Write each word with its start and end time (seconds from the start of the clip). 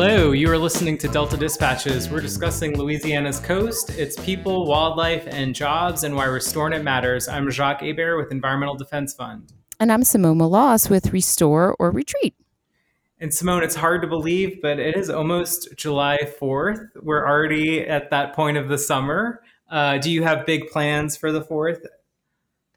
Hello, 0.00 0.30
you 0.30 0.48
are 0.48 0.56
listening 0.56 0.96
to 0.98 1.08
Delta 1.08 1.36
Dispatches. 1.36 2.08
We're 2.08 2.20
discussing 2.20 2.78
Louisiana's 2.78 3.40
coast, 3.40 3.90
its 3.98 4.16
people, 4.24 4.64
wildlife, 4.64 5.26
and 5.26 5.52
jobs, 5.52 6.04
and 6.04 6.14
why 6.14 6.26
restoring 6.26 6.72
it 6.72 6.84
matters. 6.84 7.26
I'm 7.26 7.50
Jacques 7.50 7.80
Hebert 7.80 8.16
with 8.16 8.30
Environmental 8.30 8.76
Defense 8.76 9.12
Fund. 9.12 9.52
And 9.80 9.90
I'm 9.90 10.04
Simone 10.04 10.38
Maloz 10.38 10.88
with 10.88 11.12
Restore 11.12 11.74
or 11.80 11.90
Retreat. 11.90 12.36
And 13.18 13.34
Simone, 13.34 13.64
it's 13.64 13.74
hard 13.74 14.00
to 14.02 14.06
believe, 14.06 14.62
but 14.62 14.78
it 14.78 14.96
is 14.96 15.10
almost 15.10 15.76
July 15.76 16.18
4th. 16.40 16.90
We're 17.02 17.26
already 17.26 17.80
at 17.80 18.08
that 18.10 18.36
point 18.36 18.56
of 18.56 18.68
the 18.68 18.78
summer. 18.78 19.42
Uh, 19.68 19.98
do 19.98 20.12
you 20.12 20.22
have 20.22 20.46
big 20.46 20.68
plans 20.68 21.16
for 21.16 21.32
the 21.32 21.42
4th? 21.42 21.84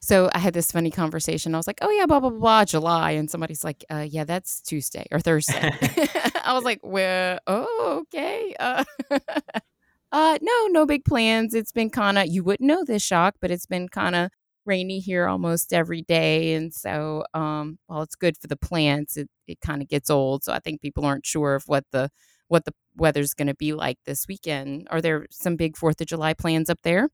So 0.04 0.32
I 0.34 0.40
had 0.40 0.56
this 0.56 0.72
funny 0.72 0.90
conversation. 0.90 1.54
I 1.54 1.60
was 1.60 1.68
like, 1.68 1.78
"Oh 1.84 1.92
yeah, 1.92 2.08
blah 2.08 2.20
blah 2.20 2.32
blah, 2.32 2.66
July," 2.66 3.12
and 3.12 3.30
somebody's 3.30 3.64
like, 3.64 3.86
uh, 3.92 4.00
"Yeah, 4.10 4.24
that's 4.24 4.60
Tuesday 4.62 5.06
or 5.12 5.20
Thursday." 5.20 5.72
I 6.44 6.54
was 6.54 6.64
like, 6.64 6.80
"Well, 6.84 7.40
oh 7.48 8.04
okay." 8.04 8.56
Uh, 8.60 8.84
uh, 10.12 10.38
no, 10.42 10.68
no 10.68 10.86
big 10.86 11.06
plans. 11.06 11.54
It's 11.54 11.72
been 11.72 11.90
kind 11.90 12.18
of 12.18 12.28
you 12.28 12.44
wouldn't 12.44 12.68
know 12.68 12.84
this 12.86 13.04
shock, 13.04 13.36
but 13.42 13.52
it's 13.52 13.66
been 13.66 13.90
kind 13.90 14.16
of 14.16 14.32
rainy 14.66 15.00
here 15.00 15.28
almost 15.28 15.74
every 15.74 16.02
day, 16.04 16.54
and 16.56 16.74
so 16.74 17.26
um, 17.34 17.80
while 17.88 18.02
it's 18.04 18.16
good 18.16 18.38
for 18.38 18.48
the 18.48 18.58
plants, 18.58 19.18
it 19.18 19.30
it 19.48 19.60
kind 19.62 19.82
of 19.82 19.88
gets 19.90 20.10
old. 20.10 20.44
So 20.44 20.54
I 20.54 20.60
think 20.60 20.82
people 20.82 21.06
aren't 21.06 21.26
sure 21.26 21.56
of 21.56 21.64
what 21.68 21.86
the 21.92 22.10
what 22.48 22.66
the 22.66 22.74
weather's 22.96 23.34
going 23.34 23.48
to 23.48 23.56
be 23.56 23.74
like 23.74 23.98
this 24.06 24.28
weekend. 24.28 24.88
Are 24.92 25.02
there 25.02 25.28
some 25.32 25.56
big 25.56 25.78
Fourth 25.78 26.02
of 26.02 26.08
July 26.08 26.34
plans 26.34 26.70
up 26.70 26.80
there? 26.84 27.10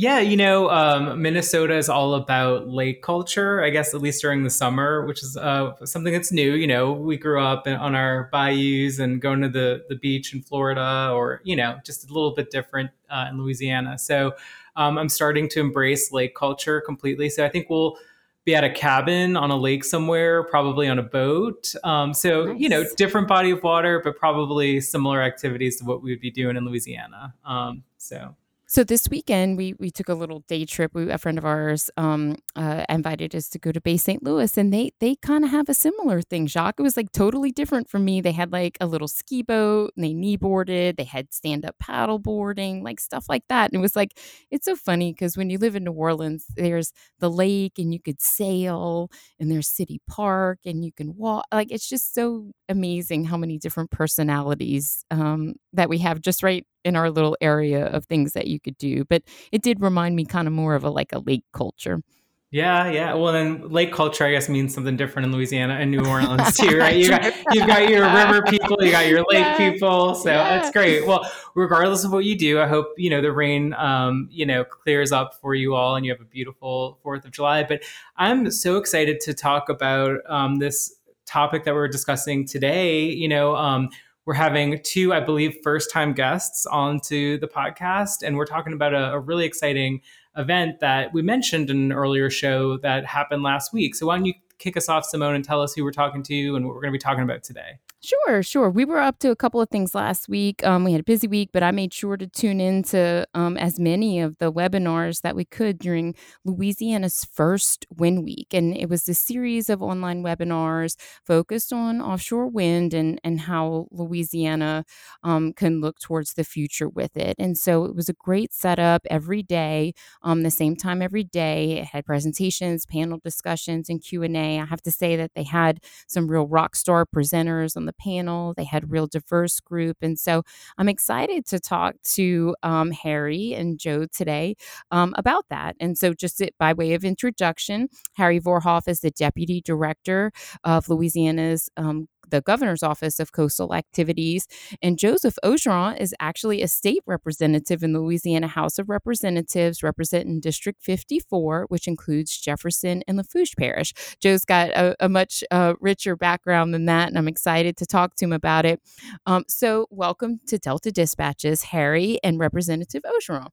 Yeah, 0.00 0.20
you 0.20 0.36
know, 0.36 0.70
um, 0.70 1.20
Minnesota 1.20 1.76
is 1.76 1.88
all 1.88 2.14
about 2.14 2.68
lake 2.68 3.02
culture, 3.02 3.64
I 3.64 3.70
guess, 3.70 3.94
at 3.94 4.00
least 4.00 4.22
during 4.22 4.44
the 4.44 4.48
summer, 4.48 5.04
which 5.04 5.24
is 5.24 5.36
uh, 5.36 5.72
something 5.84 6.12
that's 6.12 6.30
new. 6.30 6.52
You 6.52 6.68
know, 6.68 6.92
we 6.92 7.16
grew 7.16 7.42
up 7.42 7.66
on 7.66 7.96
our 7.96 8.28
bayous 8.30 9.00
and 9.00 9.20
going 9.20 9.40
to 9.40 9.48
the, 9.48 9.82
the 9.88 9.96
beach 9.96 10.32
in 10.32 10.42
Florida 10.42 11.10
or, 11.12 11.40
you 11.42 11.56
know, 11.56 11.80
just 11.84 12.08
a 12.08 12.14
little 12.14 12.32
bit 12.32 12.52
different 12.52 12.92
uh, 13.10 13.26
in 13.28 13.42
Louisiana. 13.42 13.98
So 13.98 14.36
um, 14.76 14.98
I'm 14.98 15.08
starting 15.08 15.48
to 15.48 15.58
embrace 15.58 16.12
lake 16.12 16.36
culture 16.36 16.80
completely. 16.80 17.28
So 17.28 17.44
I 17.44 17.48
think 17.48 17.68
we'll 17.68 17.98
be 18.44 18.54
at 18.54 18.62
a 18.62 18.70
cabin 18.70 19.36
on 19.36 19.50
a 19.50 19.56
lake 19.56 19.82
somewhere, 19.82 20.44
probably 20.44 20.86
on 20.86 21.00
a 21.00 21.02
boat. 21.02 21.74
Um, 21.82 22.14
so, 22.14 22.44
nice. 22.44 22.60
you 22.60 22.68
know, 22.68 22.84
different 22.96 23.26
body 23.26 23.50
of 23.50 23.64
water, 23.64 24.00
but 24.04 24.16
probably 24.16 24.80
similar 24.80 25.20
activities 25.20 25.78
to 25.78 25.84
what 25.84 26.04
we 26.04 26.10
would 26.10 26.20
be 26.20 26.30
doing 26.30 26.56
in 26.56 26.64
Louisiana. 26.64 27.34
Um, 27.44 27.82
so. 27.96 28.36
So 28.70 28.84
this 28.84 29.08
weekend 29.08 29.56
we 29.56 29.72
we 29.78 29.90
took 29.90 30.10
a 30.10 30.14
little 30.14 30.40
day 30.46 30.66
trip. 30.66 30.90
We, 30.94 31.10
a 31.10 31.16
friend 31.16 31.38
of 31.38 31.46
ours 31.46 31.88
um, 31.96 32.36
uh, 32.54 32.84
invited 32.90 33.34
us 33.34 33.48
to 33.50 33.58
go 33.58 33.72
to 33.72 33.80
Bay 33.80 33.96
St. 33.96 34.22
Louis, 34.22 34.58
and 34.58 34.70
they 34.74 34.90
they 35.00 35.16
kind 35.16 35.42
of 35.42 35.50
have 35.50 35.70
a 35.70 35.74
similar 35.74 36.20
thing. 36.20 36.46
Jacques, 36.46 36.74
it 36.78 36.82
was 36.82 36.94
like 36.94 37.10
totally 37.12 37.50
different 37.50 37.88
from 37.88 38.04
me. 38.04 38.20
They 38.20 38.32
had 38.32 38.52
like 38.52 38.76
a 38.78 38.86
little 38.86 39.08
ski 39.08 39.42
boat, 39.42 39.92
and 39.96 40.04
they 40.04 40.12
knee 40.12 40.36
boarded. 40.36 40.98
They 40.98 41.04
had 41.04 41.32
stand 41.32 41.64
up 41.64 41.76
paddle 41.78 42.18
boarding, 42.18 42.82
like 42.84 43.00
stuff 43.00 43.24
like 43.30 43.44
that. 43.48 43.70
And 43.70 43.78
it 43.78 43.80
was 43.80 43.96
like 43.96 44.18
it's 44.50 44.66
so 44.66 44.76
funny 44.76 45.14
because 45.14 45.34
when 45.38 45.48
you 45.48 45.56
live 45.56 45.74
in 45.74 45.84
New 45.84 45.92
Orleans, 45.92 46.44
there's 46.54 46.92
the 47.20 47.30
lake, 47.30 47.78
and 47.78 47.90
you 47.94 48.00
could 48.00 48.20
sail, 48.20 49.10
and 49.40 49.50
there's 49.50 49.68
City 49.68 50.00
Park, 50.06 50.58
and 50.66 50.84
you 50.84 50.92
can 50.92 51.16
walk. 51.16 51.46
Like 51.50 51.70
it's 51.70 51.88
just 51.88 52.12
so 52.14 52.50
amazing 52.68 53.24
how 53.24 53.38
many 53.38 53.56
different 53.58 53.90
personalities 53.90 55.04
um, 55.10 55.54
that 55.72 55.88
we 55.88 55.98
have 55.98 56.20
just 56.20 56.42
right 56.42 56.66
in 56.88 56.96
our 56.96 57.10
little 57.10 57.36
area 57.40 57.86
of 57.86 58.06
things 58.06 58.32
that 58.32 58.48
you 58.48 58.58
could 58.58 58.76
do. 58.78 59.04
But 59.04 59.22
it 59.52 59.62
did 59.62 59.80
remind 59.80 60.16
me 60.16 60.24
kind 60.24 60.48
of 60.48 60.54
more 60.54 60.74
of 60.74 60.82
a 60.82 60.90
like 60.90 61.12
a 61.12 61.20
lake 61.20 61.44
culture. 61.52 62.02
Yeah, 62.50 62.90
yeah. 62.90 63.12
Well, 63.12 63.34
then 63.34 63.68
lake 63.68 63.92
culture, 63.92 64.24
I 64.24 64.30
guess, 64.30 64.48
means 64.48 64.74
something 64.74 64.96
different 64.96 65.26
in 65.26 65.32
Louisiana 65.32 65.74
and 65.74 65.90
New 65.90 66.02
Orleans 66.08 66.56
too, 66.56 66.78
right? 66.78 66.96
You 66.96 67.10
got 67.10 67.24
you've 67.52 67.66
got 67.66 67.90
your 67.90 68.10
river 68.10 68.42
people, 68.42 68.78
you 68.80 68.90
got 68.90 69.06
your 69.06 69.18
lake 69.28 69.44
yeah. 69.44 69.56
people, 69.58 70.14
so 70.14 70.30
yeah. 70.30 70.56
that's 70.56 70.70
great. 70.70 71.06
Well, 71.06 71.30
regardless 71.54 72.04
of 72.04 72.12
what 72.12 72.24
you 72.24 72.38
do, 72.38 72.58
I 72.58 72.66
hope 72.66 72.94
you 72.96 73.10
know 73.10 73.20
the 73.20 73.32
rain, 73.32 73.74
um, 73.74 74.28
you 74.30 74.46
know, 74.46 74.64
clears 74.64 75.12
up 75.12 75.34
for 75.34 75.54
you 75.54 75.74
all, 75.74 75.96
and 75.96 76.06
you 76.06 76.12
have 76.12 76.22
a 76.22 76.24
beautiful 76.24 76.98
Fourth 77.02 77.26
of 77.26 77.32
July. 77.32 77.64
But 77.64 77.82
I'm 78.16 78.50
so 78.50 78.78
excited 78.78 79.20
to 79.20 79.34
talk 79.34 79.68
about 79.68 80.20
um, 80.26 80.56
this 80.56 80.94
topic 81.26 81.64
that 81.64 81.74
we're 81.74 81.88
discussing 81.88 82.46
today. 82.46 83.04
You 83.04 83.28
know, 83.28 83.56
um, 83.56 83.90
we're 84.28 84.34
having 84.34 84.78
two, 84.84 85.14
I 85.14 85.20
believe, 85.20 85.56
first 85.62 85.90
time 85.90 86.12
guests 86.12 86.66
onto 86.66 87.38
the 87.38 87.48
podcast. 87.48 88.22
And 88.22 88.36
we're 88.36 88.44
talking 88.44 88.74
about 88.74 88.92
a, 88.92 89.12
a, 89.12 89.18
really 89.18 89.46
exciting 89.46 90.02
event 90.36 90.80
that 90.80 91.14
we 91.14 91.22
mentioned 91.22 91.70
in 91.70 91.78
an 91.78 91.92
earlier 91.92 92.28
show 92.28 92.76
that 92.80 93.06
happened 93.06 93.42
last 93.42 93.72
week. 93.72 93.94
So, 93.94 94.06
why 94.06 94.18
don't 94.18 94.26
you 94.26 94.34
kick 94.58 94.76
us 94.76 94.86
off, 94.90 95.06
Simone, 95.06 95.34
and 95.34 95.42
tell 95.42 95.62
us 95.62 95.72
who 95.72 95.82
we're 95.82 95.92
talking 95.92 96.22
to 96.24 96.56
and 96.56 96.66
what 96.66 96.74
we're 96.74 96.82
going 96.82 96.92
to 96.92 96.98
be 96.98 97.02
talking 97.02 97.24
about 97.24 97.42
today? 97.42 97.78
Sure, 98.00 98.44
sure. 98.44 98.70
We 98.70 98.84
were 98.84 99.00
up 99.00 99.18
to 99.18 99.30
a 99.32 99.36
couple 99.36 99.60
of 99.60 99.70
things 99.70 99.92
last 99.92 100.28
week. 100.28 100.64
Um, 100.64 100.84
we 100.84 100.92
had 100.92 101.00
a 101.00 101.04
busy 101.04 101.26
week, 101.26 101.50
but 101.52 101.64
I 101.64 101.72
made 101.72 101.92
sure 101.92 102.16
to 102.16 102.28
tune 102.28 102.60
in 102.60 102.84
to 102.84 103.26
um, 103.34 103.56
as 103.56 103.80
many 103.80 104.20
of 104.20 104.38
the 104.38 104.52
webinars 104.52 105.22
that 105.22 105.34
we 105.34 105.44
could 105.44 105.80
during 105.80 106.14
Louisiana's 106.44 107.24
first 107.24 107.86
wind 107.96 108.22
week. 108.22 108.54
And 108.54 108.76
it 108.76 108.88
was 108.88 109.08
a 109.08 109.14
series 109.14 109.68
of 109.68 109.82
online 109.82 110.22
webinars 110.22 110.94
focused 111.26 111.72
on 111.72 112.00
offshore 112.00 112.46
wind 112.46 112.94
and, 112.94 113.20
and 113.24 113.40
how 113.40 113.88
Louisiana 113.90 114.84
um, 115.24 115.52
can 115.52 115.80
look 115.80 115.98
towards 115.98 116.34
the 116.34 116.44
future 116.44 116.88
with 116.88 117.16
it. 117.16 117.34
And 117.36 117.58
so 117.58 117.84
it 117.84 117.96
was 117.96 118.08
a 118.08 118.12
great 118.14 118.54
setup 118.54 119.02
every 119.10 119.42
day, 119.42 119.92
um, 120.22 120.44
the 120.44 120.50
same 120.52 120.76
time 120.76 121.02
every 121.02 121.24
day. 121.24 121.78
It 121.78 121.86
had 121.86 122.06
presentations, 122.06 122.86
panel 122.86 123.18
discussions, 123.24 123.88
and 123.88 124.00
Q&A. 124.00 124.60
I 124.60 124.64
have 124.66 124.82
to 124.82 124.92
say 124.92 125.16
that 125.16 125.32
they 125.34 125.42
had 125.42 125.80
some 126.06 126.28
real 126.28 126.46
rock 126.46 126.76
star 126.76 127.04
presenters 127.04 127.76
on 127.76 127.87
the 127.88 127.92
panel. 127.94 128.54
They 128.54 128.64
had 128.64 128.92
real 128.92 129.06
diverse 129.06 129.58
group. 129.58 129.96
And 130.02 130.18
so 130.18 130.42
I'm 130.76 130.88
excited 130.88 131.46
to 131.46 131.58
talk 131.58 131.96
to 132.14 132.54
um, 132.62 132.92
Harry 132.92 133.54
and 133.54 133.78
Joe 133.78 134.06
today 134.06 134.54
um, 134.90 135.14
about 135.16 135.46
that. 135.50 135.74
And 135.80 135.96
so, 135.98 136.12
just 136.12 136.42
by 136.58 136.72
way 136.74 136.92
of 136.94 137.04
introduction, 137.04 137.88
Harry 138.12 138.38
Vorhoff 138.38 138.86
is 138.86 139.00
the 139.00 139.10
Deputy 139.10 139.60
Director 139.60 140.30
of 140.64 140.88
Louisiana's 140.88 141.70
um, 141.76 142.08
the 142.30 142.40
governor's 142.40 142.82
office 142.82 143.20
of 143.20 143.32
coastal 143.32 143.74
activities. 143.74 144.46
And 144.82 144.98
Joseph 144.98 145.36
Orgeron 145.44 145.98
is 146.00 146.14
actually 146.20 146.62
a 146.62 146.68
state 146.68 147.02
representative 147.06 147.82
in 147.82 147.92
the 147.92 148.00
Louisiana 148.00 148.48
House 148.48 148.78
of 148.78 148.88
Representatives, 148.88 149.82
representing 149.82 150.40
District 150.40 150.82
54, 150.82 151.66
which 151.68 151.86
includes 151.86 152.38
Jefferson 152.38 153.02
and 153.06 153.16
Lafourche 153.16 153.54
Parish. 153.56 153.92
Joe's 154.20 154.44
got 154.44 154.70
a, 154.70 154.96
a 155.00 155.08
much 155.08 155.42
uh, 155.50 155.74
richer 155.80 156.16
background 156.16 156.74
than 156.74 156.86
that, 156.86 157.08
and 157.08 157.18
I'm 157.18 157.28
excited 157.28 157.76
to 157.78 157.86
talk 157.86 158.14
to 158.16 158.24
him 158.24 158.32
about 158.32 158.64
it. 158.64 158.80
Um, 159.26 159.44
so, 159.48 159.86
welcome 159.90 160.40
to 160.46 160.58
Delta 160.58 160.90
Dispatches, 160.90 161.64
Harry 161.64 162.18
and 162.22 162.38
Representative 162.38 163.02
Orgeron. 163.02 163.48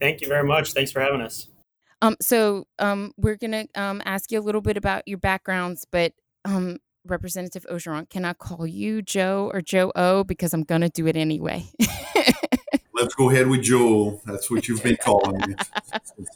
Thank 0.00 0.20
you 0.20 0.28
very 0.28 0.46
much. 0.46 0.72
Thanks 0.72 0.92
for 0.92 1.00
having 1.00 1.20
us. 1.20 1.48
Um, 2.02 2.16
so 2.20 2.66
um, 2.78 3.12
we're 3.16 3.36
gonna 3.36 3.64
um, 3.74 4.02
ask 4.04 4.30
you 4.30 4.38
a 4.38 4.42
little 4.42 4.60
bit 4.60 4.76
about 4.76 5.08
your 5.08 5.16
backgrounds, 5.16 5.86
but 5.90 6.12
um, 6.44 6.78
Representative 7.06 7.66
Orgeron, 7.70 8.08
can 8.08 8.24
I 8.24 8.32
call 8.32 8.66
you 8.66 9.02
Joe 9.02 9.50
or 9.52 9.60
Joe 9.60 9.92
O? 9.94 10.24
Because 10.24 10.54
I'm 10.54 10.64
going 10.64 10.80
to 10.80 10.88
do 10.88 11.06
it 11.06 11.16
anyway. 11.16 11.66
Let's 12.94 13.14
go 13.14 13.30
ahead 13.30 13.48
with 13.48 13.62
Joe. 13.62 14.20
That's 14.24 14.50
what 14.50 14.68
you've 14.68 14.82
been 14.82 14.96
calling 14.96 15.36
me. 15.46 15.54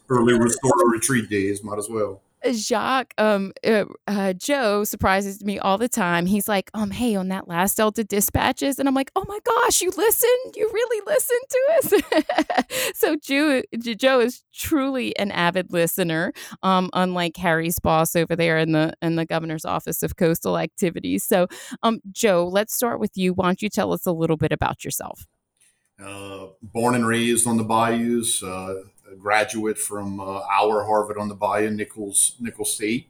Early 0.08 0.38
restore 0.38 0.90
retreat 0.90 1.30
days, 1.30 1.62
might 1.62 1.78
as 1.78 1.88
well. 1.88 2.20
Jacques, 2.52 3.14
um, 3.18 3.52
uh, 3.66 3.84
uh, 4.06 4.32
Joe 4.32 4.84
surprises 4.84 5.44
me 5.44 5.58
all 5.58 5.78
the 5.78 5.88
time. 5.88 6.26
He's 6.26 6.48
like, 6.48 6.70
um, 6.74 6.90
hey, 6.90 7.14
on 7.14 7.28
that 7.28 7.48
last 7.48 7.76
Delta 7.76 8.04
dispatches, 8.04 8.78
and 8.78 8.88
I'm 8.88 8.94
like, 8.94 9.10
oh 9.16 9.24
my 9.26 9.38
gosh, 9.44 9.80
you 9.80 9.90
listened, 9.96 10.56
you 10.56 10.70
really 10.72 11.02
listened 11.06 11.40
to 11.50 12.54
us. 12.56 12.94
so 12.98 13.16
Joe, 13.16 13.62
Joe 13.78 14.20
is 14.20 14.42
truly 14.54 15.16
an 15.18 15.30
avid 15.32 15.72
listener, 15.72 16.32
um, 16.62 16.90
unlike 16.92 17.36
Harry's 17.36 17.78
boss 17.78 18.14
over 18.14 18.36
there 18.36 18.58
in 18.58 18.72
the 18.72 18.92
in 19.02 19.16
the 19.16 19.26
governor's 19.26 19.64
office 19.64 20.02
of 20.02 20.16
coastal 20.16 20.58
activities. 20.58 21.24
So, 21.24 21.48
um, 21.82 22.00
Joe, 22.12 22.46
let's 22.46 22.74
start 22.74 23.00
with 23.00 23.16
you. 23.16 23.32
Why 23.32 23.46
don't 23.46 23.62
you 23.62 23.68
tell 23.68 23.92
us 23.92 24.06
a 24.06 24.12
little 24.12 24.36
bit 24.36 24.52
about 24.52 24.84
yourself? 24.84 25.26
Uh, 26.02 26.46
born 26.62 26.94
and 26.94 27.06
raised 27.06 27.46
on 27.46 27.56
the 27.56 27.64
bayous. 27.64 28.42
Uh, 28.42 28.82
a 29.10 29.16
graduate 29.16 29.78
from 29.78 30.20
uh, 30.20 30.40
our 30.50 30.84
Harvard 30.84 31.18
on 31.18 31.28
the 31.28 31.34
Bayou, 31.34 31.70
Nicholls, 31.70 32.36
Nicholls 32.40 32.74
State. 32.74 33.08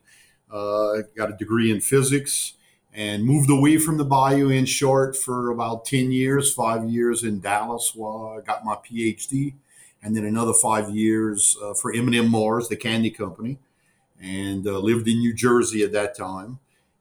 Uh, 0.50 1.02
got 1.16 1.30
a 1.30 1.36
degree 1.36 1.70
in 1.70 1.80
physics 1.80 2.54
and 2.94 3.24
moved 3.24 3.50
away 3.50 3.76
from 3.78 3.98
the 3.98 4.04
Bayou 4.04 4.48
in 4.48 4.64
short 4.64 5.14
for 5.14 5.50
about 5.50 5.84
10 5.84 6.10
years, 6.10 6.52
five 6.52 6.88
years 6.88 7.22
in 7.22 7.40
Dallas 7.40 7.92
while 7.94 8.38
I 8.38 8.40
got 8.40 8.64
my 8.64 8.74
PhD, 8.74 9.54
and 10.02 10.16
then 10.16 10.24
another 10.24 10.54
five 10.54 10.90
years 10.90 11.56
uh, 11.62 11.74
for 11.74 11.92
M&M 11.92 12.30
Mars, 12.30 12.68
the 12.68 12.76
candy 12.76 13.10
company, 13.10 13.58
and 14.20 14.66
uh, 14.66 14.78
lived 14.78 15.06
in 15.06 15.18
New 15.18 15.34
Jersey 15.34 15.82
at 15.82 15.92
that 15.92 16.16
time. 16.16 16.60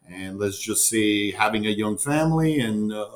And 0.09 0.39
let's 0.39 0.59
just 0.59 0.87
say 0.89 1.31
having 1.31 1.65
a 1.65 1.71
young 1.71 1.97
family 1.97 2.59
and, 2.59 2.91
uh, 2.91 3.07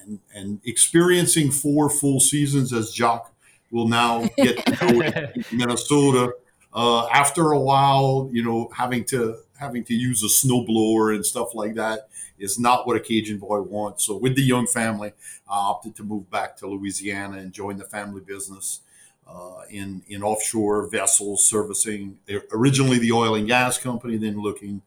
and, 0.00 0.20
and 0.34 0.60
experiencing 0.64 1.50
four 1.50 1.90
full 1.90 2.20
seasons 2.20 2.72
as 2.72 2.94
Jacques 2.94 3.31
will 3.72 3.88
now 3.88 4.28
get 4.36 4.64
to 4.66 4.86
know 4.86 5.32
Minnesota 5.52 6.32
uh, 6.72 7.08
after 7.08 7.50
a 7.50 7.58
while, 7.58 8.30
you 8.32 8.44
know, 8.44 8.70
having 8.76 9.04
to 9.06 9.38
having 9.58 9.84
to 9.84 9.94
use 9.94 10.22
a 10.22 10.26
snowblower 10.26 11.14
and 11.14 11.24
stuff 11.24 11.54
like 11.54 11.74
that 11.74 12.08
is 12.38 12.58
not 12.58 12.86
what 12.86 12.96
a 12.96 13.00
Cajun 13.00 13.38
boy 13.38 13.60
wants. 13.60 14.04
So 14.04 14.16
with 14.16 14.34
the 14.34 14.42
young 14.42 14.66
family, 14.66 15.12
I 15.48 15.56
opted 15.56 15.94
to 15.96 16.02
move 16.02 16.30
back 16.30 16.56
to 16.58 16.66
Louisiana 16.66 17.38
and 17.38 17.52
join 17.52 17.76
the 17.76 17.84
family 17.84 18.20
business 18.20 18.80
uh, 19.26 19.62
in 19.70 20.02
in 20.08 20.22
offshore 20.22 20.88
vessels 20.88 21.44
servicing 21.44 22.18
originally 22.52 22.98
the 22.98 23.12
oil 23.12 23.34
and 23.34 23.46
gas 23.46 23.78
company, 23.78 24.16
then 24.16 24.40
looking 24.40 24.82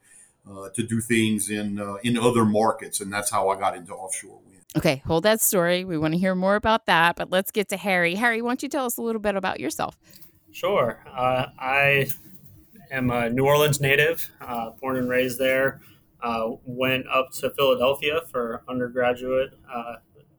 uh, 0.50 0.70
to 0.70 0.84
do 0.84 1.02
things 1.02 1.50
in 1.50 1.80
uh, 1.80 1.96
in 2.04 2.18
other 2.18 2.46
markets, 2.46 3.02
and 3.02 3.12
that's 3.12 3.32
how 3.32 3.50
I 3.50 3.60
got 3.60 3.76
into 3.76 3.94
offshore 3.94 4.40
wind. 4.48 4.55
Okay, 4.77 5.01
hold 5.06 5.24
that 5.24 5.42
story. 5.42 5.86
We 5.86 5.98
want 5.98 6.13
to 6.13 6.18
hear 6.18 6.36
more 6.36 6.56
about 6.56 6.86
that, 6.88 7.16
but 7.16 7.31
let's 7.31 7.51
get 7.51 7.69
to 7.69 7.77
Harry. 7.77 8.16
Harry, 8.16 8.42
why 8.42 8.50
don't 8.50 8.63
you 8.63 8.69
tell 8.69 8.86
us 8.86 8.98
a 8.98 9.01
little 9.01 9.22
bit 9.22 9.36
about 9.36 9.60
yourself? 9.60 9.98
Sure. 10.51 11.01
Uh, 11.07 11.48
I 11.57 12.07
am 12.92 13.10
a 13.10 13.30
New 13.30 13.45
Orleans 13.45 13.80
native, 13.80 14.30
uh, 14.42 14.72
born 14.81 14.98
and 14.98 15.10
raised 15.10 15.39
there. 15.39 15.81
Uh, 16.22 16.51
went 16.66 17.06
up 17.07 17.31
to 17.31 17.50
Philadelphia 17.51 18.22
for 18.31 18.63
undergraduate 18.68 19.51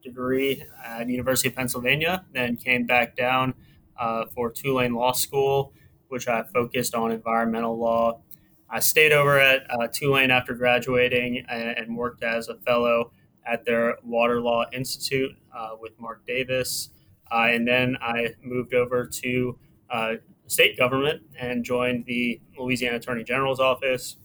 degree 0.07 0.63
at 0.85 1.09
University 1.09 1.49
of 1.49 1.55
Pennsylvania, 1.55 2.25
then 2.33 2.55
came 2.55 2.85
back 2.85 3.15
down 3.15 3.53
uh, 3.99 4.25
for 4.33 4.51
Tulane 4.51 4.93
Law 4.93 5.11
School, 5.11 5.73
which 6.07 6.27
I 6.27 6.43
focused 6.43 6.95
on 6.95 7.11
environmental 7.11 7.77
law. 7.77 8.21
I 8.69 8.79
stayed 8.79 9.11
over 9.11 9.39
at 9.39 9.65
uh, 9.69 9.87
Tulane 9.87 10.31
after 10.31 10.53
graduating 10.53 11.45
and, 11.49 11.69
and, 11.77 11.97
worked 11.97 12.21
as 12.21 12.49
a 12.49 12.55
fellow 12.55 13.11
at 13.47 13.65
their 13.65 13.97
Water 14.03 14.41
Law 14.41 14.65
Institute 14.73 15.31
uh, 15.55 15.69
with 15.79 15.99
Mark 15.99 16.25
Davis. 16.27 16.89
Uh, 17.31 17.47
and 17.49 17.67
then 17.67 17.97
I 18.01 18.29
moved 18.43 18.73
over 18.73 19.05
to 19.05 19.57
uh, 19.89 20.13
state 20.47 20.77
government 20.77 21.23
and 21.39 21.63
joined 21.63 22.05
the 22.05 22.39
Louisiana 22.57 22.97
Attorney 22.97 23.23
General's 23.23 23.59
office, 23.59 24.17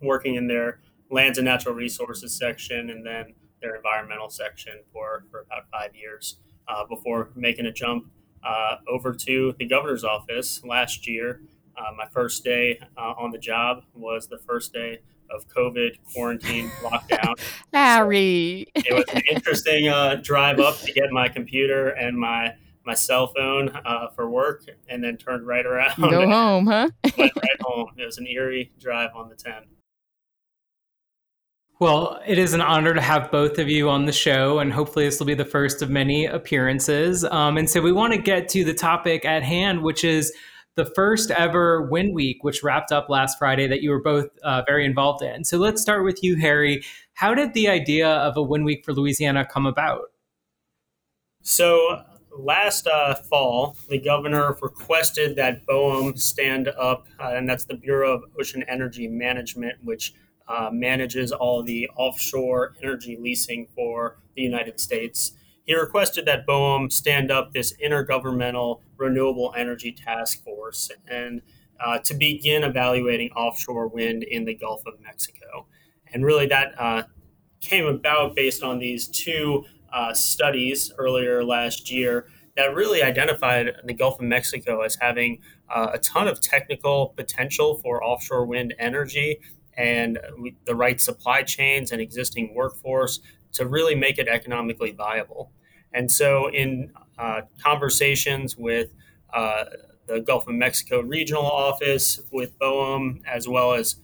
working 0.00 0.34
in 0.34 0.46
their 0.46 0.80
lands 1.10 1.38
and 1.38 1.44
natural 1.44 1.74
resources 1.74 2.32
section 2.36 2.90
and 2.90 3.04
then 3.04 3.34
their 3.60 3.76
environmental 3.76 4.28
section 4.28 4.74
for, 4.92 5.24
for 5.30 5.40
about 5.40 5.64
five 5.70 5.94
years 5.94 6.36
uh, 6.68 6.84
before 6.84 7.30
making 7.34 7.66
a 7.66 7.72
jump 7.72 8.10
uh, 8.44 8.76
over 8.88 9.12
to 9.12 9.54
the 9.58 9.66
governor's 9.66 10.04
office 10.04 10.62
last 10.64 11.06
year. 11.06 11.40
Uh, 11.76 11.92
my 11.96 12.06
first 12.12 12.44
day 12.44 12.78
on 12.96 13.30
the 13.30 13.38
job 13.38 13.82
was 13.94 14.28
the 14.28 14.38
first 14.38 14.72
day 14.72 15.00
of 15.30 15.48
COVID 15.48 15.98
quarantine 16.12 16.68
lockdown. 16.82 17.34
Harry, 17.72 18.66
so 18.76 18.82
it 18.86 18.94
was 18.94 19.14
an 19.14 19.22
interesting 19.30 19.88
uh, 19.88 20.16
drive 20.16 20.60
up 20.60 20.78
to 20.80 20.92
get 20.92 21.10
my 21.10 21.28
computer 21.28 21.88
and 21.88 22.18
my 22.18 22.54
my 22.86 22.94
cell 22.94 23.28
phone 23.28 23.70
uh, 23.70 24.08
for 24.14 24.28
work, 24.28 24.64
and 24.88 25.02
then 25.02 25.16
turned 25.16 25.46
right 25.46 25.64
around. 25.64 25.96
Go 25.98 26.28
home, 26.28 26.66
huh? 26.66 26.90
went 27.16 27.32
right 27.36 27.60
home. 27.62 27.90
It 27.96 28.04
was 28.04 28.18
an 28.18 28.26
eerie 28.26 28.72
drive 28.78 29.10
on 29.14 29.28
the 29.28 29.34
ten. 29.34 29.62
Well, 31.80 32.20
it 32.24 32.38
is 32.38 32.54
an 32.54 32.60
honor 32.60 32.94
to 32.94 33.00
have 33.00 33.32
both 33.32 33.58
of 33.58 33.68
you 33.68 33.90
on 33.90 34.06
the 34.06 34.12
show, 34.12 34.60
and 34.60 34.72
hopefully, 34.72 35.06
this 35.06 35.18
will 35.18 35.26
be 35.26 35.34
the 35.34 35.44
first 35.44 35.82
of 35.82 35.90
many 35.90 36.26
appearances. 36.26 37.24
Um, 37.24 37.58
and 37.58 37.68
so, 37.68 37.80
we 37.80 37.92
want 37.92 38.12
to 38.12 38.18
get 38.18 38.48
to 38.50 38.64
the 38.64 38.74
topic 38.74 39.24
at 39.24 39.42
hand, 39.42 39.82
which 39.82 40.04
is 40.04 40.32
the 40.76 40.84
first 40.84 41.30
ever 41.30 41.82
Wind 41.82 42.14
Week, 42.14 42.42
which 42.42 42.62
wrapped 42.62 42.92
up 42.92 43.08
last 43.08 43.38
Friday, 43.38 43.66
that 43.68 43.82
you 43.82 43.90
were 43.90 44.02
both 44.02 44.26
uh, 44.42 44.62
very 44.66 44.84
involved 44.84 45.22
in. 45.22 45.44
So, 45.44 45.58
let's 45.58 45.80
start 45.80 46.04
with 46.04 46.22
you, 46.22 46.36
Harry. 46.36 46.84
How 47.14 47.34
did 47.34 47.54
the 47.54 47.68
idea 47.68 48.08
of 48.08 48.36
a 48.36 48.42
Wind 48.42 48.64
Week 48.64 48.84
for 48.84 48.92
Louisiana 48.92 49.46
come 49.46 49.66
about? 49.66 50.10
So, 51.42 52.02
last 52.36 52.86
uh, 52.86 53.14
fall, 53.14 53.76
the 53.88 53.98
governor 53.98 54.56
requested 54.60 55.36
that 55.36 55.64
BOEM 55.66 56.18
stand 56.18 56.68
up, 56.68 57.06
uh, 57.20 57.32
and 57.34 57.48
that's 57.48 57.64
the 57.64 57.76
Bureau 57.76 58.14
of 58.14 58.24
Ocean 58.38 58.64
Energy 58.68 59.08
Management, 59.08 59.78
which 59.84 60.14
uh, 60.48 60.70
manages 60.72 61.32
all 61.32 61.62
the 61.62 61.88
offshore 61.96 62.74
energy 62.82 63.16
leasing 63.20 63.66
for 63.74 64.18
the 64.36 64.42
United 64.42 64.80
States. 64.80 65.32
He 65.64 65.74
requested 65.74 66.26
that 66.26 66.46
BOEM 66.46 66.92
stand 66.92 67.30
up 67.30 67.52
this 67.52 67.74
intergovernmental 67.82 68.80
renewable 68.96 69.54
energy 69.56 69.92
task 69.92 70.44
force 70.44 70.90
and 71.08 71.40
uh, 71.84 71.98
to 71.98 72.14
begin 72.14 72.62
evaluating 72.62 73.30
offshore 73.30 73.88
wind 73.88 74.22
in 74.22 74.44
the 74.44 74.54
Gulf 74.54 74.82
of 74.86 75.00
Mexico. 75.00 75.66
And 76.12 76.24
really, 76.24 76.46
that 76.46 76.78
uh, 76.78 77.04
came 77.60 77.86
about 77.86 78.36
based 78.36 78.62
on 78.62 78.78
these 78.78 79.08
two 79.08 79.64
uh, 79.92 80.12
studies 80.12 80.92
earlier 80.98 81.42
last 81.42 81.90
year 81.90 82.26
that 82.56 82.74
really 82.74 83.02
identified 83.02 83.72
the 83.84 83.94
Gulf 83.94 84.20
of 84.20 84.26
Mexico 84.26 84.82
as 84.82 84.96
having 85.00 85.40
uh, 85.74 85.90
a 85.94 85.98
ton 85.98 86.28
of 86.28 86.40
technical 86.40 87.08
potential 87.16 87.78
for 87.82 88.04
offshore 88.04 88.44
wind 88.44 88.74
energy 88.78 89.40
and 89.76 90.18
the 90.66 90.74
right 90.74 91.00
supply 91.00 91.42
chains 91.42 91.90
and 91.90 92.00
existing 92.00 92.54
workforce 92.54 93.20
to 93.54 93.66
really 93.66 93.94
make 93.94 94.18
it 94.18 94.28
economically 94.28 94.92
viable. 94.92 95.50
And 95.92 96.10
so, 96.10 96.48
in 96.50 96.92
uh, 97.18 97.42
conversations 97.62 98.56
with 98.56 98.90
uh, 99.32 99.64
the 100.06 100.20
Gulf 100.20 100.46
of 100.48 100.54
Mexico 100.54 101.00
regional 101.00 101.44
office, 101.46 102.20
with 102.30 102.58
BOEM, 102.58 103.22
as 103.26 103.48
well 103.48 103.72
as 103.74 103.96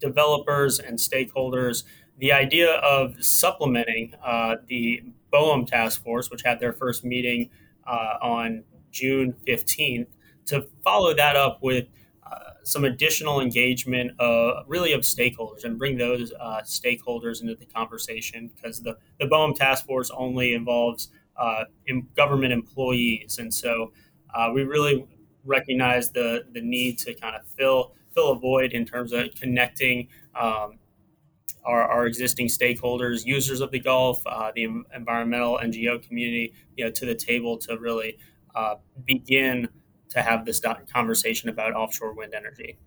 developers 0.00 0.78
and 0.78 0.98
stakeholders, 0.98 1.84
the 2.18 2.32
idea 2.32 2.72
of 2.76 3.22
supplementing 3.24 4.14
uh, 4.24 4.56
the 4.66 5.02
BOEM 5.32 5.66
task 5.66 6.02
force, 6.02 6.30
which 6.30 6.42
had 6.44 6.60
their 6.60 6.72
first 6.72 7.04
meeting 7.04 7.50
uh, 7.86 8.16
on 8.20 8.64
June 8.90 9.34
15th, 9.46 10.06
to 10.46 10.66
follow 10.82 11.14
that 11.14 11.36
up 11.36 11.58
with 11.62 11.86
some 12.64 12.84
additional 12.84 13.40
engagement, 13.40 14.12
uh, 14.20 14.62
really 14.66 14.92
of 14.92 15.02
stakeholders, 15.02 15.64
and 15.64 15.78
bring 15.78 15.96
those 15.96 16.32
uh, 16.40 16.60
stakeholders 16.64 17.40
into 17.42 17.54
the 17.54 17.66
conversation 17.66 18.50
because 18.54 18.80
the 18.80 18.96
the 19.18 19.26
BOEM 19.26 19.54
task 19.54 19.86
force 19.86 20.10
only 20.10 20.54
involves 20.54 21.08
uh, 21.36 21.64
in 21.86 22.06
government 22.16 22.52
employees, 22.52 23.38
and 23.38 23.52
so 23.52 23.92
uh, 24.34 24.50
we 24.54 24.62
really 24.64 25.06
recognize 25.44 26.10
the 26.10 26.44
the 26.52 26.60
need 26.60 26.98
to 26.98 27.14
kind 27.14 27.34
of 27.34 27.46
fill 27.46 27.94
fill 28.14 28.32
a 28.32 28.38
void 28.38 28.72
in 28.72 28.84
terms 28.84 29.12
of 29.12 29.34
connecting. 29.34 30.08
Um, 30.34 30.78
our, 31.64 31.82
our, 31.84 32.06
existing 32.06 32.48
stakeholders, 32.48 33.24
users 33.24 33.60
of 33.60 33.70
the 33.70 33.78
Gulf, 33.78 34.20
uh, 34.26 34.50
the 34.52 34.64
environmental 34.96 35.60
NGO 35.62 36.02
community, 36.02 36.54
you 36.76 36.84
know, 36.84 36.90
to 36.90 37.06
the 37.06 37.14
table 37.14 37.56
to 37.58 37.78
really 37.78 38.18
uh, 38.56 38.76
begin 39.04 39.68
to 40.12 40.22
have 40.22 40.44
this 40.44 40.60
conversation 40.92 41.48
about 41.48 41.74
offshore 41.74 42.14
wind 42.14 42.34
energy. 42.34 42.78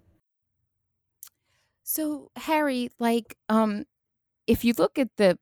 So, 1.84 2.32
Harry, 2.36 2.90
like, 3.00 3.38
um, 3.48 3.86
if 4.48 4.66
you 4.66 4.74
look 4.78 4.98
at 4.98 5.10
the 5.18 5.38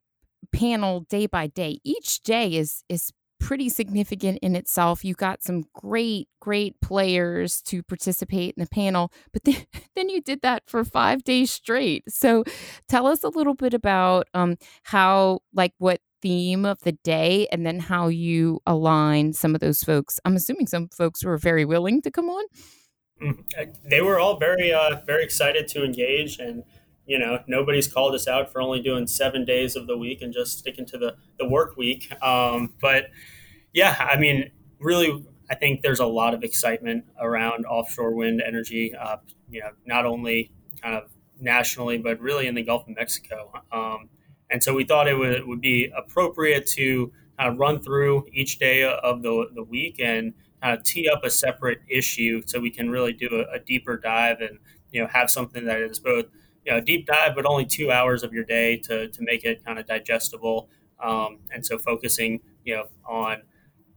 panel 0.51 1.01
day 1.01 1.25
by 1.25 1.47
day, 1.47 1.79
each 1.83 2.21
day 2.21 2.55
is 2.55 2.83
is 2.89 3.11
pretty 3.39 3.69
significant 3.69 4.39
in 4.41 4.55
itself. 4.55 5.03
You 5.03 5.13
got 5.15 5.43
some 5.43 5.63
great, 5.73 6.29
great 6.39 6.79
players 6.81 7.61
to 7.63 7.83
participate 7.83 8.55
in 8.57 8.61
the 8.63 8.69
panel, 8.69 9.11
but 9.33 9.43
then, 9.43 9.65
then 9.95 10.09
you 10.09 10.21
did 10.21 10.41
that 10.41 10.63
for 10.67 10.83
five 10.83 11.23
days 11.23 11.51
straight. 11.51 12.03
So, 12.09 12.43
tell 12.87 13.07
us 13.07 13.23
a 13.23 13.29
little 13.29 13.55
bit 13.55 13.73
about 13.73 14.27
um, 14.33 14.57
how, 14.83 15.39
like, 15.53 15.73
what 15.77 16.01
theme 16.23 16.65
of 16.65 16.79
the 16.79 16.93
day 16.93 17.47
and 17.51 17.65
then 17.65 17.79
how 17.79 18.07
you 18.07 18.61
align 18.65 19.33
some 19.33 19.53
of 19.53 19.59
those 19.61 19.83
folks. 19.83 20.19
I'm 20.23 20.37
assuming 20.37 20.67
some 20.67 20.87
folks 20.87 21.23
were 21.23 21.37
very 21.37 21.65
willing 21.65 22.01
to 22.01 22.09
come 22.09 22.29
on. 22.29 22.45
Mm-hmm. 23.21 23.41
Uh, 23.59 23.65
they 23.89 24.01
were 24.01 24.19
all 24.19 24.39
very, 24.39 24.73
uh, 24.73 25.01
very 25.05 25.23
excited 25.23 25.67
to 25.69 25.83
engage, 25.83 26.39
and 26.39 26.63
you 27.05 27.19
know, 27.19 27.39
nobody's 27.47 27.87
called 27.87 28.15
us 28.15 28.27
out 28.27 28.51
for 28.51 28.61
only 28.61 28.81
doing 28.81 29.05
seven 29.05 29.43
days 29.43 29.75
of 29.75 29.87
the 29.87 29.97
week 29.97 30.21
and 30.21 30.33
just 30.33 30.57
sticking 30.59 30.85
to 30.87 30.97
the 30.97 31.15
the 31.37 31.47
work 31.47 31.75
week. 31.77 32.11
Um, 32.23 32.73
but 32.81 33.09
yeah, 33.73 33.95
I 33.99 34.17
mean, 34.17 34.51
really, 34.79 35.25
I 35.49 35.55
think 35.55 35.81
there's 35.81 35.99
a 35.99 36.05
lot 36.05 36.33
of 36.33 36.43
excitement 36.43 37.05
around 37.19 37.65
offshore 37.65 38.15
wind 38.15 38.41
energy. 38.41 38.93
Uh, 38.95 39.17
you 39.49 39.59
know, 39.59 39.71
not 39.85 40.05
only 40.05 40.51
kind 40.81 40.95
of 40.95 41.11
nationally, 41.39 41.97
but 41.97 42.19
really 42.19 42.47
in 42.47 42.55
the 42.55 42.63
Gulf 42.63 42.87
of 42.87 42.95
Mexico. 42.95 43.51
Um, 43.71 44.09
and 44.49 44.63
so 44.63 44.73
we 44.73 44.83
thought 44.83 45.07
it 45.07 45.17
would, 45.17 45.45
would 45.47 45.61
be 45.61 45.91
appropriate 45.97 46.67
to 46.67 47.11
kind 47.37 47.51
of 47.51 47.59
run 47.59 47.81
through 47.81 48.25
each 48.31 48.59
day 48.59 48.83
of 48.83 49.21
the, 49.23 49.47
the 49.55 49.63
week 49.63 49.99
and 49.99 50.33
kind 50.61 50.77
of 50.77 50.83
tee 50.83 51.09
up 51.09 51.23
a 51.23 51.29
separate 51.29 51.79
issue 51.89 52.41
so 52.45 52.59
we 52.59 52.69
can 52.69 52.89
really 52.89 53.13
do 53.13 53.27
a, 53.31 53.55
a 53.55 53.59
deeper 53.59 53.97
dive 53.97 54.39
and 54.39 54.59
you 54.91 55.01
know 55.01 55.07
have 55.07 55.29
something 55.29 55.65
that 55.65 55.81
is 55.81 55.99
both 55.99 56.25
you 56.65 56.71
know 56.71 56.79
deep 56.79 57.05
dive 57.05 57.35
but 57.35 57.45
only 57.45 57.65
two 57.65 57.91
hours 57.91 58.23
of 58.23 58.33
your 58.33 58.43
day 58.43 58.77
to, 58.77 59.09
to 59.09 59.21
make 59.21 59.43
it 59.43 59.63
kind 59.65 59.79
of 59.79 59.85
digestible. 59.85 60.69
Um, 61.03 61.39
and 61.51 61.65
so 61.65 61.77
focusing 61.77 62.39
you 62.63 62.75
know 62.75 62.85
on 63.05 63.41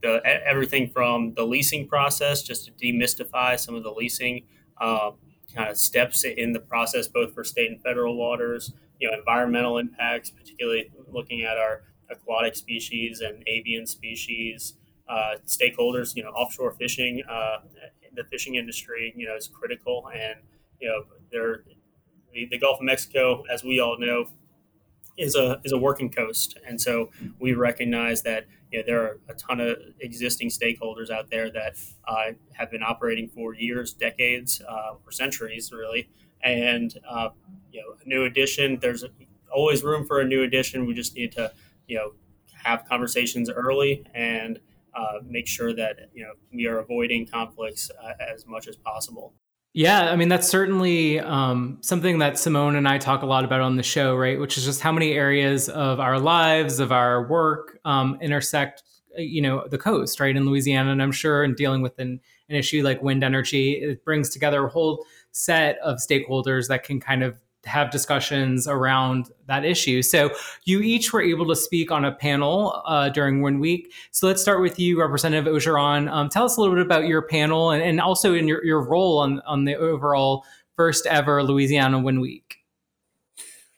the 0.01 0.21
everything 0.25 0.89
from 0.89 1.33
the 1.35 1.45
leasing 1.45 1.87
process 1.87 2.43
just 2.43 2.65
to 2.65 2.71
demystify 2.71 3.59
some 3.59 3.75
of 3.75 3.83
the 3.83 3.91
leasing 3.91 4.45
um, 4.81 5.13
kind 5.55 5.69
of 5.69 5.77
steps 5.77 6.23
in 6.23 6.51
the 6.51 6.59
process 6.59 7.07
both 7.07 7.33
for 7.33 7.43
state 7.43 7.71
and 7.71 7.81
federal 7.81 8.17
waters 8.17 8.73
you 8.99 9.09
know 9.09 9.17
environmental 9.17 9.77
impacts, 9.77 10.29
particularly 10.29 10.91
looking 11.11 11.43
at 11.43 11.57
our 11.57 11.83
aquatic 12.09 12.55
species 12.55 13.21
and 13.21 13.43
avian 13.47 13.85
species. 13.85 14.75
Uh, 15.09 15.37
stakeholders, 15.45 16.17
you 16.17 16.23
know, 16.23 16.31
offshore 16.31 16.73
fishing, 16.73 17.23
uh, 17.29 17.59
the 18.13 18.25
fishing 18.25 18.55
industry, 18.55 19.13
you 19.15 19.25
know, 19.25 19.37
is 19.37 19.47
critical, 19.47 20.09
and 20.13 20.35
you 20.81 20.89
know, 20.89 21.03
there 21.31 21.63
the, 22.33 22.47
the 22.51 22.57
Gulf 22.57 22.79
of 22.79 22.85
Mexico, 22.85 23.43
as 23.51 23.63
we 23.63 23.79
all 23.79 23.97
know, 23.97 24.27
is 25.17 25.35
a 25.35 25.59
is 25.63 25.71
a 25.71 25.77
working 25.77 26.11
coast, 26.11 26.57
and 26.67 26.79
so 26.79 27.09
we 27.39 27.53
recognize 27.53 28.21
that 28.23 28.45
you 28.71 28.79
know, 28.79 28.83
there 28.85 29.01
are 29.01 29.19
a 29.29 29.33
ton 29.33 29.59
of 29.59 29.77
existing 29.99 30.49
stakeholders 30.49 31.09
out 31.09 31.29
there 31.31 31.49
that 31.51 31.75
uh, 32.07 32.33
have 32.53 32.69
been 32.69 32.83
operating 32.83 33.29
for 33.29 33.55
years, 33.55 33.93
decades, 33.93 34.61
uh, 34.67 34.93
or 35.05 35.11
centuries, 35.11 35.71
really. 35.71 36.09
And 36.43 36.93
uh, 37.09 37.29
you 37.71 37.81
know, 37.81 37.95
a 38.03 38.07
new 38.07 38.25
addition. 38.25 38.79
There's 38.81 39.03
always 39.51 39.83
room 39.83 40.05
for 40.05 40.21
a 40.21 40.25
new 40.25 40.43
addition. 40.43 40.85
We 40.85 40.93
just 40.93 41.15
need 41.15 41.31
to 41.33 41.51
you 41.87 41.97
know 41.97 42.11
have 42.63 42.85
conversations 42.85 43.49
early 43.49 44.05
and 44.13 44.59
uh, 44.93 45.19
make 45.23 45.47
sure 45.47 45.73
that 45.73 46.09
you 46.13 46.23
know 46.23 46.31
we 46.53 46.67
are 46.67 46.79
avoiding 46.79 47.27
conflicts 47.27 47.91
uh, 48.03 48.13
as 48.19 48.45
much 48.45 48.67
as 48.67 48.75
possible. 48.75 49.33
Yeah, 49.73 50.09
I 50.09 50.15
mean 50.15 50.27
that's 50.27 50.47
certainly 50.47 51.19
um, 51.19 51.77
something 51.81 52.17
that 52.19 52.39
Simone 52.39 52.75
and 52.75 52.87
I 52.87 52.97
talk 52.97 53.21
a 53.21 53.27
lot 53.27 53.45
about 53.45 53.61
on 53.61 53.75
the 53.75 53.83
show, 53.83 54.15
right? 54.15 54.39
Which 54.39 54.57
is 54.57 54.65
just 54.65 54.81
how 54.81 54.91
many 54.91 55.13
areas 55.13 55.69
of 55.69 55.99
our 55.99 56.19
lives, 56.19 56.79
of 56.79 56.91
our 56.91 57.27
work, 57.27 57.79
um, 57.85 58.17
intersect, 58.19 58.81
you 59.17 59.41
know, 59.41 59.67
the 59.67 59.77
coast, 59.77 60.19
right, 60.19 60.35
in 60.35 60.47
Louisiana. 60.47 60.91
And 60.91 61.01
I'm 61.01 61.11
sure 61.11 61.43
in 61.43 61.53
dealing 61.53 61.83
with 61.83 61.99
an, 61.99 62.19
an 62.49 62.55
issue 62.55 62.81
like 62.81 63.03
wind 63.03 63.23
energy, 63.23 63.73
it 63.73 64.03
brings 64.03 64.29
together 64.29 64.65
a 64.65 64.69
whole 64.69 65.05
set 65.31 65.77
of 65.79 65.97
stakeholders 65.97 66.67
that 66.67 66.83
can 66.83 66.99
kind 66.99 67.23
of 67.23 67.39
have 67.65 67.91
discussions 67.91 68.67
around 68.67 69.29
that 69.47 69.65
issue. 69.65 70.01
So 70.01 70.31
you 70.65 70.81
each 70.81 71.11
were 71.11 71.21
able 71.21 71.47
to 71.47 71.55
speak 71.55 71.91
on 71.91 72.05
a 72.05 72.11
panel 72.11 72.81
uh, 72.85 73.09
during 73.09 73.41
Wind 73.41 73.59
Week. 73.59 73.93
So 74.11 74.27
let's 74.27 74.41
start 74.41 74.61
with 74.61 74.79
you, 74.79 74.99
Representative 74.99 75.53
Orgeron. 75.53 76.09
Um, 76.09 76.29
tell 76.29 76.45
us 76.45 76.57
a 76.57 76.61
little 76.61 76.75
bit 76.75 76.85
about 76.85 77.07
your 77.07 77.21
panel 77.21 77.71
and, 77.71 77.83
and 77.83 77.99
also 77.99 78.33
in 78.33 78.47
your, 78.47 78.63
your 78.63 78.81
role 78.81 79.19
on, 79.19 79.41
on 79.41 79.65
the 79.65 79.75
overall 79.75 80.45
first 80.75 81.05
ever 81.07 81.43
Louisiana 81.43 81.99
Wind 81.99 82.21
Week. 82.21 82.57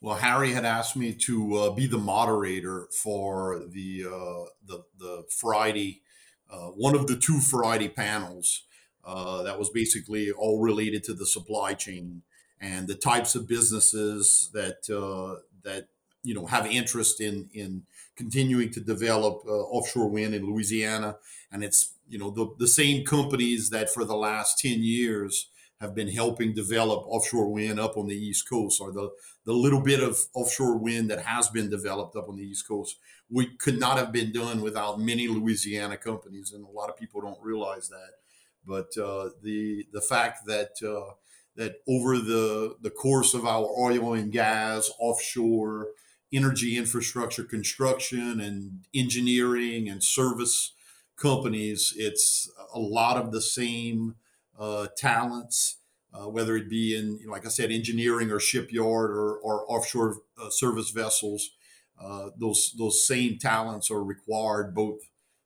Well, 0.01 0.15
Harry 0.15 0.53
had 0.53 0.63
asked 0.63 0.95
me 0.95 1.13
to 1.13 1.55
uh, 1.57 1.69
be 1.71 1.85
the 1.85 1.97
moderator 1.97 2.87
for 2.91 3.63
the 3.67 4.05
uh, 4.05 4.45
the, 4.65 4.83
the 4.97 5.23
Friday, 5.29 6.03
uh, 6.49 6.67
one 6.67 6.95
of 6.95 7.07
the 7.07 7.17
two 7.17 7.39
Friday 7.39 7.89
panels 7.89 8.63
uh, 9.09 9.41
that 9.43 9.57
was 9.57 9.69
basically 9.69 10.31
all 10.31 10.61
related 10.61 11.03
to 11.03 11.13
the 11.13 11.25
supply 11.25 11.73
chain 11.73 12.21
and 12.61 12.87
the 12.87 12.95
types 12.95 13.35
of 13.35 13.47
businesses 13.47 14.49
that 14.53 14.89
uh, 14.89 15.41
that 15.63 15.87
you 16.23 16.33
know 16.33 16.45
have 16.45 16.65
interest 16.67 17.21
in 17.21 17.49
in 17.53 17.83
continuing 18.15 18.69
to 18.69 18.79
develop 18.79 19.41
uh, 19.47 19.51
offshore 19.51 20.09
wind 20.09 20.35
in 20.35 20.45
Louisiana, 20.45 21.17
and 21.51 21.63
it's 21.63 21.93
you 22.07 22.19
know 22.19 22.29
the 22.29 22.53
the 22.59 22.67
same 22.67 23.05
companies 23.05 23.69
that 23.69 23.89
for 23.89 24.05
the 24.05 24.15
last 24.15 24.59
ten 24.59 24.83
years 24.83 25.49
have 25.79 25.95
been 25.95 26.09
helping 26.09 26.53
develop 26.53 27.05
offshore 27.07 27.49
wind 27.51 27.79
up 27.79 27.95
on 27.97 28.07
the 28.07 28.15
East 28.15 28.47
Coast, 28.49 28.81
or 28.81 28.91
the 28.91 29.09
the 29.45 29.53
little 29.53 29.81
bit 29.81 30.01
of 30.03 30.19
offshore 30.33 30.77
wind 30.77 31.09
that 31.09 31.21
has 31.21 31.47
been 31.47 31.69
developed 31.69 32.15
up 32.15 32.29
on 32.29 32.35
the 32.35 32.43
East 32.43 32.67
Coast. 32.67 32.97
We 33.31 33.45
could 33.57 33.79
not 33.79 33.97
have 33.97 34.11
been 34.11 34.31
done 34.31 34.61
without 34.61 34.99
many 34.99 35.27
Louisiana 35.27 35.97
companies, 35.97 36.51
and 36.51 36.65
a 36.65 36.69
lot 36.69 36.89
of 36.89 36.97
people 36.97 37.21
don't 37.21 37.41
realize 37.41 37.89
that. 37.89 38.18
But 38.69 38.95
uh, 38.97 39.31
the 39.41 39.87
the 39.91 40.01
fact 40.01 40.45
that 40.45 40.73
uh, 40.87 41.15
that 41.55 41.77
over 41.89 42.19
the, 42.19 42.75
the 42.79 42.91
course 42.91 43.33
of 43.33 43.45
our 43.45 43.67
oil 43.77 44.13
and 44.13 44.31
gas, 44.31 44.91
offshore, 44.99 45.87
energy 46.31 46.77
infrastructure 46.77 47.43
construction 47.43 48.39
and 48.39 48.85
engineering 48.93 49.89
and 49.89 50.03
service 50.03 50.73
companies, 51.17 51.93
it's 51.97 52.49
a 52.73 52.79
lot 52.79 53.17
of 53.17 53.31
the 53.31 53.41
same 53.41 54.15
uh, 54.57 54.87
talents, 54.95 55.79
uh, 56.13 56.29
whether 56.29 56.55
it 56.55 56.69
be 56.69 56.95
in, 56.95 57.19
like 57.27 57.47
I 57.47 57.49
said, 57.49 57.71
engineering 57.71 58.31
or 58.31 58.39
shipyard 58.39 59.09
or, 59.09 59.35
or 59.35 59.69
offshore 59.69 60.17
uh, 60.39 60.51
service 60.51 60.91
vessels. 60.91 61.49
Uh, 61.99 62.29
those 62.37 62.73
those 62.77 63.05
same 63.05 63.39
talents 63.39 63.89
are 63.91 64.03
required 64.03 64.75
both 64.75 64.99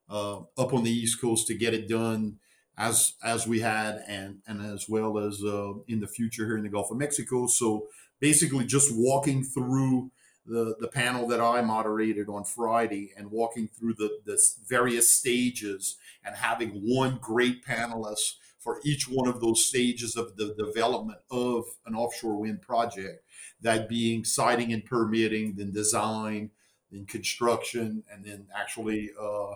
up 0.09 0.73
on 0.73 0.83
the 0.83 0.91
East 0.91 1.19
Coast 1.19 1.47
to 1.47 1.55
get 1.55 1.73
it 1.73 1.87
done 1.87 2.37
as 2.77 3.13
as 3.23 3.47
we 3.47 3.59
had 3.59 4.03
and 4.07 4.39
and 4.47 4.61
as 4.61 4.87
well 4.89 5.17
as 5.17 5.43
uh, 5.43 5.73
in 5.87 5.99
the 5.99 6.07
future 6.07 6.45
here 6.45 6.57
in 6.57 6.63
the 6.63 6.69
Gulf 6.69 6.91
of 6.91 6.97
Mexico. 6.97 7.47
So 7.47 7.87
basically, 8.19 8.65
just 8.65 8.91
walking 8.93 9.43
through 9.43 10.11
the 10.45 10.75
the 10.79 10.87
panel 10.87 11.27
that 11.27 11.39
I 11.39 11.61
moderated 11.61 12.29
on 12.29 12.43
Friday 12.43 13.13
and 13.15 13.31
walking 13.31 13.67
through 13.67 13.95
the 13.95 14.19
the 14.25 14.41
various 14.67 15.09
stages 15.09 15.97
and 16.25 16.35
having 16.35 16.69
one 16.83 17.19
great 17.21 17.63
panelist 17.65 18.35
for 18.59 18.79
each 18.85 19.09
one 19.09 19.27
of 19.27 19.41
those 19.41 19.65
stages 19.65 20.15
of 20.15 20.37
the 20.37 20.55
development 20.57 21.19
of 21.29 21.65
an 21.85 21.95
offshore 21.95 22.39
wind 22.39 22.61
project. 22.61 23.23
That 23.61 23.87
being 23.87 24.25
siting 24.25 24.73
and 24.73 24.83
permitting, 24.83 25.55
then 25.55 25.71
design, 25.71 26.51
then 26.91 27.05
construction, 27.05 28.03
and 28.11 28.25
then 28.25 28.47
actually. 28.55 29.11
Uh, 29.19 29.55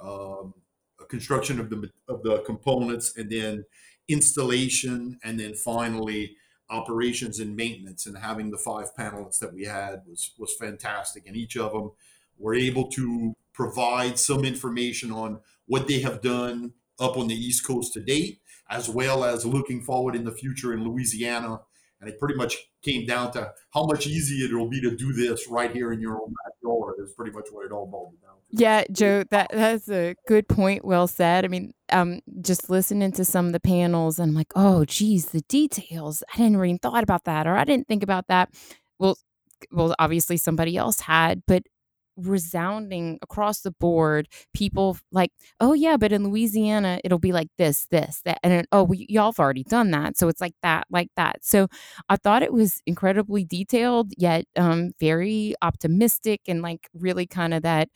um, 0.00 0.54
construction 1.08 1.60
of 1.60 1.70
the 1.70 1.90
of 2.08 2.22
the 2.22 2.38
components, 2.40 3.16
and 3.16 3.30
then 3.30 3.64
installation, 4.08 5.18
and 5.24 5.38
then 5.40 5.54
finally 5.54 6.36
operations 6.70 7.40
and 7.40 7.56
maintenance. 7.56 8.06
And 8.06 8.18
having 8.18 8.50
the 8.50 8.58
five 8.58 8.94
panelists 8.98 9.38
that 9.38 9.54
we 9.54 9.64
had 9.64 10.02
was 10.08 10.32
was 10.38 10.54
fantastic, 10.54 11.26
and 11.26 11.36
each 11.36 11.56
of 11.56 11.72
them 11.72 11.92
were 12.38 12.54
able 12.54 12.88
to 12.88 13.34
provide 13.52 14.18
some 14.18 14.44
information 14.44 15.12
on 15.12 15.40
what 15.66 15.86
they 15.88 16.00
have 16.00 16.20
done 16.20 16.72
up 16.98 17.16
on 17.16 17.28
the 17.28 17.34
East 17.34 17.66
Coast 17.66 17.92
to 17.94 18.00
date, 18.00 18.40
as 18.68 18.88
well 18.88 19.24
as 19.24 19.46
looking 19.46 19.82
forward 19.82 20.14
in 20.14 20.24
the 20.24 20.32
future 20.32 20.72
in 20.72 20.84
Louisiana. 20.84 21.60
And 22.00 22.10
it 22.12 22.18
pretty 22.18 22.34
much 22.34 22.56
came 22.82 23.06
down 23.06 23.32
to 23.32 23.52
how 23.72 23.86
much 23.86 24.06
easier 24.06 24.46
it 24.46 24.54
will 24.54 24.68
be 24.68 24.80
to 24.82 24.94
do 24.94 25.12
this 25.12 25.48
right 25.48 25.72
here 25.72 25.92
in 25.92 26.00
your 26.00 26.20
own. 26.20 26.34
Is 27.04 27.12
pretty 27.12 27.32
much 27.32 27.46
what 27.50 27.66
it 27.66 27.72
all 27.72 27.86
boiled 27.86 28.14
down. 28.22 28.32
Yeah, 28.50 28.84
Joe, 28.90 29.24
that 29.30 29.50
that's 29.52 29.88
a 29.88 30.14
good 30.26 30.48
point. 30.48 30.84
Well 30.84 31.06
said. 31.06 31.44
I 31.44 31.48
mean, 31.48 31.72
um, 31.90 32.20
just 32.40 32.70
listening 32.70 33.12
to 33.12 33.24
some 33.24 33.46
of 33.46 33.52
the 33.52 33.60
panels, 33.60 34.18
and 34.18 34.30
I'm 34.30 34.34
like, 34.34 34.52
oh, 34.54 34.84
geez, 34.84 35.26
the 35.26 35.42
details. 35.42 36.22
I 36.32 36.38
didn't 36.38 36.54
even 36.54 36.78
thought 36.78 37.02
about 37.02 37.24
that, 37.24 37.46
or 37.46 37.56
I 37.56 37.64
didn't 37.64 37.88
think 37.88 38.02
about 38.02 38.28
that. 38.28 38.50
Well, 38.98 39.18
well, 39.70 39.94
obviously 39.98 40.36
somebody 40.36 40.76
else 40.76 41.00
had, 41.00 41.42
but 41.46 41.64
resounding 42.16 43.18
across 43.22 43.60
the 43.60 43.70
board 43.72 44.28
people 44.54 44.96
like 45.12 45.30
oh 45.60 45.72
yeah 45.72 45.96
but 45.96 46.12
in 46.12 46.24
louisiana 46.24 47.00
it'll 47.04 47.18
be 47.18 47.32
like 47.32 47.48
this 47.58 47.86
this 47.90 48.20
that 48.24 48.38
and 48.42 48.66
oh 48.72 48.90
y'all 48.92 49.32
have 49.32 49.38
already 49.40 49.64
done 49.64 49.90
that 49.90 50.16
so 50.16 50.28
it's 50.28 50.40
like 50.40 50.54
that 50.62 50.86
like 50.90 51.08
that 51.16 51.36
so 51.44 51.66
i 52.08 52.16
thought 52.16 52.42
it 52.42 52.52
was 52.52 52.80
incredibly 52.86 53.44
detailed 53.44 54.12
yet 54.16 54.44
um 54.56 54.92
very 55.00 55.54
optimistic 55.62 56.40
and 56.46 56.62
like 56.62 56.88
really 56.94 57.26
kind 57.26 57.52
of 57.52 57.62
that 57.62 57.88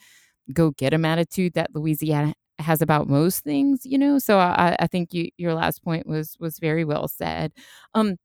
go 0.53 0.71
get 0.73 0.95
'em 0.95 1.05
attitude 1.05 1.55
that 1.55 1.75
Louisiana 1.75 2.35
has 2.59 2.83
about 2.83 3.09
most 3.09 3.45
things, 3.45 3.81
you 3.85 3.99
know. 3.99 4.19
So 4.19 4.39
I, 4.39 4.77
I 4.81 4.87
think 4.87 5.15
you, 5.15 5.31
your 5.37 5.55
last 5.55 5.85
point 5.85 6.07
was 6.07 6.37
was 6.41 6.59
very 6.59 6.85
well 6.85 7.09
said. 7.09 7.53
Um, 7.95 8.17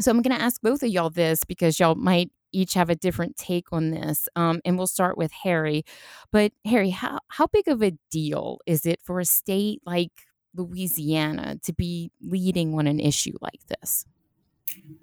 so 0.00 0.10
I'm 0.10 0.22
going 0.22 0.36
to 0.36 0.42
ask 0.44 0.60
both 0.62 0.82
of 0.82 0.90
y'all 0.90 1.10
this 1.10 1.44
because 1.44 1.80
y'all 1.80 1.94
might 1.96 2.30
each 2.54 2.74
have 2.74 2.90
a 2.90 2.94
different 2.94 3.36
take 3.36 3.72
on 3.72 3.90
this. 3.90 4.28
Um, 4.36 4.60
and 4.64 4.78
we'll 4.78 4.86
start 4.86 5.18
with 5.18 5.32
Harry. 5.42 5.84
But 6.30 6.52
Harry, 6.64 6.90
how 6.90 7.20
how 7.28 7.46
big 7.46 7.68
of 7.68 7.82
a 7.82 7.92
deal 8.10 8.58
is 8.66 8.86
it 8.86 9.00
for 9.02 9.20
a 9.20 9.24
state 9.24 9.82
like 9.84 10.12
Louisiana 10.54 11.58
to 11.64 11.72
be 11.72 12.10
leading 12.20 12.74
on 12.74 12.86
an 12.86 13.00
issue 13.00 13.34
like 13.40 13.60
this? 13.68 14.06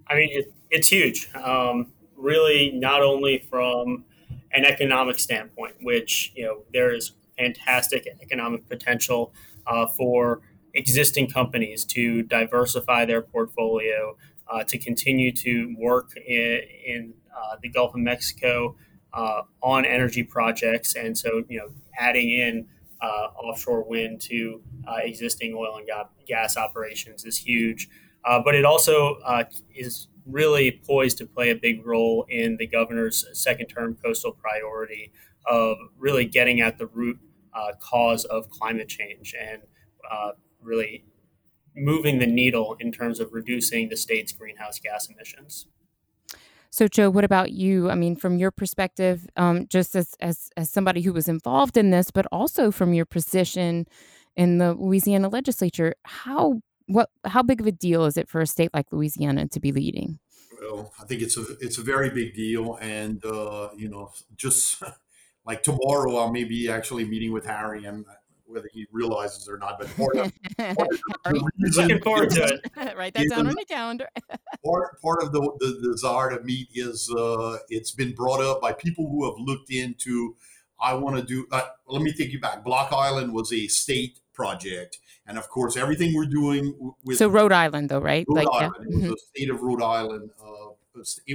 I 0.07 0.15
mean, 0.15 0.29
it, 0.31 0.53
it's 0.69 0.87
huge. 0.87 1.29
Um, 1.35 1.93
really, 2.15 2.71
not 2.71 3.01
only 3.01 3.45
from 3.49 4.05
an 4.53 4.65
economic 4.65 5.19
standpoint, 5.19 5.75
which 5.81 6.31
you 6.35 6.45
know 6.45 6.63
there 6.73 6.93
is 6.93 7.13
fantastic 7.37 8.07
economic 8.21 8.67
potential 8.67 9.33
uh, 9.67 9.87
for 9.87 10.41
existing 10.73 11.29
companies 11.29 11.83
to 11.85 12.23
diversify 12.23 13.05
their 13.05 13.21
portfolio, 13.21 14.15
uh, 14.47 14.63
to 14.63 14.77
continue 14.77 15.31
to 15.31 15.75
work 15.77 16.11
in, 16.17 16.61
in 16.85 17.13
uh, 17.41 17.57
the 17.61 17.69
Gulf 17.69 17.93
of 17.93 18.01
Mexico 18.01 18.75
uh, 19.13 19.41
on 19.61 19.85
energy 19.85 20.23
projects, 20.23 20.95
and 20.95 21.17
so 21.17 21.43
you 21.49 21.57
know 21.59 21.69
adding 21.97 22.29
in 22.29 22.67
uh, 23.01 23.27
offshore 23.43 23.83
wind 23.83 24.21
to 24.21 24.61
uh, 24.87 24.97
existing 25.03 25.53
oil 25.57 25.77
and 25.77 25.89
gas 26.27 26.55
operations 26.57 27.25
is 27.25 27.37
huge. 27.37 27.89
but 28.23 28.55
it 28.55 28.65
also 28.65 29.17
is 29.75 30.07
really 30.25 30.81
poised 30.85 31.17
to 31.17 31.25
play 31.25 31.49
a 31.49 31.55
big 31.55 31.85
role 31.85 32.25
in 32.29 32.57
the 32.57 32.67
governor's 32.67 33.25
second 33.33 33.67
term 33.67 33.97
coastal 34.03 34.31
priority 34.31 35.11
of 35.45 35.77
really 35.97 36.25
getting 36.25 36.61
at 36.61 36.77
the 36.77 36.85
root 36.87 37.19
uh, 37.53 37.71
cause 37.79 38.25
of 38.25 38.49
climate 38.49 38.87
change 38.87 39.35
and 39.39 39.61
uh, 40.09 40.31
really 40.61 41.03
moving 41.75 42.19
the 42.19 42.27
needle 42.27 42.75
in 42.79 42.91
terms 42.91 43.19
of 43.19 43.31
reducing 43.31 43.89
the 43.89 43.97
state's 43.97 44.31
greenhouse 44.31 44.79
gas 44.79 45.09
emissions. 45.09 45.67
So, 46.71 46.87
Joe, 46.87 47.09
what 47.09 47.25
about 47.25 47.51
you? 47.51 47.89
I 47.89 47.95
mean, 47.95 48.15
from 48.15 48.37
your 48.37 48.49
perspective, 48.49 49.27
um, 49.35 49.67
just 49.67 49.93
as, 49.93 50.15
as 50.21 50.49
as 50.55 50.69
somebody 50.69 51.01
who 51.01 51.11
was 51.11 51.27
involved 51.27 51.75
in 51.75 51.89
this, 51.89 52.11
but 52.11 52.25
also 52.31 52.71
from 52.71 52.93
your 52.93 53.05
position 53.05 53.87
in 54.37 54.57
the 54.57 54.73
Louisiana 54.73 55.27
legislature, 55.27 55.95
how 56.03 56.61
what 56.87 57.09
how 57.25 57.43
big 57.43 57.59
of 57.59 57.67
a 57.67 57.73
deal 57.73 58.05
is 58.05 58.15
it 58.15 58.29
for 58.29 58.39
a 58.39 58.47
state 58.47 58.69
like 58.73 58.87
Louisiana 58.91 59.49
to 59.49 59.59
be 59.59 59.73
leading? 59.73 60.19
Well, 60.61 60.93
I 60.97 61.03
think 61.05 61.21
it's 61.21 61.37
a 61.37 61.43
it's 61.59 61.77
a 61.77 61.83
very 61.83 62.09
big 62.09 62.35
deal, 62.35 62.77
and 62.81 63.23
uh, 63.25 63.69
you 63.75 63.89
know, 63.89 64.11
just 64.37 64.81
like 65.45 65.63
tomorrow, 65.63 66.15
I'll 66.15 66.31
maybe 66.31 66.69
actually 66.69 67.03
meeting 67.03 67.33
with 67.33 67.45
Harry, 67.45 67.83
and 67.83 68.05
whether 68.51 68.69
he 68.71 68.85
realizes 68.91 69.47
or 69.47 69.57
not, 69.57 69.79
but 69.79 69.87
part 69.97 70.15
of, 70.17 70.31
part 70.57 71.35
of 71.35 71.43
looking 71.59 72.01
forward 72.01 72.29
to 72.31 72.43
it. 72.43 72.95
Write 72.97 73.13
that 73.13 73.29
down 73.29 73.47
on 73.47 73.55
the 73.55 73.65
calendar. 73.65 74.07
part 74.65 75.01
part 75.01 75.23
of 75.23 75.31
the, 75.31 75.41
the, 75.59 75.79
the 75.81 75.91
desire 75.91 76.29
to 76.37 76.43
meet 76.43 76.67
is 76.73 77.09
uh, 77.17 77.57
it's 77.69 77.91
been 77.91 78.13
brought 78.13 78.41
up 78.41 78.61
by 78.61 78.73
people 78.73 79.09
who 79.09 79.25
have 79.25 79.39
looked 79.39 79.71
into. 79.71 80.35
I 80.79 80.93
want 80.95 81.17
to 81.17 81.23
do. 81.23 81.47
Uh, 81.51 81.61
let 81.87 82.01
me 82.01 82.11
take 82.11 82.31
you 82.31 82.39
back. 82.39 82.63
Block 82.63 82.91
Island 82.91 83.33
was 83.33 83.53
a 83.53 83.67
state 83.67 84.19
project, 84.33 84.99
and 85.27 85.37
of 85.37 85.49
course, 85.49 85.77
everything 85.77 86.13
we're 86.13 86.25
doing 86.25 86.93
with 87.03 87.17
so 87.17 87.27
Rhode 87.27 87.51
Island, 87.51 87.89
though, 87.89 87.99
right? 87.99 88.25
Rhode 88.27 88.45
like, 88.45 88.47
Island, 88.63 88.87
yeah. 88.89 88.97
mm-hmm. 88.97 89.09
the 89.09 89.17
state 89.35 89.49
of 89.49 89.61
Rhode 89.61 89.83
Island 89.83 90.31
uh, 90.43 90.71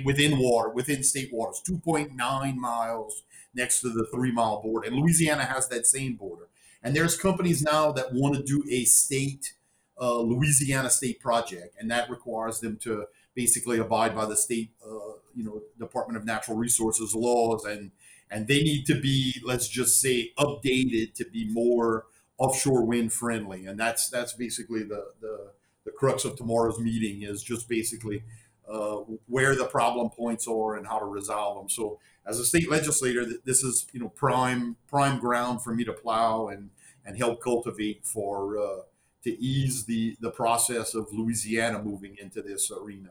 within 0.04 0.38
water, 0.38 0.70
within 0.70 1.02
state 1.02 1.32
waters, 1.32 1.62
two 1.64 1.78
point 1.78 2.14
nine 2.14 2.60
miles 2.60 3.22
next 3.54 3.80
to 3.80 3.88
the 3.88 4.06
three 4.12 4.32
mile 4.32 4.60
border, 4.62 4.88
and 4.88 4.96
Louisiana 4.96 5.44
has 5.44 5.68
that 5.68 5.86
same 5.86 6.14
border. 6.14 6.48
And 6.86 6.94
there's 6.94 7.18
companies 7.18 7.62
now 7.62 7.90
that 7.90 8.14
want 8.14 8.36
to 8.36 8.42
do 8.44 8.62
a 8.70 8.84
state, 8.84 9.54
uh, 10.00 10.20
Louisiana 10.20 10.88
state 10.88 11.18
project, 11.18 11.74
and 11.80 11.90
that 11.90 12.08
requires 12.08 12.60
them 12.60 12.76
to 12.82 13.06
basically 13.34 13.80
abide 13.80 14.14
by 14.14 14.24
the 14.24 14.36
state, 14.36 14.70
uh, 14.86 15.14
you 15.34 15.42
know, 15.42 15.62
Department 15.80 16.16
of 16.16 16.24
Natural 16.24 16.56
Resources 16.56 17.12
laws, 17.12 17.64
and 17.64 17.90
and 18.30 18.46
they 18.46 18.62
need 18.62 18.86
to 18.86 19.00
be, 19.00 19.34
let's 19.44 19.66
just 19.66 20.00
say, 20.00 20.30
updated 20.38 21.14
to 21.14 21.24
be 21.24 21.48
more 21.52 22.06
offshore 22.38 22.84
wind 22.84 23.12
friendly. 23.12 23.66
And 23.66 23.80
that's 23.80 24.08
that's 24.08 24.34
basically 24.34 24.84
the 24.84 25.06
the, 25.20 25.50
the 25.86 25.90
crux 25.90 26.24
of 26.24 26.36
tomorrow's 26.36 26.78
meeting 26.78 27.22
is 27.22 27.42
just 27.42 27.68
basically 27.68 28.22
uh, 28.70 28.98
where 29.26 29.56
the 29.56 29.64
problem 29.64 30.10
points 30.10 30.46
are 30.46 30.76
and 30.76 30.86
how 30.86 31.00
to 31.00 31.04
resolve 31.04 31.58
them. 31.58 31.68
So 31.68 31.98
as 32.24 32.38
a 32.38 32.44
state 32.44 32.70
legislator, 32.70 33.24
this 33.44 33.64
is 33.64 33.88
you 33.92 33.98
know 33.98 34.08
prime 34.10 34.76
prime 34.88 35.18
ground 35.18 35.62
for 35.62 35.74
me 35.74 35.82
to 35.82 35.92
plow 35.92 36.46
and 36.46 36.70
and 37.06 37.16
help 37.16 37.40
cultivate 37.40 38.04
for 38.04 38.58
uh, 38.58 38.80
to 39.22 39.40
ease 39.40 39.84
the 39.86 40.16
the 40.20 40.30
process 40.30 40.94
of 40.94 41.06
Louisiana 41.12 41.82
moving 41.82 42.16
into 42.20 42.42
this 42.42 42.70
arena. 42.70 43.10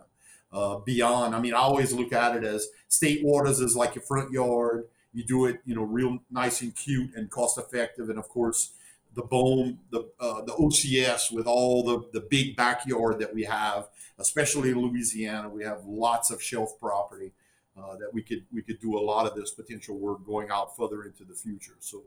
Uh, 0.51 0.77
beyond, 0.77 1.35
I 1.35 1.39
mean, 1.39 1.53
I 1.53 1.57
always 1.57 1.91
look 1.91 2.13
at 2.13 2.35
it 2.35 2.43
as 2.43 2.67
state 2.87 3.25
waters 3.25 3.59
is 3.59 3.75
like 3.75 3.95
your 3.95 4.03
front 4.03 4.31
yard. 4.31 4.85
You 5.11 5.23
do 5.23 5.45
it, 5.45 5.59
you 5.65 5.75
know, 5.75 5.83
real 5.83 6.19
nice 6.29 6.61
and 6.61 6.75
cute 6.75 7.15
and 7.15 7.29
cost 7.29 7.57
effective, 7.57 8.09
and 8.09 8.19
of 8.19 8.29
course, 8.29 8.71
the 9.15 9.23
BOEM, 9.23 9.77
the 9.91 10.09
uh, 10.19 10.41
the 10.41 10.53
OCS 10.53 11.31
with 11.31 11.47
all 11.47 11.83
the 11.83 12.09
the 12.13 12.21
big 12.29 12.55
backyard 12.55 13.19
that 13.19 13.33
we 13.33 13.43
have, 13.43 13.87
especially 14.19 14.71
in 14.71 14.79
Louisiana, 14.79 15.49
we 15.49 15.63
have 15.63 15.85
lots 15.85 16.31
of 16.31 16.41
shelf 16.41 16.77
property 16.79 17.31
uh, 17.77 17.95
that 17.97 18.13
we 18.13 18.21
could 18.21 18.45
we 18.53 18.61
could 18.61 18.79
do 18.79 18.97
a 18.97 18.99
lot 18.99 19.25
of 19.25 19.35
this 19.35 19.51
potential 19.51 19.97
work 19.97 20.25
going 20.25 20.49
out 20.51 20.75
further 20.75 21.03
into 21.03 21.23
the 21.23 21.33
future. 21.33 21.75
So 21.79 22.03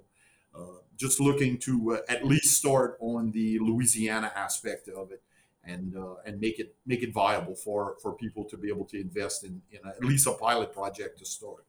just 0.98 1.20
looking 1.20 1.58
to 1.58 1.94
uh, 1.94 2.12
at 2.12 2.26
least 2.26 2.56
start 2.56 2.98
on 3.00 3.30
the 3.30 3.58
Louisiana 3.60 4.32
aspect 4.34 4.88
of 4.88 5.12
it, 5.12 5.22
and 5.64 5.96
uh, 5.96 6.16
and 6.26 6.40
make 6.40 6.58
it 6.58 6.74
make 6.84 7.02
it 7.02 7.12
viable 7.12 7.54
for 7.54 7.96
for 8.02 8.12
people 8.12 8.44
to 8.44 8.56
be 8.56 8.68
able 8.68 8.84
to 8.86 9.00
invest 9.00 9.44
in, 9.44 9.62
in 9.70 9.78
a, 9.84 9.88
at 9.90 10.04
least 10.04 10.26
a 10.26 10.32
pilot 10.32 10.72
project 10.72 11.18
to 11.18 11.24
start. 11.24 11.64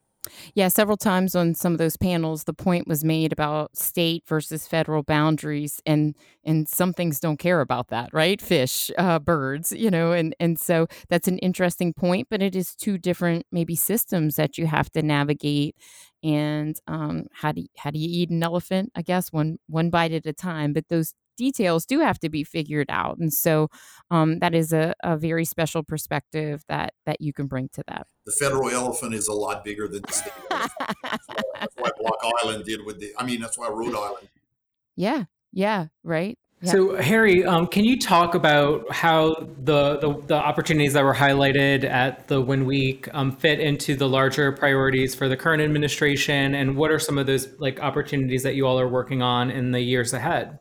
Yeah, 0.54 0.68
several 0.68 0.98
times 0.98 1.36
on 1.36 1.56
some 1.56 1.72
of 1.72 1.78
those 1.78 1.98
panels, 1.98 2.44
the 2.44 2.54
point 2.54 2.88
was 2.88 3.04
made 3.04 3.32
about 3.32 3.76
state 3.78 4.24
versus 4.28 4.68
federal 4.68 5.02
boundaries, 5.04 5.82
and 5.86 6.16
and 6.44 6.68
some 6.68 6.94
things 6.94 7.20
don't 7.20 7.38
care 7.38 7.62
about 7.62 7.88
that, 7.90 8.10
right? 8.14 8.42
Fish, 8.42 8.92
uh, 8.98 9.20
birds, 9.20 9.72
you 9.72 9.90
know, 9.90 10.12
and 10.12 10.36
and 10.40 10.60
so 10.60 10.88
that's 11.10 11.28
an 11.28 11.38
interesting 11.40 11.94
point. 11.94 12.28
But 12.30 12.42
it 12.42 12.56
is 12.56 12.76
two 12.76 12.98
different 12.98 13.46
maybe 13.52 13.76
systems 13.76 14.36
that 14.36 14.58
you 14.58 14.68
have 14.68 14.92
to 14.92 15.02
navigate. 15.02 15.76
And 16.24 16.78
um, 16.88 17.28
how 17.34 17.52
do 17.54 17.62
you, 17.62 17.68
how 17.78 17.92
do 17.92 18.00
you 18.00 18.08
eat 18.10 18.30
an 18.30 18.44
elephant? 18.44 18.92
I 18.96 19.02
guess 19.02 19.32
one 19.32 19.58
one 19.68 19.90
bite 19.90 20.12
at 20.12 20.26
a 20.26 20.34
time. 20.34 20.74
But 20.74 20.90
those 20.90 21.14
details 21.40 21.86
do 21.86 22.00
have 22.02 22.20
to 22.20 22.30
be 22.30 22.44
figured 22.44 22.88
out, 22.90 23.18
and 23.18 23.34
so 23.34 23.70
um, 24.12 24.40
that 24.40 24.54
is 24.54 24.72
a, 24.72 24.94
a 25.04 25.18
very 25.18 25.46
special 25.46 25.82
perspective 25.82 26.64
that 26.70 26.94
that 27.08 27.22
you 27.22 27.34
can 27.34 27.48
bring 27.48 27.70
to 27.74 27.84
that. 27.88 28.06
The 28.26 28.32
federal 28.32 28.70
elephant 28.70 29.16
is 29.16 29.28
a 29.28 29.34
lot 29.34 29.64
bigger 29.64 29.88
than 29.88 30.04
the 30.04 30.12
state 30.12 30.34
that's 30.50 31.76
why 31.76 31.90
Block 31.98 32.20
Island 32.44 32.66
did 32.66 32.86
with 32.86 33.00
the. 33.00 33.14
I 33.18 33.26
mean, 33.26 33.42
that's 33.42 33.58
why 33.58 33.70
Rhode 33.70 33.96
Island. 33.96 34.30
Yeah. 34.96 35.26
Yeah. 35.52 35.88
Right. 36.04 36.38
Yeah. 36.62 36.72
So, 36.74 36.98
Harry, 36.98 37.46
um, 37.46 37.68
can 37.68 37.86
you 37.86 37.98
talk 37.98 38.36
about 38.36 38.92
how 38.92 39.48
the, 39.64 39.98
the, 40.00 40.22
the 40.28 40.36
opportunities 40.36 40.92
that 40.92 41.06
were 41.06 41.14
highlighted 41.16 41.86
at 41.86 42.28
the 42.28 42.42
Wind 42.42 42.66
Week 42.66 43.08
um, 43.14 43.32
fit 43.32 43.62
into 43.62 43.96
the 43.96 44.10
larger 44.10 44.52
priorities 44.52 45.16
for 45.16 45.30
the 45.30 45.38
current 45.38 45.62
administration, 45.62 46.56
and 46.56 46.76
what 46.76 46.92
are 46.92 47.00
some 47.00 47.18
of 47.18 47.28
those 47.28 47.48
like 47.60 47.80
opportunities 47.80 48.44
that 48.44 48.56
you 48.56 48.68
all 48.68 48.78
are 48.78 48.90
working 48.90 49.22
on 49.22 49.50
in 49.52 49.72
the 49.72 49.80
years 49.80 50.12
ahead? 50.12 50.60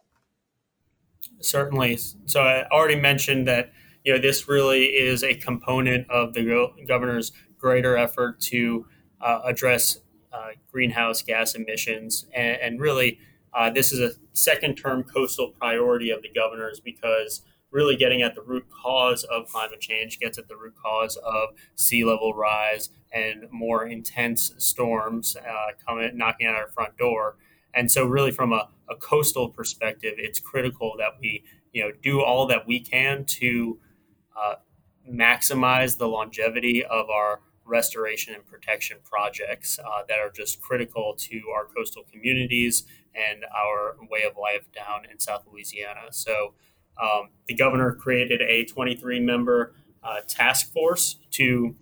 Certainly. 1.40 1.98
So, 2.26 2.42
I 2.42 2.68
already 2.68 3.00
mentioned 3.00 3.46
that 3.48 3.72
you 4.04 4.12
know 4.12 4.20
this 4.20 4.48
really 4.48 4.84
is 4.86 5.22
a 5.22 5.34
component 5.34 6.10
of 6.10 6.34
the 6.34 6.70
governor's 6.86 7.32
greater 7.58 7.96
effort 7.96 8.40
to 8.40 8.86
uh, 9.20 9.40
address 9.44 9.98
uh, 10.32 10.50
greenhouse 10.70 11.22
gas 11.22 11.54
emissions, 11.54 12.26
and, 12.34 12.60
and 12.60 12.80
really 12.80 13.18
uh, 13.54 13.70
this 13.70 13.92
is 13.92 14.00
a 14.00 14.12
second 14.32 14.76
term 14.76 15.02
coastal 15.02 15.50
priority 15.58 16.10
of 16.10 16.22
the 16.22 16.28
governors 16.28 16.80
because 16.80 17.42
really 17.70 17.96
getting 17.96 18.22
at 18.22 18.34
the 18.34 18.42
root 18.42 18.66
cause 18.70 19.24
of 19.24 19.46
climate 19.48 19.80
change 19.80 20.18
gets 20.18 20.38
at 20.38 20.48
the 20.48 20.56
root 20.56 20.74
cause 20.82 21.16
of 21.16 21.50
sea 21.74 22.04
level 22.04 22.32
rise 22.34 22.90
and 23.12 23.46
more 23.50 23.86
intense 23.86 24.52
storms 24.58 25.36
uh, 25.36 25.72
coming 25.86 26.16
knocking 26.16 26.46
at 26.46 26.54
our 26.54 26.68
front 26.68 26.96
door. 26.96 27.36
And 27.74 27.90
so, 27.90 28.04
really, 28.06 28.30
from 28.30 28.52
a, 28.52 28.68
a, 28.90 28.96
coastal 28.96 29.48
perspective, 29.48 30.14
it's 30.16 30.40
critical 30.40 30.94
that 30.98 31.12
we 31.20 31.44
you 31.72 31.82
know 31.82 31.90
do 32.02 32.20
all 32.22 32.46
that 32.46 32.66
we 32.66 32.80
can 32.80 33.24
to 33.24 33.78
uh, 34.36 34.54
maximize 35.10 35.98
the 35.98 36.06
longevity 36.06 36.84
of 36.84 37.08
our 37.10 37.40
restoration 37.64 38.34
and 38.34 38.46
protection 38.46 38.98
projects 39.04 39.78
uh, 39.78 40.02
that 40.08 40.18
are 40.18 40.30
just 40.30 40.60
critical 40.60 41.14
to 41.18 41.42
our 41.54 41.66
coastal 41.66 42.04
communities 42.10 42.84
and 43.14 43.44
our 43.54 43.96
way 44.10 44.22
of 44.22 44.36
life 44.40 44.66
down 44.72 45.02
in 45.10 45.18
South 45.18 45.44
Louisiana. 45.50 46.10
So 46.10 46.54
um, 47.00 47.30
the 47.46 47.54
governor 47.54 47.94
created 47.94 48.40
a 48.42 48.64
23 48.64 49.20
member 49.20 49.74
uh, 50.02 50.20
task 50.26 50.72
force 50.72 51.18
to 51.32 51.76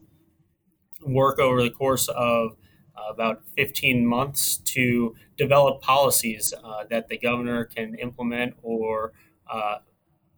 work 1.06 1.38
over 1.38 1.62
the 1.62 1.70
course 1.70 2.08
of 2.08 2.56
uh, 2.96 3.12
about 3.12 3.42
15 3.56 4.06
months 4.06 4.56
to 4.56 5.14
develop 5.36 5.82
policies 5.82 6.52
uh, 6.64 6.84
that 6.90 7.08
the 7.08 7.18
governor 7.18 7.64
can 7.64 7.94
implement 7.96 8.54
or 8.62 9.12
uh, 9.50 9.78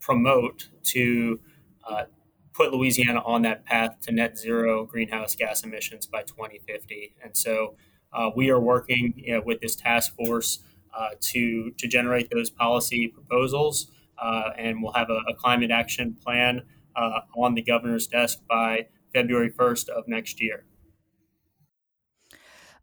promote 0.01 0.69
to 0.83 1.41
uh, 1.89 2.05
put 2.53 2.73
Louisiana 2.73 3.21
on 3.25 3.43
that 3.43 3.65
path 3.65 4.01
to 4.03 4.13
net 4.13 4.39
zero 4.39 4.85
greenhouse 4.85 5.35
gas 5.35 5.63
emissions 5.65 6.07
by 6.07 6.23
2050. 6.23 7.15
And 7.23 7.37
so 7.37 7.77
uh, 8.13 8.31
we 8.35 8.51
are 8.51 8.61
working 8.61 9.15
you 9.17 9.35
know, 9.35 9.43
with 9.45 9.61
this 9.61 9.77
task 9.77 10.15
force 10.17 10.61
uh, 10.97 11.11
to 11.21 11.71
to 11.73 11.87
generate 11.87 12.31
those 12.31 12.51
policy 12.51 13.09
proposals, 13.09 13.91
and 14.59 14.83
we'll 14.83 14.93
have 14.93 15.11
a, 15.11 15.21
a 15.29 15.35
climate 15.35 15.71
action 15.71 16.17
plan 16.25 16.63
on 17.37 17.55
the 17.55 17.63
governor's 17.63 18.09
desk 18.09 18.41
by 18.49 18.87
February 19.15 19.51
first 19.51 19.89
of 19.89 20.09
next 20.09 20.41
year. 20.41 20.65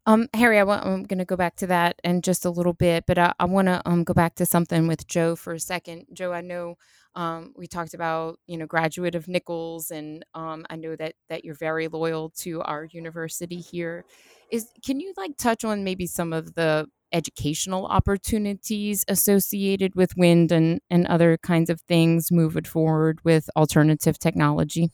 Um, 0.08 0.28
Harry, 0.36 0.60
I 0.60 0.64
want, 0.64 0.86
I'm 0.86 1.04
going 1.04 1.20
to 1.20 1.26
go 1.26 1.36
back 1.36 1.56
to 1.58 1.68
that 1.68 2.00
in 2.04 2.22
just 2.22 2.46
a 2.46 2.52
little 2.52 2.74
bit, 2.74 3.06
but 3.08 3.18
I, 3.18 3.34
I 3.40 3.46
want 3.46 3.68
to 3.68 3.82
um, 3.86 4.04
go 4.04 4.14
back 4.14 4.36
to 4.36 4.46
something 4.46 4.88
with 4.88 5.08
Joe 5.08 5.36
for 5.36 5.54
a 5.54 5.60
second. 5.60 6.06
Joe, 6.14 6.32
I 6.32 6.42
know 6.42 6.78
um, 7.16 7.54
we 7.56 7.66
talked 7.66 7.94
about 7.94 8.40
you 8.46 8.58
know 8.58 8.66
graduate 8.68 9.16
of 9.16 9.28
Nicholls, 9.28 9.90
and 9.90 10.24
um, 10.34 10.66
I 10.70 10.76
know 10.76 10.96
that 10.96 11.16
that 11.30 11.44
you're 11.44 11.56
very 11.56 11.88
loyal 11.88 12.30
to 12.42 12.62
our 12.62 12.86
university 12.92 13.58
here. 13.58 14.06
Is 14.52 14.68
can 14.86 15.00
you 15.00 15.14
like 15.18 15.38
touch 15.38 15.64
on 15.64 15.84
maybe 15.84 16.06
some 16.06 16.34
of 16.34 16.56
the 16.56 16.88
educational 17.12 17.86
opportunities 17.86 19.06
associated 19.08 19.96
with 19.96 20.18
wind 20.18 20.52
and, 20.52 20.82
and 20.90 21.08
other 21.08 21.38
kinds 21.38 21.70
of 21.70 21.80
things 21.82 22.32
moving 22.32 22.66
forward 22.66 23.20
with 23.24 23.50
alternative 23.56 24.20
technology? 24.20 24.90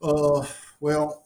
Uh, 0.00 0.46
well, 0.80 1.21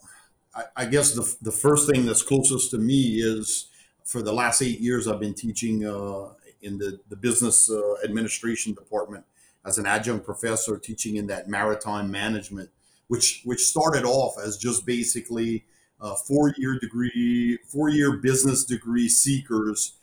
I, 0.76 0.86
guess 0.86 1.12
the, 1.12 1.36
the 1.42 1.52
first 1.52 1.88
thing 1.88 2.06
that's 2.06 2.22
closest 2.22 2.70
to 2.70 2.78
me 2.78 3.20
is 3.20 3.68
for 4.04 4.22
the 4.22 4.32
last 4.32 4.62
eight 4.62 4.80
years, 4.80 5.06
I've 5.06 5.20
been 5.20 5.34
teaching 5.34 5.84
uh, 5.84 6.32
in 6.62 6.78
the, 6.78 7.00
the 7.08 7.16
business 7.16 7.70
uh, 7.70 7.94
administration 8.04 8.72
department 8.72 9.24
as 9.64 9.78
an 9.78 9.86
adjunct 9.86 10.24
professor, 10.24 10.78
teaching 10.78 11.16
in 11.16 11.26
that 11.26 11.48
maritime 11.48 12.10
management, 12.10 12.70
which 13.08 13.42
which 13.44 13.60
started 13.60 14.04
off 14.04 14.36
as 14.38 14.56
just 14.56 14.86
basically 14.86 15.64
uh, 16.00 16.14
four 16.14 16.54
year 16.56 16.78
degree, 16.78 17.58
four 17.66 17.88
year 17.88 18.16
business 18.18 18.64
degree 18.64 19.08
seekers 19.08 19.94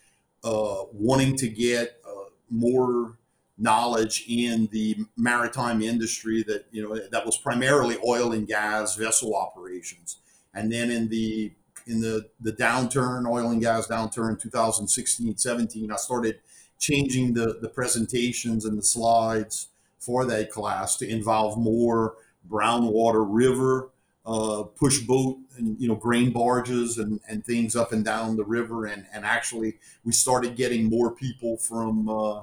uh, 0.43 0.83
wanting 0.91 1.35
to 1.37 1.47
get 1.47 1.97
uh, 2.05 2.25
more 2.49 3.17
knowledge 3.57 4.25
in 4.27 4.67
the 4.71 4.97
maritime 5.15 5.81
industry 5.81 6.43
that 6.43 6.65
you 6.71 6.81
know 6.81 6.99
that 7.11 7.25
was 7.25 7.37
primarily 7.37 7.97
oil 8.05 8.33
and 8.33 8.47
gas 8.47 8.95
vessel 8.95 9.35
operations 9.35 10.17
and 10.53 10.71
then 10.71 10.91
in 10.91 11.09
the 11.09 11.51
in 11.87 11.99
the 11.99 12.29
the 12.39 12.53
downturn 12.53 13.29
oil 13.29 13.49
and 13.49 13.61
gas 13.61 13.87
downturn 13.87 14.39
2016 14.39 15.37
17 15.37 15.91
i 15.91 15.95
started 15.95 16.39
changing 16.79 17.33
the 17.33 17.57
the 17.61 17.69
presentations 17.69 18.65
and 18.65 18.77
the 18.77 18.83
slides 18.83 19.69
for 19.99 20.25
that 20.25 20.49
class 20.49 20.95
to 20.95 21.07
involve 21.07 21.57
more 21.57 22.15
brown 22.45 22.85
water 22.85 23.23
river 23.23 23.89
uh, 24.25 24.63
push 24.63 24.99
boat 24.99 25.37
and 25.57 25.79
you 25.79 25.87
know 25.87 25.95
grain 25.95 26.31
barges 26.31 26.97
and, 26.97 27.19
and 27.27 27.45
things 27.45 27.75
up 27.75 27.91
and 27.91 28.05
down 28.05 28.35
the 28.35 28.45
river. 28.45 28.85
And, 28.85 29.05
and 29.13 29.25
actually 29.25 29.77
we 30.03 30.11
started 30.11 30.55
getting 30.55 30.85
more 30.85 31.11
people 31.11 31.57
from 31.57 32.07
uh, 32.07 32.41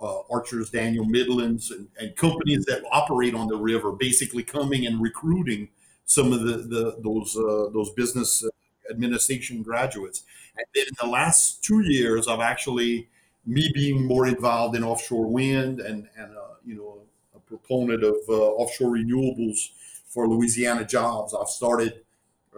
uh, 0.00 0.20
Archer 0.30 0.62
Daniels 0.70 1.08
Midlands 1.08 1.70
and, 1.70 1.88
and, 1.98 2.14
companies 2.16 2.66
that 2.66 2.82
operate 2.92 3.34
on 3.34 3.48
the 3.48 3.56
river, 3.56 3.92
basically 3.92 4.42
coming 4.42 4.86
and 4.86 5.00
recruiting 5.00 5.68
some 6.06 6.32
of 6.32 6.40
the, 6.40 6.56
the 6.56 6.96
those 7.02 7.36
uh, 7.36 7.68
those 7.72 7.90
business 7.90 8.44
administration 8.90 9.62
graduates. 9.62 10.22
And 10.56 10.64
then 10.74 10.84
in 10.88 10.94
the 11.00 11.12
last 11.12 11.62
two 11.62 11.80
years, 11.80 12.28
I've 12.28 12.40
actually 12.40 13.08
me 13.44 13.70
being 13.74 14.06
more 14.06 14.26
involved 14.26 14.74
in 14.76 14.82
offshore 14.82 15.26
wind 15.26 15.80
and 15.80 16.08
and 16.16 16.36
uh, 16.36 16.54
you 16.64 16.76
know 16.76 17.02
a 17.34 17.40
proponent 17.40 18.02
of 18.02 18.16
uh, 18.28 18.32
offshore 18.32 18.92
renewables 18.92 19.70
for 20.06 20.26
Louisiana 20.26 20.84
jobs. 20.84 21.34
I've 21.34 21.48
started. 21.48 22.02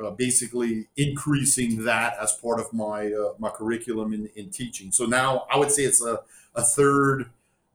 Uh, 0.01 0.13
basically 0.13 0.87
increasing 0.97 1.83
that 1.83 2.15
as 2.23 2.33
part 2.35 2.61
of 2.61 2.73
my 2.73 3.13
my 3.41 3.49
curriculum 3.51 4.13
in, 4.13 4.31
in 4.37 4.49
teaching. 4.49 4.93
So 4.93 5.07
now 5.07 5.45
I 5.51 5.59
would 5.59 5.73
say 5.73 5.83
it's 5.83 6.01
a 6.01 6.21
a 6.55 6.63
third 6.63 7.31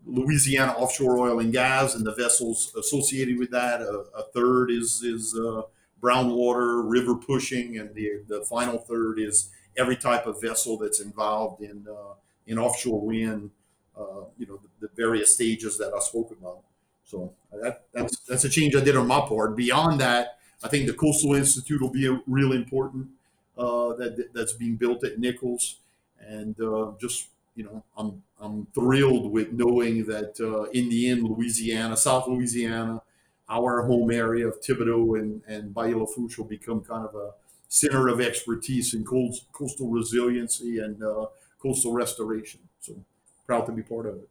Louisiana 0.06 0.74
offshore 0.74 1.18
oil 1.18 1.40
and 1.40 1.52
gas 1.52 1.96
and 1.96 2.06
the 2.06 2.14
vessels 2.14 2.74
associated 2.78 3.38
with 3.38 3.52
that. 3.52 3.82
A, 3.82 4.06
a 4.16 4.24
third 4.34 4.70
is 4.70 5.02
is 5.04 5.38
uh, 5.38 5.64
brown 6.02 6.32
water 6.32 6.82
river 6.82 7.16
pushing, 7.16 7.78
and 7.78 7.94
the 7.96 8.24
the 8.28 8.42
final 8.42 8.78
third 8.78 9.20
is 9.20 9.50
every 9.78 9.96
type 9.96 10.26
of 10.26 10.42
vessel 10.42 10.78
that's 10.78 11.00
involved 11.00 11.62
in 11.62 11.86
uh, 11.90 12.14
in 12.48 12.60
offshore 12.60 13.02
wind. 13.02 13.52
Uh, 13.98 14.26
you 14.38 14.48
know 14.48 14.58
the, 14.58 14.88
the, 14.88 14.90
various 14.96 15.36
stages 15.36 15.78
that 15.78 15.94
I 15.94 16.00
spoke 16.00 16.32
about. 16.32 16.62
So 17.04 17.32
that 17.62 17.84
that's 17.94 18.20
that's 18.28 18.44
a 18.44 18.50
change 18.50 18.76
I 18.76 18.82
did 18.82 18.96
on 18.96 19.08
my 19.08 19.22
part. 19.22 19.56
Beyond 19.56 20.02
that, 20.02 20.40
I 20.64 20.68
think 20.68 20.88
the 20.88 20.94
Coastal 20.94 21.36
Institute 21.36 21.80
will 21.80 21.92
be 21.92 22.08
real 22.26 22.54
important 22.54 23.08
uh, 23.58 23.94
that 23.94 24.30
that's 24.34 24.54
being 24.54 24.76
built 24.76 25.04
at 25.04 25.20
Nicholls, 25.20 25.78
and 26.20 26.60
uh, 26.60 26.94
just 27.00 27.28
you 27.56 27.64
know, 27.64 27.84
I'm 27.98 28.24
I'm 28.40 28.68
thrilled 28.74 29.32
with 29.32 29.52
knowing 29.54 30.06
that 30.06 30.40
uh, 30.40 30.64
in 30.72 30.90
the 30.90 31.10
end, 31.10 31.24
Louisiana, 31.24 31.96
South 31.96 32.28
Louisiana, 32.28 33.02
our 33.50 33.84
home 33.84 34.12
area 34.12 34.48
of 34.48 34.62
Thibodaux 34.62 35.20
and 35.20 35.42
and 35.48 35.74
Bayou 35.74 36.00
Lafourche 36.02 36.38
will 36.38 36.46
become 36.46 36.82
kind 36.82 37.06
of 37.06 37.16
a 37.16 37.32
center 37.68 38.08
of 38.08 38.22
expertise 38.22 38.94
in 38.94 39.04
coastal 39.04 39.90
resiliency 39.90 40.80
and 40.80 41.02
uh, 41.04 41.26
coastal 41.62 41.94
restoration. 41.94 42.60
So 42.80 42.96
proud 43.46 43.66
to 43.66 43.72
be 43.72 43.82
part 43.82 44.06
of 44.06 44.16
it. 44.16 44.30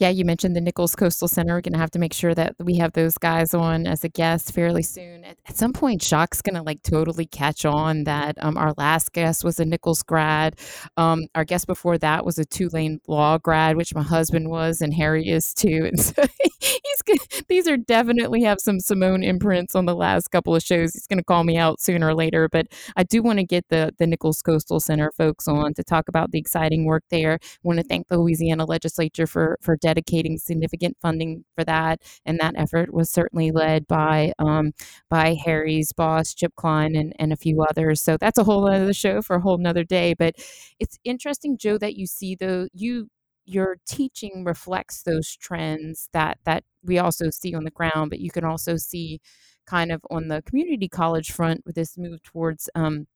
Yeah, 0.00 0.08
you 0.08 0.24
mentioned 0.24 0.56
the 0.56 0.60
Nicholls 0.60 0.96
Coastal 0.96 1.28
Center. 1.28 1.54
We're 1.54 1.60
going 1.60 1.74
to 1.74 1.78
have 1.78 1.92
to 1.92 2.00
make 2.00 2.12
sure 2.12 2.34
that 2.34 2.56
we 2.58 2.74
have 2.78 2.94
those 2.94 3.16
guys 3.16 3.54
on 3.54 3.86
as 3.86 4.02
a 4.02 4.08
guest 4.08 4.52
fairly 4.52 4.82
soon. 4.82 5.22
At, 5.22 5.38
at 5.46 5.56
some 5.56 5.72
point, 5.72 6.02
Jacques 6.02 6.42
going 6.42 6.56
to 6.56 6.62
like 6.62 6.82
totally 6.82 7.26
catch 7.26 7.64
on 7.64 8.02
that 8.02 8.36
um, 8.42 8.56
our 8.56 8.74
last 8.76 9.12
guest 9.12 9.44
was 9.44 9.60
a 9.60 9.64
Nicholls 9.64 10.02
grad. 10.02 10.58
Um, 10.96 11.28
our 11.36 11.44
guest 11.44 11.68
before 11.68 11.96
that 11.98 12.24
was 12.26 12.40
a 12.40 12.44
Tulane 12.44 12.98
law 13.06 13.38
grad, 13.38 13.76
which 13.76 13.94
my 13.94 14.02
husband 14.02 14.50
was, 14.50 14.80
and 14.80 14.92
Harry 14.92 15.28
is 15.28 15.54
too. 15.54 15.88
And 15.94 16.00
so 16.00 16.24
he's 16.60 17.02
good. 17.04 17.18
these 17.48 17.68
are 17.68 17.76
definitely 17.76 18.42
have 18.42 18.58
some 18.58 18.80
Simone 18.80 19.22
imprints 19.22 19.76
on 19.76 19.84
the 19.84 19.94
last 19.94 20.30
couple 20.30 20.56
of 20.56 20.62
shows. 20.62 20.92
He's 20.92 21.06
going 21.06 21.18
to 21.18 21.24
call 21.24 21.44
me 21.44 21.56
out 21.56 21.80
sooner 21.80 22.08
or 22.08 22.14
later, 22.14 22.48
but 22.50 22.66
I 22.96 23.04
do 23.04 23.22
want 23.22 23.38
to 23.38 23.44
get 23.44 23.66
the 23.68 23.92
the 23.98 24.06
Nicholls 24.06 24.42
Coastal 24.42 24.80
Center 24.80 25.12
folks 25.16 25.46
on 25.46 25.74
to 25.74 25.84
talk 25.84 26.08
about 26.08 26.32
the 26.32 26.38
exciting 26.38 26.84
work 26.84 27.04
there. 27.10 27.34
I 27.34 27.46
want 27.62 27.78
to 27.78 27.84
thank 27.84 28.08
the 28.08 28.18
Louisiana 28.18 28.64
legislature 28.64 29.26
for 29.26 29.58
for 29.60 29.76
dedicating 29.84 30.38
significant 30.38 30.96
funding 31.02 31.44
for 31.54 31.64
that. 31.64 32.00
And 32.24 32.40
that 32.40 32.54
effort 32.56 32.92
was 32.94 33.10
certainly 33.10 33.50
led 33.50 33.86
by 33.86 34.32
um, 34.38 34.72
by 35.10 35.34
Harry's 35.44 35.92
boss, 35.92 36.32
Chip 36.32 36.54
Kline, 36.56 36.96
and, 36.96 37.12
and 37.18 37.32
a 37.32 37.36
few 37.36 37.62
others. 37.62 38.00
So 38.00 38.16
that's 38.16 38.38
a 38.38 38.44
whole 38.44 38.66
other 38.66 38.94
show 38.94 39.20
for 39.20 39.36
a 39.36 39.40
whole 39.40 39.58
nother 39.58 39.84
day. 39.84 40.14
But 40.18 40.36
it's 40.80 40.98
interesting, 41.04 41.58
Joe, 41.58 41.76
that 41.78 41.96
you 41.96 42.06
see 42.06 42.34
though 42.34 42.68
you 42.72 43.08
your 43.46 43.76
teaching 43.86 44.44
reflects 44.44 45.02
those 45.02 45.36
trends 45.36 46.08
that 46.14 46.38
that 46.44 46.64
we 46.82 46.98
also 46.98 47.28
see 47.30 47.54
on 47.54 47.64
the 47.64 47.70
ground, 47.70 48.10
but 48.10 48.20
you 48.20 48.30
can 48.30 48.44
also 48.44 48.76
see 48.76 49.20
kind 49.66 49.92
of 49.92 50.02
on 50.10 50.28
the 50.28 50.42
community 50.42 50.88
college 50.88 51.30
front 51.32 51.62
with 51.66 51.74
this 51.74 51.98
move 51.98 52.22
towards 52.22 52.70
um, 52.74 53.06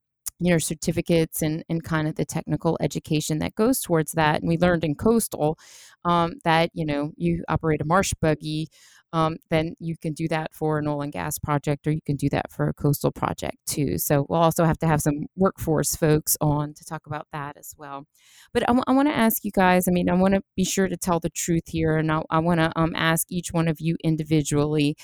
you 0.40 0.52
know 0.52 0.58
certificates 0.58 1.42
and 1.42 1.64
and 1.68 1.84
kind 1.84 2.08
of 2.08 2.14
the 2.16 2.24
technical 2.24 2.76
education 2.80 3.38
that 3.38 3.54
goes 3.54 3.80
towards 3.80 4.12
that. 4.12 4.40
And 4.40 4.48
we 4.48 4.58
learned 4.58 4.84
in 4.84 4.94
coastal 4.94 5.58
um, 6.04 6.34
that 6.44 6.70
you 6.74 6.84
know 6.86 7.12
you 7.16 7.44
operate 7.48 7.80
a 7.80 7.84
marsh 7.84 8.14
buggy 8.20 8.68
um, 9.12 9.36
then 9.48 9.74
you 9.78 9.96
can 9.96 10.12
do 10.12 10.28
that 10.28 10.54
for 10.54 10.78
an 10.78 10.86
oil 10.86 11.00
and 11.02 11.12
gas 11.12 11.38
project 11.38 11.86
or 11.86 11.90
you 11.90 12.00
can 12.04 12.16
do 12.16 12.28
that 12.28 12.52
for 12.52 12.68
a 12.68 12.74
coastal 12.74 13.10
project 13.10 13.56
too. 13.66 13.96
So 13.98 14.26
we'll 14.28 14.40
also 14.40 14.64
have 14.64 14.78
to 14.78 14.86
have 14.86 15.00
some 15.00 15.26
workforce 15.34 15.96
folks 15.96 16.36
on 16.40 16.74
to 16.74 16.84
talk 16.84 17.06
about 17.06 17.26
that 17.32 17.56
as 17.56 17.74
well. 17.78 18.04
But 18.52 18.64
i, 18.64 18.66
w- 18.66 18.84
I 18.86 18.92
want 18.92 19.08
to 19.08 19.16
ask 19.16 19.44
you 19.44 19.50
guys 19.50 19.88
i 19.88 19.90
mean 19.90 20.08
i 20.10 20.14
want 20.14 20.34
to 20.34 20.42
be 20.56 20.64
sure 20.64 20.88
to 20.88 20.96
tell 20.96 21.20
the 21.20 21.30
truth 21.30 21.64
here 21.66 21.96
and 21.96 22.10
i, 22.10 22.22
I 22.30 22.38
want 22.38 22.60
to 22.60 22.72
um, 22.76 22.92
ask 22.94 23.26
each 23.30 23.52
one 23.52 23.68
of 23.68 23.80
you 23.80 23.96
individually 24.04 24.96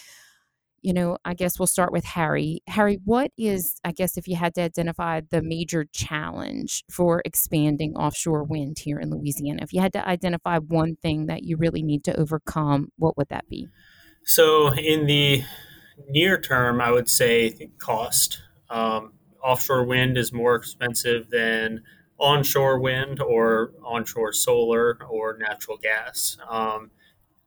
you 0.85 0.93
know, 0.93 1.17
I 1.25 1.33
guess 1.33 1.59
we'll 1.59 1.67
start 1.67 1.93
with 1.93 2.05
Harry. 2.05 2.61
Harry, 2.67 3.01
what 3.07 3.31
is, 3.39 3.81
I 3.85 3.93
guess, 3.93 4.19
if 4.19 4.29
you 4.29 4.37
had 4.37 4.55
to 4.57 4.61
identify 4.61 5.23
the 5.31 5.41
major 5.41 5.87
challenge 5.95 6.85
for 6.91 7.23
expanding 7.25 7.97
offshore 7.97 8.45
wind 8.45 8.79
here 8.79 9.01
in 9.01 9.09
Louisiana? 9.09 9.61
If 9.63 9.73
you 9.73 9.81
had 9.81 9.95
to 9.95 10.07
identify 10.07 10.59
one 10.59 10.97
thing 10.97 11.25
that 11.27 11.43
you 11.43 11.57
really 11.57 11.83
need 11.83 12.05
to 12.05 12.21
overcome, 12.21 12.93
what 12.99 13.17
would 13.17 13.29
that 13.31 13.49
be? 13.49 13.67
So, 14.27 14.75
in 14.75 15.07
the 15.07 15.43
near 16.11 16.39
term, 16.39 16.83
I 16.83 16.91
would 16.91 17.09
say 17.09 17.71
cost. 17.79 18.43
Um, 18.69 19.15
offshore 19.43 19.85
wind 19.85 20.19
is 20.19 20.35
more 20.35 20.55
expensive 20.55 21.31
than 21.31 21.83
onshore 22.19 22.79
wind 22.79 23.23
or 23.23 23.73
onshore 23.83 24.35
solar 24.35 24.99
or 25.09 25.39
natural 25.39 25.79
gas. 25.79 26.37
Um, 26.47 26.91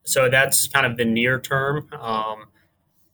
so, 0.02 0.28
that's 0.28 0.66
kind 0.66 0.86
of 0.86 0.96
the 0.96 1.04
near 1.04 1.38
term. 1.38 1.88
Um, 1.92 2.46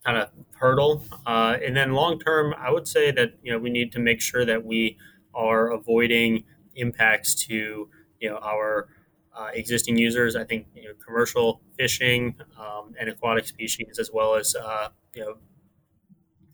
kind 0.05 0.19
of 0.19 0.31
hurdle. 0.59 1.05
Uh, 1.27 1.57
and 1.65 1.77
then 1.77 1.93
long 1.93 2.19
term, 2.19 2.55
I 2.59 2.71
would 2.71 2.87
say 2.89 3.11
that 3.13 3.35
you 3.43 3.53
know 3.53 3.59
we 3.59 3.71
need 3.71 3.93
to 3.93 3.99
make 4.01 4.21
sure 4.21 4.45
that 4.45 4.65
we 4.65 4.97
are 5.35 5.71
avoiding 5.73 6.45
impacts 6.77 7.35
to 7.47 7.89
you 8.21 8.31
know 8.31 8.39
our 8.43 8.89
uh, 9.37 9.51
existing 9.55 9.97
users. 9.99 10.37
I 10.37 10.45
think 10.45 10.67
you 10.75 10.85
know, 10.85 10.95
commercial 11.05 11.61
fishing 11.79 12.37
um, 12.59 12.95
and 12.99 13.09
aquatic 13.09 13.47
species, 13.47 13.99
as 13.99 14.11
well 14.13 14.35
as 14.35 14.55
uh, 14.55 14.89
you 15.15 15.23
know 15.23 15.35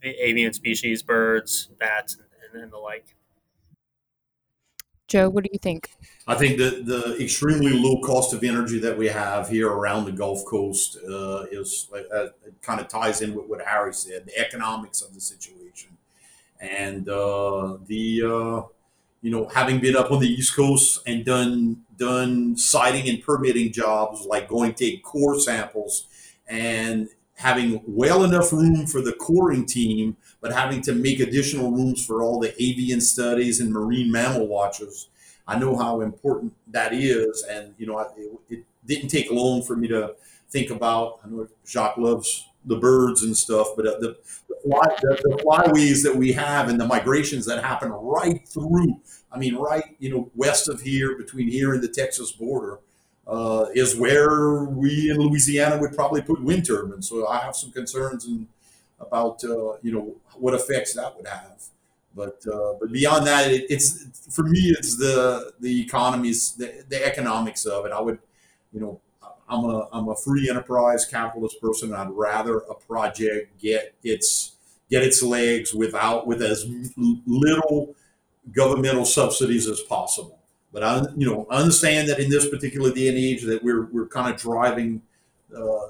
avian 0.02 0.52
species, 0.52 1.02
birds, 1.02 1.68
bats, 1.78 2.16
and, 2.52 2.62
and 2.62 2.72
the 2.72 2.78
like. 2.78 3.16
Joe, 5.10 5.28
what 5.28 5.42
do 5.42 5.50
you 5.52 5.58
think? 5.58 5.90
I 6.28 6.36
think 6.36 6.56
that 6.58 6.86
the 6.86 7.20
extremely 7.20 7.72
low 7.72 8.00
cost 8.00 8.32
of 8.32 8.44
energy 8.44 8.78
that 8.78 8.96
we 8.96 9.08
have 9.08 9.48
here 9.48 9.68
around 9.68 10.04
the 10.04 10.12
Gulf 10.12 10.44
Coast 10.46 10.98
uh, 10.98 11.46
is 11.50 11.88
uh, 12.14 12.28
kind 12.62 12.80
of 12.80 12.86
ties 12.86 13.20
in 13.20 13.34
with 13.34 13.46
what 13.46 13.60
Harry 13.60 13.92
said, 13.92 14.26
the 14.26 14.38
economics 14.38 15.02
of 15.02 15.12
the 15.12 15.20
situation, 15.20 15.90
and 16.60 17.08
uh, 17.08 17.78
the 17.86 18.22
uh, 18.22 18.62
you 19.20 19.32
know 19.32 19.48
having 19.52 19.80
been 19.80 19.96
up 19.96 20.12
on 20.12 20.20
the 20.20 20.28
East 20.28 20.54
Coast 20.54 21.00
and 21.08 21.24
done 21.24 21.82
done 21.96 22.56
siting 22.56 23.08
and 23.08 23.20
permitting 23.20 23.72
jobs 23.72 24.24
like 24.24 24.48
going 24.48 24.72
to 24.72 24.84
take 24.84 25.02
core 25.02 25.40
samples 25.40 26.06
and 26.46 27.08
having 27.40 27.82
well 27.86 28.22
enough 28.22 28.52
room 28.52 28.86
for 28.86 29.00
the 29.00 29.14
coring 29.14 29.64
team, 29.64 30.14
but 30.42 30.52
having 30.52 30.82
to 30.82 30.92
make 30.92 31.20
additional 31.20 31.70
rooms 31.70 32.04
for 32.04 32.22
all 32.22 32.38
the 32.38 32.52
avian 32.62 33.00
studies 33.00 33.60
and 33.60 33.72
marine 33.72 34.12
mammal 34.12 34.46
watches. 34.46 35.08
I 35.48 35.58
know 35.58 35.74
how 35.74 36.02
important 36.02 36.52
that 36.68 36.92
is, 36.92 37.42
and 37.48 37.74
you 37.78 37.86
know, 37.86 37.98
it, 37.98 38.30
it 38.50 38.64
didn't 38.84 39.08
take 39.08 39.30
long 39.30 39.62
for 39.62 39.74
me 39.74 39.88
to 39.88 40.16
think 40.50 40.70
about. 40.70 41.20
I 41.24 41.28
know 41.28 41.48
Jacques 41.66 41.96
loves 41.96 42.46
the 42.66 42.76
birds 42.76 43.22
and 43.22 43.34
stuff, 43.34 43.68
but 43.74 43.86
uh, 43.86 43.98
the, 44.00 44.18
the, 44.50 44.56
fly, 44.62 44.96
the, 45.00 45.18
the 45.22 45.42
flyways 45.42 46.02
that 46.02 46.14
we 46.14 46.32
have 46.32 46.68
and 46.68 46.78
the 46.78 46.86
migrations 46.86 47.46
that 47.46 47.64
happen 47.64 47.90
right 47.90 48.46
through. 48.46 49.00
I 49.32 49.38
mean, 49.38 49.54
right, 49.54 49.96
you 49.98 50.10
know, 50.10 50.30
west 50.36 50.68
of 50.68 50.82
here, 50.82 51.16
between 51.16 51.48
here 51.48 51.72
and 51.72 51.82
the 51.82 51.88
Texas 51.88 52.32
border 52.32 52.80
uh, 53.30 53.66
is 53.74 53.96
where 53.96 54.64
we 54.64 55.10
in 55.10 55.18
Louisiana 55.18 55.78
would 55.78 55.92
probably 55.92 56.20
put 56.20 56.42
wind 56.42 56.66
turbines. 56.66 57.08
So 57.08 57.28
I 57.28 57.38
have 57.38 57.54
some 57.54 57.70
concerns 57.70 58.26
in, 58.26 58.48
about 58.98 59.42
uh, 59.44 59.78
you 59.82 59.92
know 59.92 60.16
what 60.34 60.52
effects 60.52 60.94
that 60.94 61.16
would 61.16 61.26
have. 61.26 61.62
But 62.14 62.42
uh, 62.52 62.74
but 62.80 62.90
beyond 62.92 63.26
that, 63.28 63.50
it, 63.50 63.66
it's 63.70 64.04
for 64.34 64.42
me, 64.42 64.74
it's 64.76 64.96
the 64.96 65.52
the 65.60 65.80
economies, 65.80 66.52
the, 66.52 66.84
the 66.88 67.06
economics 67.06 67.66
of 67.66 67.86
it. 67.86 67.92
I 67.92 68.00
would, 68.00 68.18
you 68.72 68.80
know, 68.80 69.00
I'm 69.48 69.64
a 69.64 69.88
I'm 69.92 70.08
a 70.08 70.16
free 70.16 70.50
enterprise 70.50 71.04
capitalist 71.04 71.60
person. 71.60 71.94
I'd 71.94 72.10
rather 72.10 72.58
a 72.58 72.74
project 72.74 73.60
get 73.60 73.94
its 74.02 74.56
get 74.90 75.04
its 75.04 75.22
legs 75.22 75.72
without 75.72 76.26
with 76.26 76.42
as 76.42 76.66
little 77.26 77.94
governmental 78.52 79.04
subsidies 79.04 79.68
as 79.68 79.80
possible. 79.80 80.39
But 80.72 80.84
I, 80.84 81.02
you 81.16 81.26
know, 81.26 81.46
understand 81.50 82.08
that 82.08 82.20
in 82.20 82.30
this 82.30 82.48
particular 82.48 82.92
day 82.92 83.08
and 83.08 83.18
age 83.18 83.42
that 83.42 83.62
we're 83.62 83.86
we're 83.86 84.06
kind 84.06 84.32
of 84.32 84.40
driving 84.40 85.02
uh, 85.54 85.88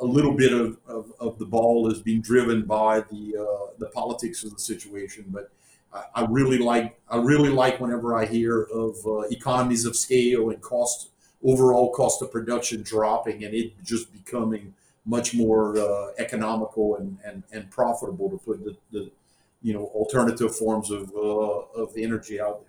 a 0.00 0.04
little 0.04 0.34
bit 0.34 0.52
of, 0.52 0.76
of, 0.86 1.12
of, 1.18 1.38
the 1.38 1.46
ball 1.46 1.90
is 1.90 2.00
being 2.00 2.20
driven 2.20 2.62
by 2.62 3.00
the 3.00 3.36
uh, 3.36 3.72
the 3.78 3.86
politics 3.86 4.44
of 4.44 4.52
the 4.52 4.58
situation. 4.58 5.24
But 5.28 5.50
I, 5.92 6.04
I, 6.16 6.26
really 6.26 6.58
like 6.58 6.98
I 7.08 7.16
really 7.16 7.48
like 7.48 7.80
whenever 7.80 8.14
I 8.14 8.26
hear 8.26 8.62
of 8.64 8.96
uh, 9.06 9.20
economies 9.30 9.86
of 9.86 9.96
scale 9.96 10.50
and 10.50 10.60
cost 10.60 11.08
overall 11.42 11.90
cost 11.92 12.20
of 12.20 12.30
production 12.30 12.82
dropping 12.82 13.44
and 13.44 13.54
it 13.54 13.72
just 13.84 14.12
becoming 14.12 14.74
much 15.06 15.34
more 15.34 15.78
uh, 15.78 16.10
economical 16.18 16.96
and, 16.96 17.16
and, 17.24 17.42
and 17.52 17.70
profitable 17.70 18.28
to 18.28 18.36
put 18.38 18.62
the, 18.64 18.76
the 18.92 19.10
you 19.62 19.72
know 19.72 19.86
alternative 19.94 20.54
forms 20.54 20.90
of 20.90 21.12
uh, 21.16 21.80
of 21.80 21.92
energy 21.96 22.40
out 22.40 22.60
there. 22.60 22.67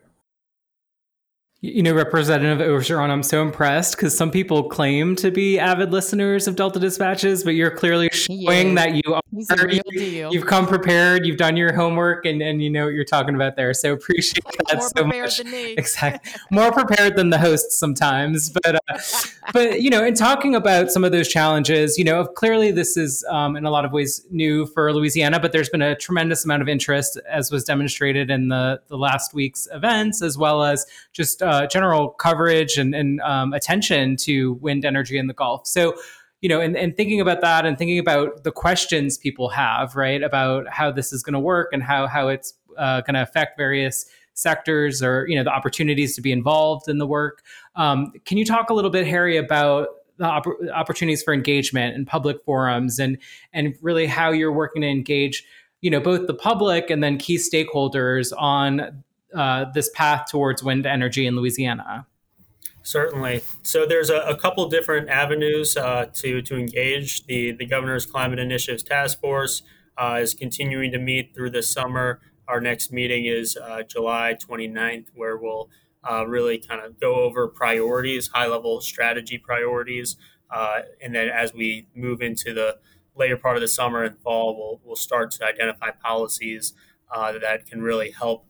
You 1.61 1.83
know, 1.83 1.93
Representative 1.93 2.65
Orgeron, 2.65 3.09
I'm 3.09 3.21
so 3.21 3.41
impressed 3.41 3.97
because 3.97 4.17
some 4.17 4.31
people 4.31 4.69
claim 4.69 5.17
to 5.17 5.29
be 5.29 5.59
avid 5.59 5.91
listeners 5.91 6.47
of 6.47 6.55
Delta 6.55 6.79
Dispatches, 6.79 7.43
but 7.43 7.53
you're 7.53 7.69
clearly 7.69 8.07
showing 8.13 8.75
that 8.75 8.95
you 8.95 9.13
are. 9.13 9.21
You, 9.29 10.39
have 10.39 10.47
come 10.47 10.65
prepared, 10.67 11.25
you've 11.25 11.35
done 11.35 11.57
your 11.57 11.73
homework, 11.73 12.25
and, 12.25 12.41
and 12.41 12.63
you 12.63 12.69
know 12.69 12.85
what 12.85 12.93
you're 12.93 13.03
talking 13.03 13.35
about 13.35 13.57
there. 13.57 13.73
So 13.73 13.91
appreciate 13.91 14.45
that 14.69 14.77
More 14.77 14.87
so 14.87 15.03
prepared 15.03 15.23
much. 15.25 15.37
Than 15.37 15.51
me. 15.51 15.73
Exactly. 15.73 16.31
More 16.49 16.71
prepared 16.71 17.17
than 17.17 17.29
the 17.29 17.37
hosts 17.37 17.77
sometimes. 17.77 18.49
But, 18.49 18.75
uh, 18.75 18.99
but 19.53 19.81
you 19.81 19.89
know, 19.89 20.05
in 20.05 20.13
talking 20.13 20.55
about 20.55 20.91
some 20.91 21.03
of 21.03 21.11
those 21.11 21.27
challenges, 21.27 21.97
you 21.97 22.05
know, 22.05 22.23
clearly 22.25 22.71
this 22.71 22.95
is 22.95 23.25
um, 23.29 23.57
in 23.57 23.65
a 23.65 23.69
lot 23.69 23.83
of 23.83 23.91
ways 23.91 24.25
new 24.31 24.65
for 24.67 24.93
Louisiana, 24.93 25.41
but 25.41 25.51
there's 25.51 25.69
been 25.69 25.81
a 25.81 25.95
tremendous 25.95 26.45
amount 26.45 26.61
of 26.61 26.69
interest, 26.69 27.19
as 27.29 27.51
was 27.51 27.65
demonstrated 27.65 28.31
in 28.31 28.47
the, 28.47 28.79
the 28.87 28.97
last 28.97 29.33
week's 29.33 29.67
events, 29.73 30.21
as 30.21 30.37
well 30.37 30.63
as 30.63 30.85
just 31.11 31.41
uh, 31.41 31.48
general 31.67 32.09
coverage 32.09 32.77
and, 32.77 32.93
and 32.93 33.21
um, 33.21 33.53
attention 33.53 34.15
to 34.17 34.53
wind 34.55 34.85
energy 34.85 35.17
in 35.17 35.27
the 35.27 35.33
Gulf. 35.33 35.67
So, 35.67 35.95
you 36.41 36.49
know, 36.49 36.61
and, 36.61 36.77
and 36.77 36.95
thinking 36.95 37.19
about 37.19 37.41
that 37.41 37.65
and 37.65 37.77
thinking 37.77 37.99
about 37.99 38.43
the 38.43 38.51
questions 38.51 39.17
people 39.17 39.49
have, 39.49 39.95
right, 39.95 40.21
about 40.23 40.67
how 40.69 40.91
this 40.91 41.11
is 41.11 41.21
going 41.23 41.33
to 41.33 41.39
work 41.39 41.69
and 41.73 41.83
how 41.83 42.07
how 42.07 42.29
it's 42.29 42.53
uh, 42.77 43.01
going 43.01 43.15
to 43.15 43.21
affect 43.21 43.57
various 43.57 44.05
sectors 44.33 45.03
or 45.03 45.27
you 45.27 45.35
know 45.35 45.43
the 45.43 45.51
opportunities 45.51 46.15
to 46.15 46.21
be 46.21 46.31
involved 46.31 46.87
in 46.87 46.97
the 46.97 47.07
work. 47.07 47.43
Um, 47.75 48.13
can 48.25 48.37
you 48.37 48.45
talk 48.45 48.69
a 48.69 48.73
little 48.73 48.91
bit, 48.91 49.05
Harry, 49.05 49.37
about 49.37 49.89
the 50.17 50.25
opp- 50.25 50.45
opportunities 50.73 51.23
for 51.23 51.33
engagement 51.33 51.95
in 51.95 52.05
public 52.05 52.37
forums 52.45 52.99
and 52.99 53.17
and 53.53 53.75
really 53.81 54.05
how 54.05 54.31
you're 54.31 54.51
working 54.51 54.81
to 54.81 54.87
engage, 54.87 55.43
you 55.81 55.89
know, 55.89 55.99
both 55.99 56.27
the 56.27 56.33
public 56.33 56.89
and 56.89 57.03
then 57.03 57.17
key 57.17 57.37
stakeholders 57.37 58.31
on 58.37 59.03
uh, 59.33 59.65
this 59.73 59.89
path 59.93 60.27
towards 60.29 60.63
wind 60.63 60.85
energy 60.85 61.25
in 61.25 61.35
Louisiana? 61.35 62.07
Certainly. 62.81 63.43
So 63.61 63.85
there's 63.85 64.09
a, 64.09 64.21
a 64.21 64.37
couple 64.37 64.67
different 64.69 65.09
avenues 65.09 65.75
uh, 65.77 66.07
to 66.13 66.41
to 66.41 66.57
engage. 66.57 67.25
The 67.25 67.51
the 67.51 67.65
governor's 67.65 68.05
climate 68.05 68.39
initiatives 68.39 68.83
task 68.83 69.19
force 69.19 69.61
uh, 69.97 70.19
is 70.21 70.33
continuing 70.33 70.91
to 70.93 70.99
meet 70.99 71.35
through 71.35 71.51
the 71.51 71.61
summer. 71.61 72.21
Our 72.47 72.61
next 72.61 72.91
meeting 72.91 73.25
is 73.25 73.57
uh, 73.57 73.83
July 73.83 74.35
29th, 74.39 75.07
where 75.13 75.37
we'll 75.37 75.69
uh, 76.09 76.25
really 76.25 76.57
kind 76.57 76.81
of 76.81 76.99
go 76.99 77.15
over 77.15 77.47
priorities, 77.47 78.29
high 78.29 78.47
level 78.47 78.81
strategy 78.81 79.37
priorities, 79.37 80.15
uh, 80.49 80.79
and 80.99 81.13
then 81.13 81.27
as 81.27 81.53
we 81.53 81.85
move 81.93 82.21
into 82.21 82.53
the 82.53 82.79
later 83.15 83.37
part 83.37 83.55
of 83.55 83.61
the 83.61 83.67
summer 83.67 84.03
and 84.03 84.17
fall, 84.17 84.57
we'll 84.57 84.81
we'll 84.83 84.95
start 84.95 85.31
to 85.31 85.45
identify 85.45 85.91
policies 85.91 86.73
that 87.13 87.65
can 87.67 87.81
really 87.81 88.11
help 88.11 88.48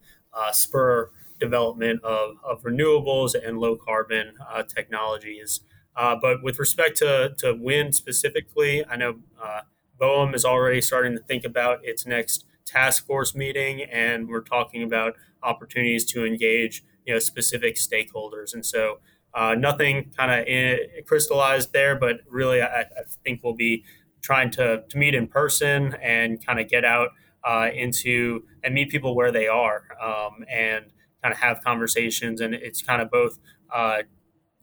spur 0.52 1.10
development 1.38 2.02
of, 2.04 2.36
of 2.44 2.62
renewables 2.62 3.34
and 3.34 3.58
low 3.58 3.76
carbon 3.76 4.34
uh, 4.48 4.62
technologies. 4.62 5.60
Uh, 5.96 6.14
but 6.20 6.42
with 6.42 6.58
respect 6.58 6.96
to, 6.98 7.34
to 7.38 7.54
wind 7.54 7.94
specifically, 7.94 8.84
I 8.86 8.96
know 8.96 9.20
uh, 9.42 9.62
BOEM 10.00 10.34
is 10.34 10.44
already 10.44 10.80
starting 10.80 11.16
to 11.16 11.22
think 11.22 11.44
about 11.44 11.80
its 11.82 12.06
next 12.06 12.44
task 12.64 13.06
force 13.06 13.34
meeting, 13.34 13.82
and 13.82 14.28
we're 14.28 14.42
talking 14.42 14.82
about 14.82 15.14
opportunities 15.42 16.04
to 16.04 16.24
engage 16.24 16.84
you 17.06 17.12
know 17.12 17.18
specific 17.18 17.76
stakeholders. 17.76 18.54
And 18.54 18.64
so 18.64 19.00
uh, 19.34 19.54
nothing 19.54 20.12
kind 20.16 20.30
of 20.30 21.06
crystallized 21.06 21.72
there, 21.72 21.96
but 21.96 22.20
really 22.28 22.60
I, 22.60 22.80
I, 22.80 22.86
think 23.24 23.42
we'll 23.42 23.54
be 23.54 23.84
trying 24.22 24.50
to, 24.52 24.82
to 24.88 24.98
meet 24.98 25.14
in 25.14 25.28
person 25.28 25.94
and 26.02 26.44
kind 26.44 26.58
of 26.58 26.68
get 26.68 26.84
out 26.84 27.10
uh, 27.44 27.68
into 27.74 28.44
and 28.62 28.74
meet 28.74 28.90
people 28.90 29.14
where 29.14 29.32
they 29.32 29.48
are. 29.48 29.84
Um, 30.02 30.44
and 30.50 30.86
kind 31.22 31.32
of 31.32 31.40
have 31.40 31.62
conversations, 31.62 32.40
and 32.40 32.54
it's 32.54 32.82
kind 32.82 33.02
of 33.02 33.10
both. 33.10 33.38
Uh, 33.72 34.02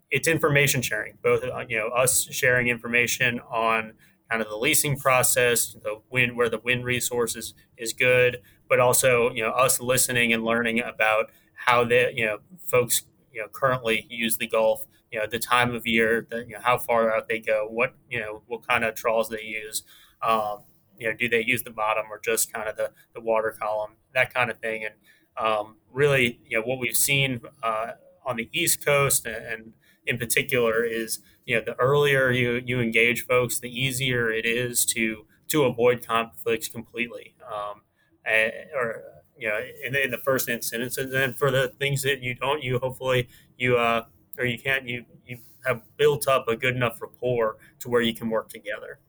it's 0.10 0.28
information 0.28 0.82
sharing, 0.82 1.18
both 1.22 1.44
uh, 1.44 1.66
you 1.68 1.78
know 1.78 1.90
us 1.90 2.28
sharing 2.32 2.68
information 2.68 3.40
on 3.52 3.94
kind 4.30 4.42
of 4.42 4.50
the 4.50 4.56
leasing 4.58 4.98
process, 4.98 5.76
the 5.84 6.02
wind 6.10 6.36
where 6.36 6.50
the 6.50 6.60
wind 6.60 6.86
resources 6.86 7.54
is 7.78 7.94
good, 7.94 8.42
but 8.70 8.80
also 8.80 9.32
you 9.32 9.44
know 9.44 9.52
us 9.52 9.80
listening 9.80 10.34
and 10.34 10.44
learning 10.44 10.80
about 10.80 11.32
how 11.56 11.84
the 11.84 12.12
you 12.14 12.26
know 12.26 12.40
folks 12.66 13.04
you 13.34 13.42
know 13.42 13.48
currently 13.52 14.06
use 14.10 14.38
the 14.38 14.48
Gulf, 14.48 14.86
you 15.12 15.20
know 15.20 15.28
the 15.28 15.40
time 15.40 15.74
of 15.76 15.86
year, 15.86 16.26
the, 16.30 16.40
you 16.40 16.54
know 16.54 16.62
how 16.62 16.78
far 16.78 17.14
out 17.14 17.28
they 17.28 17.40
go, 17.40 17.68
what 17.70 17.96
you 18.10 18.20
know 18.20 18.42
what 18.48 18.68
kind 18.68 18.84
of 18.84 18.96
trawls 18.96 19.30
they 19.30 19.44
use. 19.44 19.84
Um, 20.22 20.64
you 20.98 21.08
know, 21.08 21.16
do 21.16 21.30
they 21.30 21.44
use 21.44 21.64
the 21.64 21.72
bottom 21.72 22.06
or 22.10 22.20
just 22.20 22.52
kind 22.52 22.68
of 22.68 22.76
the, 22.76 22.92
the 23.14 23.22
water 23.22 23.56
column, 23.60 23.92
that 24.14 24.34
kind 24.34 24.50
of 24.50 24.60
thing. 24.60 24.86
And 24.86 24.96
um, 25.38 25.78
really, 25.92 26.40
you 26.48 26.58
know, 26.60 26.66
what 26.66 26.80
we've 26.80 26.96
seen 26.96 27.42
uh, 27.64 27.92
on 28.26 28.36
the 28.36 28.50
East 28.52 28.86
Coast 28.86 29.26
and 29.26 29.74
in 30.06 30.18
particular 30.18 30.84
is, 30.84 31.20
you 31.46 31.56
know, 31.56 31.62
the 31.66 31.76
earlier 31.80 32.32
you, 32.32 32.62
you 32.66 32.80
engage 32.80 33.26
folks, 33.26 33.60
the 33.60 33.70
easier 33.70 34.32
it 34.32 34.46
is 34.46 34.86
to 34.86 35.26
to 35.50 35.64
avoid 35.64 36.06
conflicts 36.06 36.68
completely, 36.68 37.34
um, 37.50 37.82
and, 38.26 38.52
or 38.76 39.02
you 39.38 39.48
know, 39.48 39.60
in, 39.86 39.96
in, 39.96 40.12
the 40.12 40.18
first 40.18 40.50
instance, 40.50 40.98
and 40.98 41.12
then 41.14 41.34
for 41.34 41.52
the 41.52 41.70
things 41.80 42.02
that 42.02 42.22
you 42.22 42.36
don't, 42.36 42.62
you 42.64 42.80
hopefully 42.80 43.30
you 43.58 43.78
uh, 43.78 44.04
or 44.38 44.46
you 44.46 44.60
can't, 44.60 44.88
you 44.88 45.06
you 45.26 45.40
have 45.66 45.84
built 45.96 46.28
up 46.28 46.48
a 46.48 46.56
good 46.56 46.76
enough 46.76 47.02
rapport 47.02 47.58
to 47.80 47.90
where 47.90 48.02
you 48.02 48.14
can 48.14 48.30
work 48.30 48.50
together. 48.50 49.00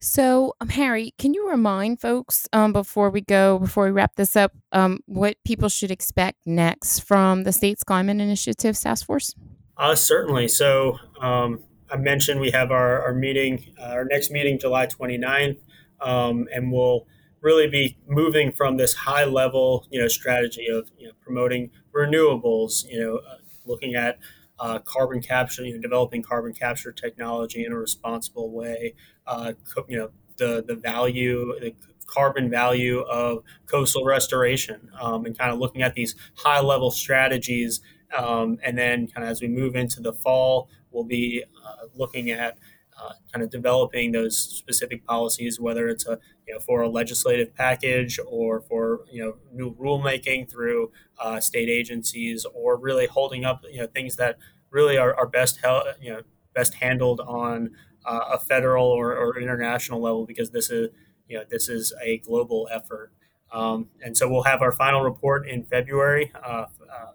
So, 0.00 0.54
um, 0.60 0.68
Harry, 0.68 1.14
can 1.18 1.32
you 1.32 1.48
remind 1.48 2.00
folks 2.00 2.46
um, 2.52 2.72
before 2.72 3.10
we 3.10 3.22
go, 3.22 3.58
before 3.58 3.84
we 3.86 3.90
wrap 3.90 4.16
this 4.16 4.36
up, 4.36 4.52
um, 4.72 5.00
what 5.06 5.36
people 5.44 5.68
should 5.68 5.90
expect 5.90 6.46
next 6.46 7.00
from 7.00 7.44
the 7.44 7.52
state's 7.52 7.82
climate 7.82 8.20
initiatives 8.20 8.80
task 8.80 9.06
force? 9.06 9.34
Uh, 9.78 9.94
certainly. 9.94 10.48
So, 10.48 10.98
um, 11.20 11.60
I 11.90 11.96
mentioned 11.96 12.40
we 12.40 12.50
have 12.50 12.72
our, 12.72 13.02
our 13.02 13.14
meeting, 13.14 13.72
uh, 13.80 13.92
our 13.92 14.04
next 14.04 14.30
meeting, 14.30 14.58
July 14.58 14.86
29th, 14.86 15.58
um, 16.00 16.48
and 16.52 16.72
we'll 16.72 17.06
really 17.40 17.68
be 17.68 17.96
moving 18.08 18.52
from 18.52 18.76
this 18.76 18.92
high 18.92 19.24
level, 19.24 19.86
you 19.90 20.00
know, 20.00 20.08
strategy 20.08 20.66
of 20.66 20.90
you 20.98 21.06
know, 21.06 21.12
promoting 21.20 21.70
renewables, 21.94 22.88
you 22.88 23.00
know, 23.00 23.16
uh, 23.18 23.36
looking 23.64 23.94
at 23.94 24.18
uh, 24.58 24.78
carbon 24.80 25.20
capture, 25.20 25.64
you 25.64 25.74
know, 25.74 25.80
developing 25.80 26.22
carbon 26.22 26.52
capture 26.52 26.90
technology 26.90 27.64
in 27.64 27.72
a 27.72 27.78
responsible 27.78 28.50
way, 28.50 28.94
uh, 29.26 29.52
you 29.88 29.98
know, 29.98 30.10
the 30.38 30.64
the 30.66 30.74
value, 30.74 31.54
the 31.60 31.74
carbon 32.06 32.48
value 32.48 33.00
of 33.00 33.42
coastal 33.66 34.04
restoration, 34.04 34.90
um, 35.00 35.24
and 35.26 35.36
kind 35.38 35.52
of 35.52 35.58
looking 35.58 35.82
at 35.82 35.94
these 35.94 36.14
high 36.36 36.60
level 36.60 36.90
strategies. 36.90 37.80
Um, 38.16 38.58
and 38.62 38.78
then, 38.78 39.08
kind 39.08 39.24
of 39.24 39.30
as 39.30 39.40
we 39.42 39.48
move 39.48 39.74
into 39.74 40.00
the 40.00 40.12
fall, 40.12 40.68
we'll 40.90 41.04
be 41.04 41.42
uh, 41.64 41.86
looking 41.94 42.30
at 42.30 42.56
uh, 42.98 43.12
kind 43.32 43.42
of 43.42 43.50
developing 43.50 44.12
those 44.12 44.36
specific 44.38 45.04
policies, 45.04 45.60
whether 45.60 45.88
it's 45.88 46.06
a 46.06 46.18
you 46.46 46.54
know 46.54 46.60
for 46.60 46.82
a 46.82 46.88
legislative 46.88 47.54
package 47.54 48.18
or 48.26 48.60
for 48.60 49.00
you 49.10 49.22
know 49.22 49.36
new 49.52 49.74
rulemaking 49.74 50.50
through 50.50 50.90
uh, 51.18 51.40
state 51.40 51.68
agencies, 51.68 52.46
or 52.54 52.76
really 52.76 53.06
holding 53.06 53.44
up 53.44 53.62
you 53.70 53.80
know 53.80 53.86
things 53.86 54.16
that 54.16 54.38
really 54.70 54.96
are, 54.96 55.14
are 55.14 55.26
best 55.26 55.58
held 55.62 55.84
you 56.00 56.10
know 56.12 56.22
best 56.54 56.74
handled 56.74 57.20
on 57.20 57.70
uh, 58.06 58.20
a 58.32 58.38
federal 58.38 58.86
or, 58.86 59.14
or, 59.16 59.38
international 59.38 60.00
level 60.00 60.24
because 60.24 60.50
this 60.50 60.70
is 60.70 60.90
you 61.28 61.36
know 61.36 61.44
this 61.50 61.68
is 61.68 61.92
a 62.02 62.18
global 62.18 62.68
effort. 62.72 63.12
Um, 63.52 63.88
and 64.02 64.16
so 64.16 64.28
we'll 64.28 64.44
have 64.44 64.62
our 64.62 64.72
final 64.72 65.02
report 65.02 65.48
in 65.48 65.64
February. 65.64 66.32
Uh, 66.34 66.66
uh, 66.92 67.12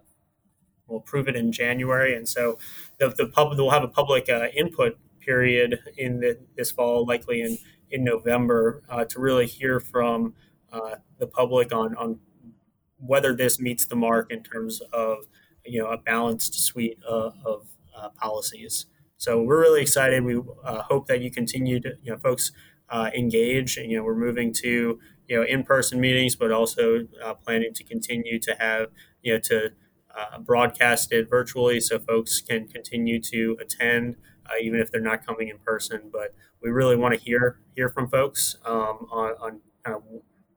we'll 0.86 1.00
prove 1.00 1.28
it 1.28 1.36
in 1.36 1.52
January, 1.52 2.14
and 2.14 2.28
so 2.28 2.58
the 2.98 3.08
the 3.08 3.26
public 3.26 3.58
will 3.58 3.70
have 3.70 3.84
a 3.84 3.88
public 3.88 4.28
uh, 4.28 4.48
input 4.54 4.98
period 5.20 5.78
in 5.96 6.20
the, 6.20 6.38
this 6.56 6.70
fall, 6.70 7.06
likely 7.06 7.40
in 7.42 7.58
in 7.90 8.04
November, 8.04 8.82
uh, 8.88 9.04
to 9.04 9.20
really 9.20 9.46
hear 9.46 9.80
from 9.80 10.34
uh, 10.72 10.96
the 11.18 11.26
public 11.26 11.72
on 11.72 11.96
on 11.96 12.18
whether 12.98 13.34
this 13.34 13.58
meets 13.58 13.84
the 13.86 13.96
mark 13.96 14.30
in 14.30 14.42
terms 14.42 14.80
of 14.92 15.18
you 15.64 15.82
know 15.82 15.88
a 15.88 15.96
balanced 15.96 16.54
suite 16.54 16.98
of, 17.02 17.34
of 17.44 17.66
policies. 18.16 18.86
So 19.22 19.40
we're 19.40 19.60
really 19.60 19.82
excited. 19.82 20.24
We 20.24 20.42
uh, 20.64 20.82
hope 20.82 21.06
that 21.06 21.20
you 21.20 21.30
continue 21.30 21.78
to 21.78 21.90
you 22.02 22.10
know 22.10 22.18
folks 22.18 22.50
uh, 22.90 23.08
engage. 23.14 23.76
You 23.76 23.96
know 23.96 24.02
we're 24.02 24.16
moving 24.16 24.52
to 24.54 24.98
you 25.28 25.36
know 25.36 25.44
in-person 25.44 26.00
meetings, 26.00 26.34
but 26.34 26.50
also 26.50 27.06
uh, 27.24 27.34
planning 27.34 27.72
to 27.72 27.84
continue 27.84 28.40
to 28.40 28.56
have 28.58 28.88
you 29.22 29.34
know 29.34 29.38
to 29.44 29.70
uh, 30.18 30.40
broadcast 30.40 31.12
it 31.12 31.30
virtually 31.30 31.80
so 31.80 32.00
folks 32.00 32.40
can 32.40 32.66
continue 32.66 33.20
to 33.20 33.56
attend 33.60 34.16
uh, 34.46 34.54
even 34.60 34.80
if 34.80 34.90
they're 34.90 35.00
not 35.00 35.24
coming 35.24 35.46
in 35.46 35.58
person. 35.58 36.10
But 36.12 36.34
we 36.60 36.70
really 36.70 36.96
want 36.96 37.14
to 37.14 37.20
hear 37.20 37.60
hear 37.76 37.90
from 37.90 38.08
folks 38.08 38.56
um, 38.64 39.06
on, 39.12 39.34
on 39.40 39.60
kind 39.84 39.98
of 39.98 40.02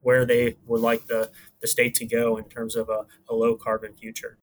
where 0.00 0.26
they 0.26 0.56
would 0.66 0.80
like 0.80 1.06
the, 1.06 1.30
the 1.60 1.68
state 1.68 1.94
to 1.94 2.04
go 2.04 2.36
in 2.36 2.48
terms 2.48 2.74
of 2.74 2.88
a, 2.88 3.06
a 3.28 3.34
low 3.34 3.54
carbon 3.54 3.94
future. 3.94 4.38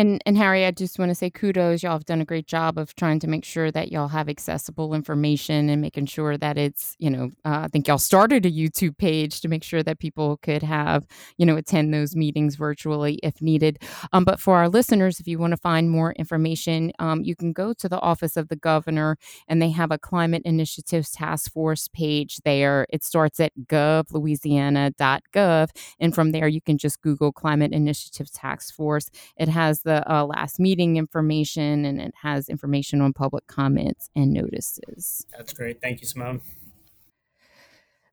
And 0.00 0.22
and 0.24 0.38
Harry, 0.38 0.64
I 0.64 0.70
just 0.70 0.98
want 0.98 1.10
to 1.10 1.14
say 1.14 1.28
kudos. 1.28 1.82
Y'all 1.82 1.92
have 1.92 2.06
done 2.06 2.22
a 2.22 2.24
great 2.24 2.46
job 2.46 2.78
of 2.78 2.94
trying 2.94 3.20
to 3.20 3.26
make 3.26 3.44
sure 3.44 3.70
that 3.70 3.92
y'all 3.92 4.08
have 4.08 4.30
accessible 4.30 4.94
information 4.94 5.68
and 5.68 5.82
making 5.82 6.06
sure 6.06 6.38
that 6.38 6.56
it's, 6.56 6.96
you 6.98 7.10
know, 7.10 7.32
uh, 7.44 7.64
I 7.64 7.68
think 7.68 7.86
y'all 7.86 7.98
started 7.98 8.46
a 8.46 8.50
YouTube 8.50 8.96
page 8.96 9.42
to 9.42 9.48
make 9.48 9.62
sure 9.62 9.82
that 9.82 9.98
people 9.98 10.38
could 10.38 10.62
have, 10.62 11.06
you 11.36 11.44
know, 11.44 11.54
attend 11.54 11.92
those 11.92 12.16
meetings 12.16 12.56
virtually 12.56 13.20
if 13.22 13.42
needed. 13.42 13.82
Um, 14.14 14.24
but 14.24 14.40
for 14.40 14.56
our 14.56 14.70
listeners, 14.70 15.20
if 15.20 15.28
you 15.28 15.38
want 15.38 15.50
to 15.50 15.58
find 15.58 15.90
more 15.90 16.12
information, 16.12 16.92
um, 16.98 17.22
you 17.22 17.36
can 17.36 17.52
go 17.52 17.74
to 17.74 17.86
the 17.86 18.00
Office 18.00 18.38
of 18.38 18.48
the 18.48 18.56
Governor 18.56 19.18
and 19.48 19.60
they 19.60 19.68
have 19.68 19.90
a 19.90 19.98
Climate 19.98 20.40
Initiatives 20.46 21.10
Task 21.10 21.52
Force 21.52 21.88
page 21.88 22.38
there. 22.46 22.86
It 22.88 23.04
starts 23.04 23.38
at 23.38 23.52
govlouisiana.gov. 23.66 25.68
And 26.00 26.14
from 26.14 26.32
there, 26.32 26.48
you 26.48 26.62
can 26.62 26.78
just 26.78 27.02
Google 27.02 27.32
Climate 27.32 27.72
Initiatives 27.72 28.30
Task 28.30 28.74
Force. 28.74 29.10
It 29.36 29.50
has 29.50 29.82
the 29.82 29.89
uh, 29.90 30.24
last 30.24 30.58
meeting 30.60 30.96
information 30.96 31.84
and 31.84 32.00
it 32.00 32.14
has 32.22 32.48
information 32.48 33.00
on 33.00 33.12
public 33.12 33.46
comments 33.46 34.10
and 34.14 34.32
notices. 34.32 35.26
That's 35.36 35.52
great. 35.52 35.80
Thank 35.80 36.00
you, 36.00 36.06
Simone. 36.06 36.40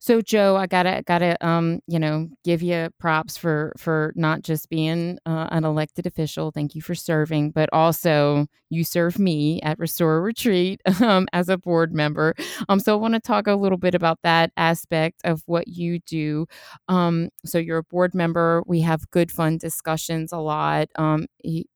So 0.08 0.22
Joe, 0.22 0.56
I 0.56 0.68
gotta 0.68 1.04
gotta 1.06 1.36
um 1.46 1.82
you 1.86 2.00
know 2.00 2.30
give 2.46 2.62
you 2.62 2.88
props 2.98 3.36
for 3.36 3.74
for 3.78 4.14
not 4.16 4.42
just 4.42 4.70
being 4.70 5.20
uh, 5.26 5.50
an 5.52 5.66
elected 5.66 6.06
official. 6.08 6.50
Thank 6.50 6.76
you 6.76 6.82
for 6.82 6.96
serving, 6.96 7.52
but 7.52 7.68
also 7.74 8.48
you 8.70 8.86
serve 8.86 9.20
me 9.20 9.62
at 9.64 9.78
Restore 9.78 10.22
Retreat 10.22 10.80
um, 11.02 11.28
as 11.34 11.50
a 11.50 11.58
board 11.58 11.94
member. 11.94 12.36
Um, 12.70 12.80
so 12.80 12.94
I 12.94 13.02
want 13.02 13.16
to 13.16 13.20
talk 13.20 13.48
a 13.48 13.56
little 13.56 13.78
bit 13.78 13.96
about 13.96 14.20
that 14.24 14.54
aspect 14.56 15.20
of 15.26 15.44
what 15.46 15.68
you 15.68 16.00
do. 16.00 16.46
Um, 16.88 17.28
so 17.46 17.58
you're 17.58 17.80
a 17.80 17.84
board 17.84 18.16
member. 18.16 18.64
We 18.66 18.80
have 18.82 19.12
good 19.12 19.30
fun 19.30 19.58
discussions 19.58 20.32
a 20.32 20.38
lot. 20.40 20.88
Um, 20.96 21.26
he, 21.40 21.68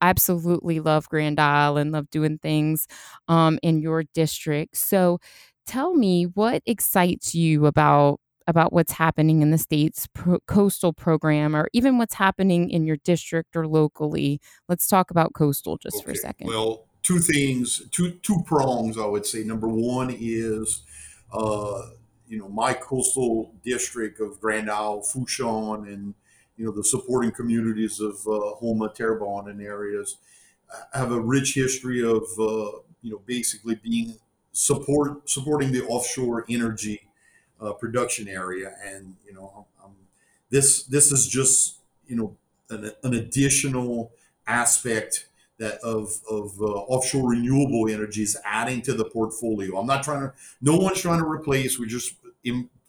absolutely 0.00 0.80
love 0.80 1.08
Grand 1.08 1.40
Isle 1.40 1.78
and 1.78 1.92
love 1.92 2.10
doing 2.10 2.38
things 2.38 2.86
um, 3.28 3.58
in 3.62 3.80
your 3.80 4.04
district. 4.14 4.76
So 4.76 5.18
tell 5.66 5.94
me 5.94 6.24
what 6.24 6.62
excites 6.66 7.34
you 7.34 7.66
about 7.66 8.20
about 8.48 8.72
what's 8.72 8.92
happening 8.92 9.42
in 9.42 9.50
the 9.50 9.58
state's 9.58 10.06
pro- 10.14 10.38
coastal 10.46 10.92
program 10.92 11.56
or 11.56 11.68
even 11.72 11.98
what's 11.98 12.14
happening 12.14 12.70
in 12.70 12.86
your 12.86 12.96
district 12.98 13.56
or 13.56 13.66
locally? 13.66 14.40
Let's 14.68 14.86
talk 14.86 15.10
about 15.10 15.34
coastal 15.34 15.78
just 15.78 15.96
okay. 15.96 16.04
for 16.04 16.10
a 16.12 16.16
second. 16.16 16.48
Well 16.48 16.84
two 17.02 17.20
things 17.20 17.82
two 17.92 18.10
two 18.22 18.42
prongs 18.44 18.98
i 18.98 19.06
would 19.06 19.24
say. 19.24 19.44
Number 19.44 19.68
one 19.68 20.14
is 20.18 20.82
uh, 21.32 21.82
you 22.26 22.38
know 22.38 22.48
my 22.48 22.74
coastal 22.74 23.54
district 23.64 24.20
of 24.20 24.40
grand 24.40 24.70
isle 24.70 25.02
fourchon 25.02 25.86
and 25.86 26.14
you 26.56 26.64
know 26.64 26.72
the 26.72 26.82
supporting 26.82 27.30
communities 27.30 28.00
of 28.00 28.14
uh, 28.26 28.56
Houma, 28.60 28.92
Terrebonne, 28.92 29.50
and 29.50 29.60
areas 29.60 30.16
have 30.92 31.12
a 31.12 31.20
rich 31.20 31.54
history 31.54 32.02
of 32.02 32.22
uh, 32.38 32.78
you 33.02 33.12
know 33.12 33.20
basically 33.26 33.76
being 33.76 34.16
support 34.56 35.28
supporting 35.28 35.70
the 35.70 35.84
offshore 35.86 36.46
energy 36.48 37.02
uh, 37.60 37.72
production 37.74 38.26
area, 38.26 38.72
and 38.82 39.14
you 39.26 39.34
know 39.34 39.66
um, 39.84 39.92
this 40.50 40.84
this 40.84 41.12
is 41.12 41.28
just 41.28 41.76
you 42.06 42.16
know 42.16 42.36
an, 42.70 42.90
an 43.02 43.14
additional 43.14 44.12
aspect 44.46 45.28
that 45.58 45.78
of 45.80 46.10
of 46.30 46.58
uh, 46.60 46.64
offshore 46.64 47.30
renewable 47.30 47.88
energy 47.88 48.22
is 48.22 48.36
adding 48.44 48.80
to 48.80 48.94
the 48.94 49.04
portfolio. 49.04 49.78
I'm 49.78 49.86
not 49.86 50.02
trying 50.02 50.20
to. 50.20 50.32
No 50.62 50.76
one's 50.76 51.02
trying 51.02 51.20
to 51.20 51.28
replace. 51.28 51.78
We're 51.78 51.86
just 51.86 52.14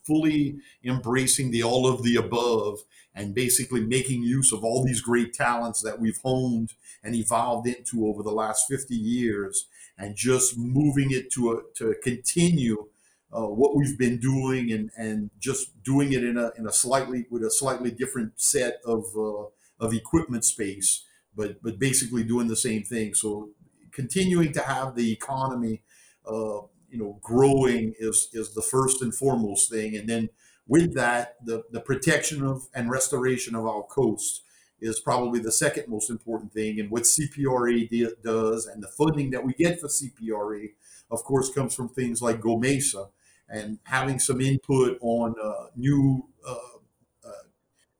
fully 0.04 0.56
embracing 0.82 1.50
the 1.50 1.62
all 1.62 1.86
of 1.86 2.02
the 2.02 2.16
above 2.16 2.78
and 3.14 3.34
basically 3.34 3.82
making 3.82 4.22
use 4.22 4.52
of 4.52 4.64
all 4.64 4.84
these 4.84 5.02
great 5.02 5.34
talents 5.34 5.82
that 5.82 6.00
we've 6.00 6.20
honed 6.24 6.72
and 7.04 7.14
evolved 7.14 7.66
into 7.66 8.06
over 8.06 8.22
the 8.22 8.30
last 8.30 8.68
50 8.68 8.94
years 8.94 9.66
and 9.98 10.16
just 10.16 10.56
moving 10.56 11.10
it 11.10 11.30
to 11.32 11.52
a, 11.52 11.60
to 11.74 11.94
continue 12.02 12.88
uh, 13.32 13.46
what 13.46 13.76
we've 13.76 13.98
been 13.98 14.18
doing 14.18 14.72
and, 14.72 14.90
and 14.96 15.30
just 15.38 15.82
doing 15.82 16.12
it 16.12 16.24
in 16.24 16.38
a, 16.38 16.50
in 16.56 16.66
a 16.66 16.72
slightly 16.72 17.26
with 17.30 17.42
a 17.42 17.50
slightly 17.50 17.90
different 17.90 18.40
set 18.40 18.80
of, 18.86 19.04
uh, 19.16 19.44
of 19.84 19.92
equipment 19.92 20.44
space 20.44 21.04
but 21.38 21.62
but 21.62 21.78
basically 21.78 22.24
doing 22.24 22.48
the 22.48 22.56
same 22.56 22.82
thing. 22.82 23.14
So 23.14 23.50
continuing 23.92 24.52
to 24.52 24.60
have 24.60 24.96
the 24.96 25.10
economy 25.12 25.82
uh, 26.26 26.60
you 26.90 26.98
know 26.98 27.18
growing 27.22 27.94
is 27.98 28.28
is 28.34 28.52
the 28.52 28.62
first 28.62 29.00
and 29.00 29.14
foremost 29.14 29.70
thing. 29.70 29.96
And 29.96 30.08
then 30.08 30.28
with 30.66 30.94
that, 30.94 31.36
the, 31.42 31.62
the 31.70 31.80
protection 31.80 32.44
of 32.44 32.66
and 32.74 32.90
restoration 32.90 33.54
of 33.54 33.64
our 33.64 33.84
coast 33.84 34.42
is 34.80 35.00
probably 35.00 35.40
the 35.40 35.52
second 35.52 35.88
most 35.88 36.10
important 36.10 36.52
thing. 36.52 36.78
And 36.78 36.90
what 36.90 37.02
CPRA 37.02 37.88
de- 37.88 38.14
does 38.22 38.66
and 38.66 38.82
the 38.82 38.88
funding 38.88 39.30
that 39.30 39.44
we 39.44 39.52
get 39.54 39.80
for 39.80 39.88
CPRA, 39.88 40.70
of 41.10 41.24
course, 41.24 41.52
comes 41.52 41.74
from 41.74 41.88
things 41.88 42.22
like 42.22 42.40
GOMESA 42.40 43.08
and 43.48 43.78
having 43.84 44.18
some 44.18 44.40
input 44.40 44.98
on 45.00 45.34
uh, 45.42 45.66
new 45.74 46.26
uh, 46.46 46.78
uh, 47.26 47.44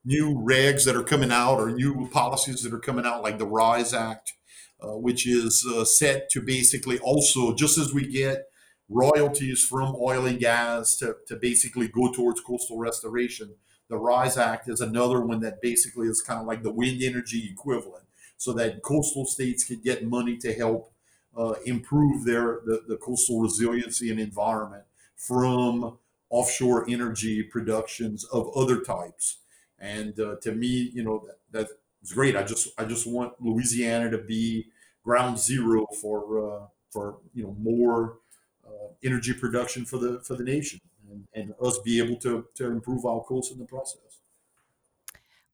new 0.05 0.35
regs 0.35 0.85
that 0.85 0.97
are 0.97 1.03
coming 1.03 1.33
out 1.33 1.57
or 1.57 1.71
new 1.71 2.09
policies 2.13 2.63
that 2.63 2.73
are 2.73 2.79
coming 2.79 3.07
out, 3.07 3.23
like 3.23 3.39
the 3.39 3.47
RISE 3.47 3.95
Act, 3.95 4.35
uh, 4.81 4.97
which 4.97 5.27
is 5.27 5.67
uh, 5.75 5.85
set 5.85 6.29
to 6.31 6.41
basically 6.41 6.99
also, 6.99 7.55
just 7.55 7.79
as 7.79 7.93
we 7.93 8.07
get 8.07 8.47
royalties 8.89 9.65
from 9.65 9.95
oil 10.01 10.27
and 10.27 10.39
gas 10.39 10.97
to, 10.97 11.17
to 11.27 11.37
basically 11.37 11.89
go 11.89 12.13
towards 12.13 12.41
coastal 12.41 12.79
restoration. 12.79 13.55
The 13.89 13.97
RISE 13.97 14.37
Act 14.37 14.69
is 14.69 14.81
another 14.81 15.21
one 15.21 15.41
that 15.41 15.63
basically 15.63 16.09
is 16.09 16.21
kind 16.21 16.41
of 16.41 16.47
like 16.47 16.63
the 16.63 16.73
wind 16.73 17.03
energy 17.03 17.49
equivalent, 17.51 18.05
so 18.37 18.53
that 18.53 18.83
coastal 18.83 19.25
states 19.25 19.65
can 19.65 19.81
get 19.81 20.07
money 20.07 20.37
to 20.39 20.53
help 20.53 20.93
uh, 21.37 21.55
improve 21.65 22.25
their 22.25 22.61
the, 22.67 22.83
the 22.87 22.97
coastal 22.97 23.41
resiliency 23.41 24.11
and 24.11 24.21
environment 24.21 24.85
from 25.17 25.99
offshore 26.31 26.89
energy 26.89 27.43
productions 27.43 28.25
of 28.25 28.55
other 28.57 28.81
types. 28.83 29.39
And 29.79 30.19
uh, 30.21 30.37
to 30.43 30.53
me, 30.53 30.91
you 30.93 31.03
know, 31.03 31.25
that, 31.53 31.69
that's 32.03 32.13
great. 32.13 32.37
I 32.37 32.43
just 32.43 32.69
I 32.79 32.85
just 32.85 33.07
want 33.07 33.35
Louisiana 33.41 34.11
to 34.11 34.19
be 34.19 34.67
ground 35.03 35.39
zero 35.39 35.87
for 36.01 36.19
uh, 36.39 36.67
for 36.91 37.19
you 37.35 37.45
know 37.45 37.57
more 37.59 38.19
uh, 38.67 38.89
energy 39.03 39.33
production 39.33 39.85
for 39.85 39.99
the 39.99 40.21
for 40.21 40.35
the 40.35 40.45
nation 40.45 40.81
and, 41.11 41.27
and 41.35 41.55
us 41.61 41.79
be 41.79 41.99
able 42.03 42.17
to 42.17 42.47
to 42.55 42.67
improve 42.67 43.05
our 43.05 43.23
coast 43.23 43.53
in 43.53 43.59
the 43.59 43.65
process. 43.65 44.08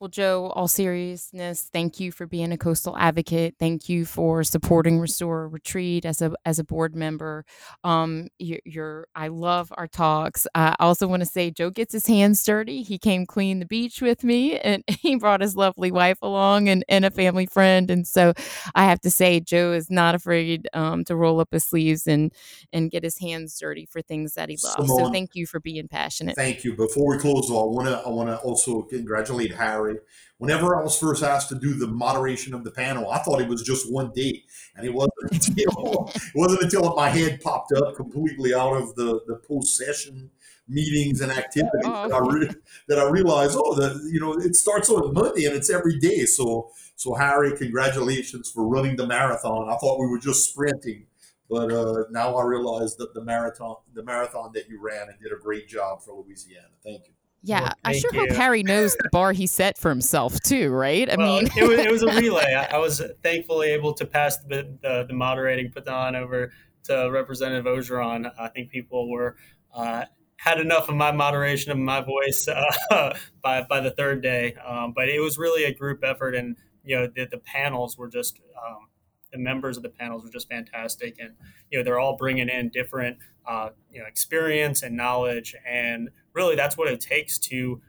Well, 0.05 0.11
Joe, 0.11 0.53
all 0.55 0.69
seriousness, 0.69 1.71
thank 1.73 1.99
you 1.99 2.13
for 2.13 2.27
being 2.27 2.53
a 2.53 2.59
coastal 2.59 2.95
advocate. 2.99 3.55
Thank 3.59 3.89
you 3.89 4.05
for 4.05 4.45
supporting 4.45 5.01
Restore 5.01 5.49
Retreat 5.49 6.05
as 6.05 6.21
a 6.21 6.35
as 6.45 6.59
a 6.59 6.65
board 6.65 6.95
member. 6.95 7.47
Um, 7.85 8.29
you're, 8.39 8.61
you're 8.67 9.09
I 9.15 9.29
love 9.29 9.73
our 9.75 9.89
talks. 9.89 10.47
I 10.55 10.77
also 10.79 11.07
want 11.07 11.21
to 11.21 11.27
say 11.27 11.51
Joe 11.51 11.71
gets 11.71 11.95
his 11.95 12.07
hands 12.07 12.45
dirty. 12.45 12.83
He 12.83 12.99
came 12.99 13.25
clean 13.25 13.61
the 13.61 13.65
beach 13.65 14.03
with 14.03 14.23
me, 14.25 14.59
and 14.59 14.85
he 15.01 15.17
brought 15.17 15.41
his 15.41 15.57
lovely 15.57 15.91
wife 15.91 16.19
along 16.21 16.69
and, 16.69 16.85
and 16.87 17.07
a 17.07 17.11
family 17.11 17.47
friend. 17.47 17.91
And 17.91 18.07
so, 18.07 18.35
I 18.75 18.85
have 18.85 19.01
to 19.01 19.11
say, 19.11 19.41
Joe 19.41 19.73
is 19.73 19.91
not 19.91 20.15
afraid 20.15 20.69
um, 20.75 21.05
to 21.05 21.17
roll 21.17 21.41
up 21.41 21.49
his 21.51 21.65
sleeves 21.65 22.07
and 22.07 22.31
and 22.75 22.91
get 22.91 23.05
his 23.05 23.17
hands 23.21 23.59
dirty 23.59 23.87
for 23.87 24.03
things 24.03 24.35
that 24.35 24.51
he 24.51 24.59
loves. 24.63 24.87
Simone, 24.87 25.07
so, 25.07 25.13
thank 25.13 25.31
you 25.35 25.47
for 25.47 25.61
being 25.61 25.89
passionate. 25.89 26.37
Thank 26.37 26.63
you. 26.63 26.77
Before 26.77 27.09
we 27.09 27.19
close, 27.19 27.49
though, 27.49 27.63
I 27.63 27.73
want 27.73 27.89
to 27.89 28.03
I 28.07 28.11
want 28.11 28.29
to 28.29 28.37
also 28.41 28.83
congratulate 28.83 29.55
Harry 29.55 29.94
Whenever 30.39 30.77
I 30.77 30.83
was 30.83 30.99
first 30.99 31.23
asked 31.23 31.49
to 31.51 31.55
do 31.55 31.75
the 31.75 31.87
moderation 31.87 32.55
of 32.55 32.65
the 32.65 32.71
panel, 32.71 33.11
I 33.11 33.19
thought 33.19 33.41
it 33.41 33.49
was 33.49 33.63
just 33.63 33.91
one 33.91 34.13
day, 34.15 34.43
and 34.77 34.87
it 34.87 34.93
wasn't 34.93 35.13
until 35.33 36.11
it 36.15 36.35
wasn't 36.35 36.63
until 36.63 36.95
my 36.95 37.09
head 37.09 37.41
popped 37.41 37.73
up 37.73 37.97
completely 37.97 38.55
out 38.55 38.75
of 38.75 38.95
the 38.97 39.21
the 39.27 39.37
post 39.37 39.77
session 39.77 40.31
meetings 40.69 41.21
and 41.21 41.31
activities 41.31 41.83
oh. 41.85 42.09
that, 42.09 42.15
I 42.15 42.19
re- 42.21 42.55
that 42.89 42.99
I 42.99 43.09
realized, 43.09 43.57
oh, 43.59 43.75
the 43.75 44.09
you 44.13 44.21
know 44.21 44.33
it 44.35 44.55
starts 44.57 44.89
on 44.89 45.13
Monday 45.13 45.45
and 45.45 45.55
it's 45.55 45.71
every 45.71 45.99
day. 45.99 46.25
So 46.25 46.71
so 46.97 47.15
Harry, 47.15 47.57
congratulations 47.57 48.51
for 48.51 48.67
running 48.67 48.97
the 48.97 49.07
marathon. 49.07 49.69
I 49.69 49.77
thought 49.77 49.99
we 49.99 50.07
were 50.07 50.19
just 50.19 50.51
sprinting, 50.51 51.07
but 51.49 51.73
uh, 51.73 52.05
now 52.11 52.37
I 52.37 52.45
realize 52.45 52.97
that 52.97 53.15
the 53.15 53.23
marathon 53.23 53.77
the 53.93 54.03
marathon 54.03 54.53
that 54.55 54.69
you 54.69 54.81
ran 54.81 55.09
and 55.09 55.19
did 55.21 55.33
a 55.33 55.41
great 55.41 55.69
job 55.69 56.03
for 56.03 56.15
Louisiana. 56.15 56.69
Thank 56.83 57.09
you. 57.09 57.14
Yeah, 57.47 57.61
Well, 57.61 57.73
I 57.85 57.93
sure 57.99 58.13
hope. 58.15 58.31
Harry 58.31 58.63
knows 58.63 58.97
the 58.97 59.09
bar 59.13 59.33
he 59.33 59.47
set 59.47 59.77
for 59.77 59.91
himself 59.91 60.41
too, 60.41 60.71
right? 60.71 61.11
I 61.11 61.17
well, 61.17 61.43
mean, 61.43 61.51
it 61.55 61.69
was, 61.69 61.79
it 61.79 61.91
was 61.91 62.03
a 62.03 62.07
relay. 62.21 62.55
I, 62.55 62.77
I 62.77 62.79
was 62.79 63.03
thankfully 63.23 63.69
able 63.69 63.93
to 63.95 64.07
pass 64.07 64.39
the, 64.39 64.77
the, 64.81 65.05
the 65.09 65.13
moderating 65.13 65.71
baton 65.71 66.17
over 66.17 66.53
to 66.85 67.11
Representative 67.11 67.67
Orgeron. 67.67 68.33
I 68.39 68.49
think 68.49 68.71
people 68.71 69.11
were 69.11 69.37
uh, 69.75 70.07
had 70.37 70.59
enough 70.59 70.89
of 70.89 70.95
my 70.95 71.13
moderation 71.13 71.71
of 71.71 71.79
my 71.79 72.01
voice 72.01 72.49
uh, 72.49 73.15
by 73.43 73.63
by 73.63 73.81
the 73.81 73.91
third 73.91 74.23
day. 74.23 74.55
Um, 74.67 74.93
but 74.95 75.11
it 75.11 75.21
was 75.21 75.37
really 75.37 75.65
a 75.65 75.75
group 75.75 76.03
effort, 76.03 76.35
and 76.35 76.57
you 76.83 76.97
know 76.97 77.09
the, 77.15 77.27
the 77.27 77.39
panels 77.39 77.99
were 77.99 78.09
just 78.09 78.41
um, 78.67 78.89
the 79.33 79.39
members 79.39 79.77
of 79.77 79.83
the 79.83 79.91
panels 79.91 80.25
were 80.25 80.31
just 80.31 80.49
fantastic, 80.49 81.17
and 81.19 81.35
you 81.71 81.79
know 81.79 81.85
they're 81.85 81.99
all 81.99 82.17
bringing 82.17 82.49
in 82.49 82.71
different 82.71 83.19
uh, 83.47 83.71
you 83.91 84.01
know 84.01 84.07
experience 84.07 84.83
and 84.83 84.97
knowledge, 84.97 85.55
and 85.67 86.11
really 86.35 86.57
that's 86.57 86.77
what 86.77 86.89
it 86.89 87.01
takes 87.01 87.39
to 87.39 87.81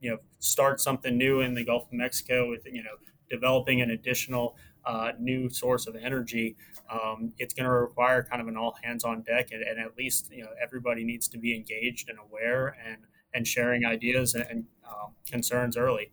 you 0.00 0.10
know 0.10 0.18
start 0.38 0.80
something 0.80 1.16
new 1.16 1.40
in 1.40 1.54
the 1.54 1.64
Gulf 1.64 1.84
of 1.84 1.92
Mexico 1.92 2.48
with 2.48 2.66
you 2.66 2.82
know 2.82 2.96
developing 3.30 3.80
an 3.80 3.90
additional 3.90 4.56
uh, 4.84 5.12
new 5.18 5.48
source 5.48 5.86
of 5.86 5.96
energy. 5.96 6.56
Um, 6.90 7.32
it's 7.38 7.54
going 7.54 7.64
to 7.64 7.70
require 7.70 8.22
kind 8.22 8.42
of 8.42 8.48
an 8.48 8.56
all 8.56 8.76
hands 8.82 9.02
on 9.02 9.22
deck, 9.22 9.50
and, 9.50 9.62
and, 9.62 9.80
at 9.80 9.96
least 9.96 10.30
you 10.30 10.42
know 10.42 10.50
everybody 10.62 11.04
needs 11.04 11.26
to 11.28 11.38
be 11.38 11.56
engaged 11.56 12.10
and 12.10 12.18
aware 12.18 12.76
and 12.86 12.98
and 13.32 13.48
sharing 13.48 13.84
ideas 13.84 14.34
and, 14.34 14.44
and 14.48 14.64
uh, 14.86 15.08
concerns 15.26 15.76
early. 15.76 16.12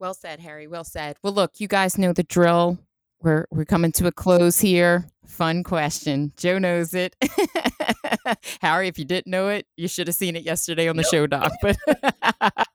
well 0.00 0.14
said, 0.14 0.40
Harry. 0.40 0.66
Well 0.66 0.84
said. 0.84 1.16
Well, 1.22 1.34
look, 1.34 1.60
you 1.60 1.68
guys 1.68 1.98
know 1.98 2.12
the 2.12 2.24
drill. 2.24 2.78
We're 3.20 3.46
we're 3.50 3.66
coming 3.66 3.92
to 3.92 4.06
a 4.06 4.12
close 4.12 4.58
here. 4.58 5.06
Fun 5.26 5.62
question. 5.62 6.32
Joe 6.36 6.58
knows 6.58 6.94
it. 6.94 7.14
Harry, 8.60 8.88
if 8.88 8.98
you 8.98 9.04
didn't 9.04 9.26
know 9.30 9.48
it, 9.48 9.66
you 9.76 9.88
should 9.88 10.06
have 10.08 10.16
seen 10.16 10.36
it 10.36 10.44
yesterday 10.44 10.88
on 10.88 10.96
the 10.96 11.02
Yep. 11.02 11.10
show 11.10 11.26
doc. 11.26 11.52
But 11.62 11.76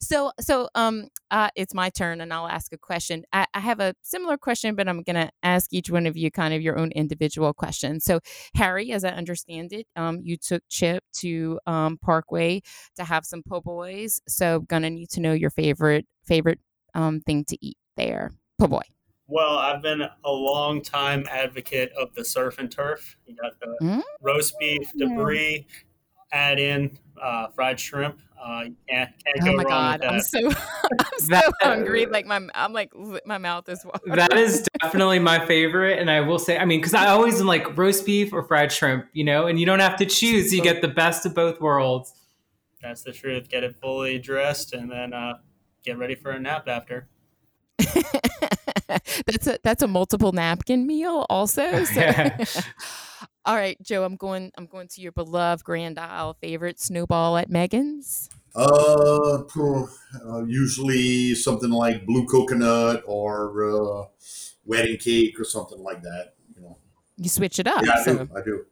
so 0.00 0.32
so 0.40 0.68
um 0.74 1.08
uh 1.30 1.48
it's 1.54 1.74
my 1.74 1.90
turn 1.90 2.20
and 2.20 2.32
I'll 2.32 2.48
ask 2.48 2.72
a 2.72 2.78
question. 2.78 3.24
I, 3.32 3.46
I 3.54 3.60
have 3.60 3.80
a 3.80 3.94
similar 4.02 4.36
question, 4.36 4.74
but 4.74 4.88
I'm 4.88 5.02
gonna 5.02 5.30
ask 5.42 5.72
each 5.72 5.90
one 5.90 6.06
of 6.06 6.16
you 6.16 6.30
kind 6.30 6.54
of 6.54 6.62
your 6.62 6.78
own 6.78 6.90
individual 6.92 7.52
question. 7.52 8.00
So 8.00 8.20
Harry, 8.54 8.92
as 8.92 9.04
I 9.04 9.10
understand 9.10 9.72
it, 9.72 9.86
um 9.96 10.20
you 10.22 10.36
took 10.36 10.62
Chip 10.68 11.04
to 11.18 11.58
um 11.66 11.98
Parkway 11.98 12.60
to 12.96 13.04
have 13.04 13.24
some 13.24 13.42
po' 13.48 13.60
boys. 13.60 14.20
So 14.28 14.60
gonna 14.60 14.90
need 14.90 15.10
to 15.10 15.20
know 15.20 15.32
your 15.32 15.50
favorite 15.50 16.06
favorite 16.24 16.58
um 16.94 17.20
thing 17.20 17.44
to 17.46 17.56
eat 17.64 17.76
there. 17.96 18.32
Po' 18.58 18.68
boy. 18.68 18.82
Well, 19.30 19.58
I've 19.58 19.80
been 19.80 20.02
a 20.02 20.30
long 20.30 20.82
time 20.82 21.24
advocate 21.30 21.92
of 21.92 22.12
the 22.14 22.24
surf 22.24 22.58
and 22.58 22.70
turf. 22.70 23.16
You 23.26 23.36
got 23.36 23.58
the 23.60 23.76
Mm. 23.80 24.02
roast 24.20 24.54
beef, 24.58 24.90
debris, 24.98 25.66
add 26.32 26.58
in 26.58 26.98
uh, 27.22 27.48
fried 27.48 27.78
shrimp. 27.78 28.20
Uh, 28.42 28.62
you 28.68 28.76
can't, 28.88 29.10
can't 29.24 29.36
Oh 29.42 29.44
go 29.44 29.52
my 29.52 29.62
wrong 29.64 29.98
god, 29.98 30.00
with 30.00 30.10
I'm 30.10 30.20
so 30.20 30.38
I'm 30.48 31.18
so 31.18 31.26
That- 31.28 31.52
hungry. 31.60 32.06
Like 32.06 32.26
my 32.26 32.40
I'm 32.54 32.72
like 32.72 32.90
my 33.26 33.38
mouth 33.38 33.68
is 33.68 33.84
watering. 33.84 34.16
That 34.16 34.32
is 34.36 34.66
definitely 34.82 35.18
my 35.18 35.44
favorite. 35.46 35.98
And 35.98 36.10
I 36.10 36.22
will 36.22 36.38
say, 36.38 36.56
I 36.58 36.64
mean, 36.64 36.80
because 36.80 36.94
I 36.94 37.08
always 37.08 37.40
am 37.40 37.46
like 37.46 37.76
roast 37.76 38.04
beef 38.06 38.32
or 38.32 38.42
fried 38.42 38.72
shrimp, 38.72 39.06
you 39.12 39.24
know, 39.24 39.46
and 39.46 39.60
you 39.60 39.66
don't 39.66 39.80
have 39.80 39.96
to 39.98 40.06
choose. 40.06 40.52
You 40.54 40.62
get 40.62 40.80
the 40.82 40.88
best 40.88 41.26
of 41.26 41.34
both 41.34 41.60
worlds. 41.60 42.14
That's 42.82 43.02
the 43.02 43.12
truth. 43.12 43.48
Get 43.50 43.62
it 43.62 43.76
fully 43.76 44.18
dressed 44.18 44.72
and 44.72 44.90
then 44.90 45.12
uh, 45.12 45.34
get 45.84 45.98
ready 45.98 46.14
for 46.14 46.30
a 46.30 46.40
nap 46.40 46.66
after. 46.66 47.08
that's 49.26 49.46
a 49.46 49.58
that's 49.62 49.82
a 49.82 49.88
multiple 49.88 50.32
napkin 50.32 50.86
meal 50.86 51.26
also. 51.28 51.84
So. 51.84 52.00
Yeah. 52.00 52.44
All 53.46 53.54
right, 53.56 53.80
Joe, 53.82 54.04
I'm 54.04 54.16
going 54.16 54.52
I'm 54.56 54.66
going 54.66 54.88
to 54.88 55.00
your 55.00 55.12
beloved 55.12 55.64
Grand 55.64 55.98
Isle 55.98 56.36
favorite 56.40 56.80
snowball 56.80 57.36
at 57.36 57.50
Megan's. 57.50 58.28
Uh, 58.54 59.42
uh, 59.44 60.44
usually 60.46 61.34
something 61.34 61.70
like 61.70 62.04
blue 62.04 62.26
coconut 62.26 63.02
or 63.06 63.64
uh, 63.64 64.04
wedding 64.64 64.98
cake 64.98 65.38
or 65.40 65.44
something 65.44 65.82
like 65.82 66.02
that. 66.02 66.34
You 66.54 66.62
know. 66.62 66.78
You 67.16 67.28
switch 67.28 67.58
it 67.58 67.66
up. 67.66 67.84
Yeah, 67.84 67.94
I 67.96 68.02
so 68.02 68.18
do. 68.18 68.30
I 68.36 68.42
do. 68.42 68.64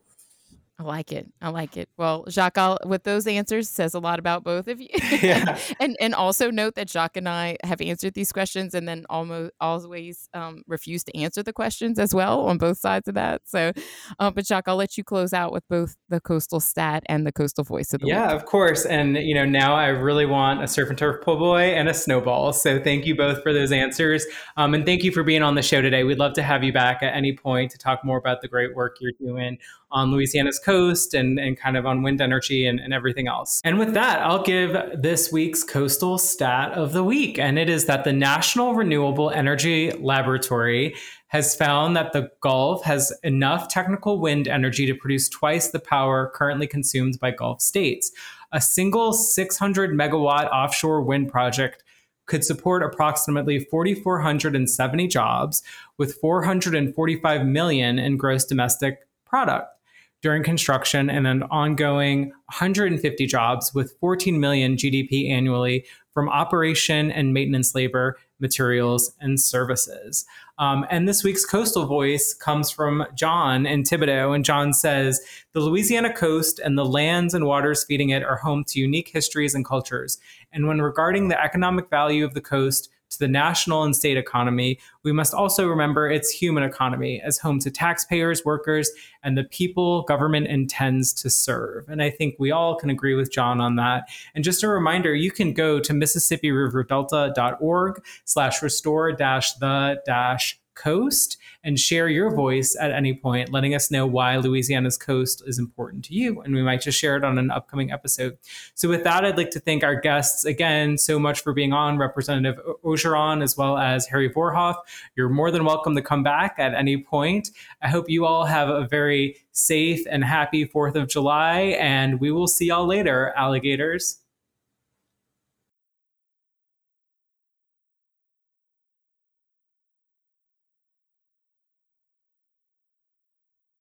I 0.80 0.84
like 0.84 1.10
it. 1.10 1.26
I 1.42 1.48
like 1.48 1.76
it. 1.76 1.88
Well, 1.96 2.24
Jacques, 2.28 2.56
I'll, 2.56 2.78
with 2.86 3.02
those 3.02 3.26
answers, 3.26 3.68
says 3.68 3.94
a 3.94 3.98
lot 3.98 4.20
about 4.20 4.44
both 4.44 4.68
of 4.68 4.80
you. 4.80 4.88
Yeah. 5.20 5.58
and 5.80 5.96
and 6.00 6.14
also 6.14 6.52
note 6.52 6.76
that 6.76 6.88
Jacques 6.88 7.16
and 7.16 7.28
I 7.28 7.56
have 7.64 7.80
answered 7.80 8.14
these 8.14 8.30
questions, 8.30 8.74
and 8.74 8.86
then 8.86 9.04
almost 9.10 9.52
always 9.60 10.28
um, 10.34 10.62
refuse 10.68 11.02
to 11.04 11.16
answer 11.18 11.42
the 11.42 11.52
questions 11.52 11.98
as 11.98 12.14
well 12.14 12.46
on 12.46 12.58
both 12.58 12.78
sides 12.78 13.08
of 13.08 13.14
that. 13.14 13.42
So, 13.44 13.72
um, 14.20 14.34
but 14.34 14.46
Jacques, 14.46 14.68
I'll 14.68 14.76
let 14.76 14.96
you 14.96 15.02
close 15.02 15.32
out 15.32 15.52
with 15.52 15.66
both 15.68 15.96
the 16.08 16.20
coastal 16.20 16.60
stat 16.60 17.02
and 17.06 17.26
the 17.26 17.32
coastal 17.32 17.64
voice 17.64 17.92
of 17.92 18.00
the 18.00 18.06
Yeah, 18.06 18.32
week. 18.32 18.36
of 18.36 18.46
course. 18.46 18.86
And, 18.86 19.16
you 19.16 19.34
know, 19.34 19.44
now 19.44 19.74
I 19.74 19.88
really 19.88 20.26
want 20.26 20.62
a 20.62 20.68
surf 20.68 20.88
and 20.90 20.98
turf 20.98 21.24
po' 21.24 21.36
boy 21.38 21.62
and 21.62 21.88
a 21.88 21.94
snowball. 21.94 22.52
So 22.52 22.80
thank 22.80 23.04
you 23.04 23.16
both 23.16 23.42
for 23.42 23.52
those 23.52 23.72
answers. 23.72 24.26
Um, 24.56 24.74
and 24.74 24.86
thank 24.86 25.02
you 25.02 25.10
for 25.10 25.24
being 25.24 25.42
on 25.42 25.56
the 25.56 25.62
show 25.62 25.82
today. 25.82 26.04
We'd 26.04 26.18
love 26.18 26.34
to 26.34 26.42
have 26.42 26.62
you 26.62 26.72
back 26.72 27.02
at 27.02 27.14
any 27.14 27.36
point 27.36 27.72
to 27.72 27.78
talk 27.78 28.04
more 28.04 28.18
about 28.18 28.42
the 28.42 28.48
great 28.48 28.74
work 28.76 28.98
you're 29.00 29.12
doing 29.20 29.58
on 29.90 30.10
Louisiana's 30.10 30.58
coast 30.58 31.14
and, 31.14 31.38
and 31.38 31.58
kind 31.58 31.76
of 31.76 31.86
on 31.86 32.02
wind 32.02 32.20
energy 32.20 32.66
and, 32.66 32.78
and 32.78 32.92
everything 32.92 33.26
else. 33.26 33.60
And 33.64 33.78
with 33.78 33.94
that, 33.94 34.20
I'll 34.20 34.42
give 34.42 34.76
this 34.94 35.32
week's 35.32 35.64
coastal 35.64 36.18
stat 36.18 36.72
of 36.72 36.92
the 36.92 37.04
week. 37.04 37.38
And 37.38 37.58
it 37.58 37.70
is 37.70 37.86
that 37.86 38.04
the 38.04 38.12
National 38.12 38.74
Renewable 38.74 39.30
Energy 39.30 39.90
Laboratory 39.92 40.94
has 41.28 41.54
found 41.54 41.96
that 41.96 42.12
the 42.12 42.30
Gulf 42.40 42.84
has 42.84 43.12
enough 43.22 43.68
technical 43.68 44.18
wind 44.18 44.48
energy 44.48 44.86
to 44.86 44.94
produce 44.94 45.28
twice 45.28 45.68
the 45.68 45.78
power 45.78 46.32
currently 46.34 46.66
consumed 46.66 47.18
by 47.20 47.30
Gulf 47.30 47.60
states. 47.60 48.10
A 48.52 48.60
single 48.60 49.12
600 49.12 49.90
megawatt 49.90 50.50
offshore 50.50 51.02
wind 51.02 51.30
project 51.30 51.84
could 52.26 52.44
support 52.44 52.82
approximately 52.82 53.58
4,470 53.58 55.06
jobs 55.06 55.62
with 55.96 56.14
445 56.14 57.46
million 57.46 57.98
in 57.98 58.16
gross 58.16 58.44
domestic 58.44 59.06
product 59.24 59.77
during 60.20 60.42
construction 60.42 61.08
and 61.08 61.26
an 61.26 61.44
ongoing 61.44 62.30
150 62.46 63.26
jobs 63.26 63.72
with 63.74 63.96
14 64.00 64.40
million 64.40 64.76
GDP 64.76 65.30
annually 65.30 65.84
from 66.12 66.28
operation 66.28 67.12
and 67.12 67.32
maintenance 67.32 67.76
labor, 67.76 68.16
materials, 68.40 69.12
and 69.20 69.40
services. 69.40 70.26
Um, 70.58 70.84
and 70.90 71.08
this 71.08 71.22
week's 71.22 71.44
coastal 71.44 71.86
voice 71.86 72.34
comes 72.34 72.72
from 72.72 73.06
John 73.14 73.66
in 73.66 73.84
Thibodaux. 73.84 74.34
And 74.34 74.44
John 74.44 74.72
says 74.72 75.20
The 75.52 75.60
Louisiana 75.60 76.12
coast 76.12 76.58
and 76.58 76.76
the 76.76 76.84
lands 76.84 77.34
and 77.34 77.44
waters 77.44 77.84
feeding 77.84 78.10
it 78.10 78.24
are 78.24 78.36
home 78.36 78.64
to 78.64 78.80
unique 78.80 79.10
histories 79.12 79.54
and 79.54 79.64
cultures. 79.64 80.18
And 80.52 80.66
when 80.66 80.82
regarding 80.82 81.28
the 81.28 81.40
economic 81.40 81.88
value 81.88 82.24
of 82.24 82.34
the 82.34 82.40
coast, 82.40 82.90
to 83.10 83.18
the 83.18 83.28
national 83.28 83.82
and 83.82 83.94
state 83.94 84.16
economy, 84.16 84.78
we 85.02 85.12
must 85.12 85.34
also 85.34 85.66
remember 85.66 86.08
its 86.08 86.30
human 86.30 86.62
economy 86.62 87.20
as 87.22 87.38
home 87.38 87.58
to 87.60 87.70
taxpayers, 87.70 88.44
workers, 88.44 88.90
and 89.22 89.36
the 89.36 89.44
people 89.44 90.02
government 90.02 90.46
intends 90.46 91.12
to 91.14 91.30
serve. 91.30 91.88
And 91.88 92.02
I 92.02 92.10
think 92.10 92.36
we 92.38 92.50
all 92.50 92.76
can 92.76 92.90
agree 92.90 93.14
with 93.14 93.32
John 93.32 93.60
on 93.60 93.76
that. 93.76 94.08
And 94.34 94.44
just 94.44 94.62
a 94.62 94.68
reminder, 94.68 95.14
you 95.14 95.30
can 95.30 95.52
go 95.52 95.80
to 95.80 95.92
MississippiRiverDelta.org 95.92 98.02
slash 98.24 98.62
restore 98.62 99.12
dash 99.12 99.54
the 99.54 100.00
dash 100.04 100.60
coast 100.78 101.36
and 101.64 101.78
share 101.78 102.08
your 102.08 102.34
voice 102.34 102.76
at 102.80 102.92
any 102.92 103.12
point, 103.12 103.52
letting 103.52 103.74
us 103.74 103.90
know 103.90 104.06
why 104.06 104.36
Louisiana's 104.36 104.96
coast 104.96 105.42
is 105.46 105.58
important 105.58 106.04
to 106.06 106.14
you. 106.14 106.40
And 106.40 106.54
we 106.54 106.62
might 106.62 106.80
just 106.80 106.98
share 106.98 107.16
it 107.16 107.24
on 107.24 107.36
an 107.36 107.50
upcoming 107.50 107.90
episode. 107.90 108.38
So, 108.74 108.88
with 108.88 109.04
that, 109.04 109.24
I'd 109.24 109.36
like 109.36 109.50
to 109.50 109.60
thank 109.60 109.84
our 109.84 110.00
guests 110.00 110.44
again 110.44 110.96
so 110.96 111.18
much 111.18 111.40
for 111.40 111.52
being 111.52 111.72
on, 111.72 111.98
Representative 111.98 112.58
Orgeron 112.84 113.42
as 113.42 113.56
well 113.56 113.76
as 113.76 114.06
Harry 114.06 114.30
Vorhoff. 114.30 114.76
You're 115.16 115.28
more 115.28 115.50
than 115.50 115.64
welcome 115.64 115.94
to 115.96 116.02
come 116.02 116.22
back 116.22 116.54
at 116.58 116.74
any 116.74 116.96
point. 117.02 117.50
I 117.82 117.88
hope 117.88 118.08
you 118.08 118.24
all 118.24 118.44
have 118.44 118.68
a 118.68 118.86
very 118.86 119.36
safe 119.52 120.06
and 120.08 120.24
happy 120.24 120.64
4th 120.64 120.94
of 120.94 121.08
July, 121.08 121.76
and 121.80 122.20
we 122.20 122.30
will 122.30 122.46
see 122.46 122.66
y'all 122.66 122.86
later, 122.86 123.32
alligators. 123.36 124.20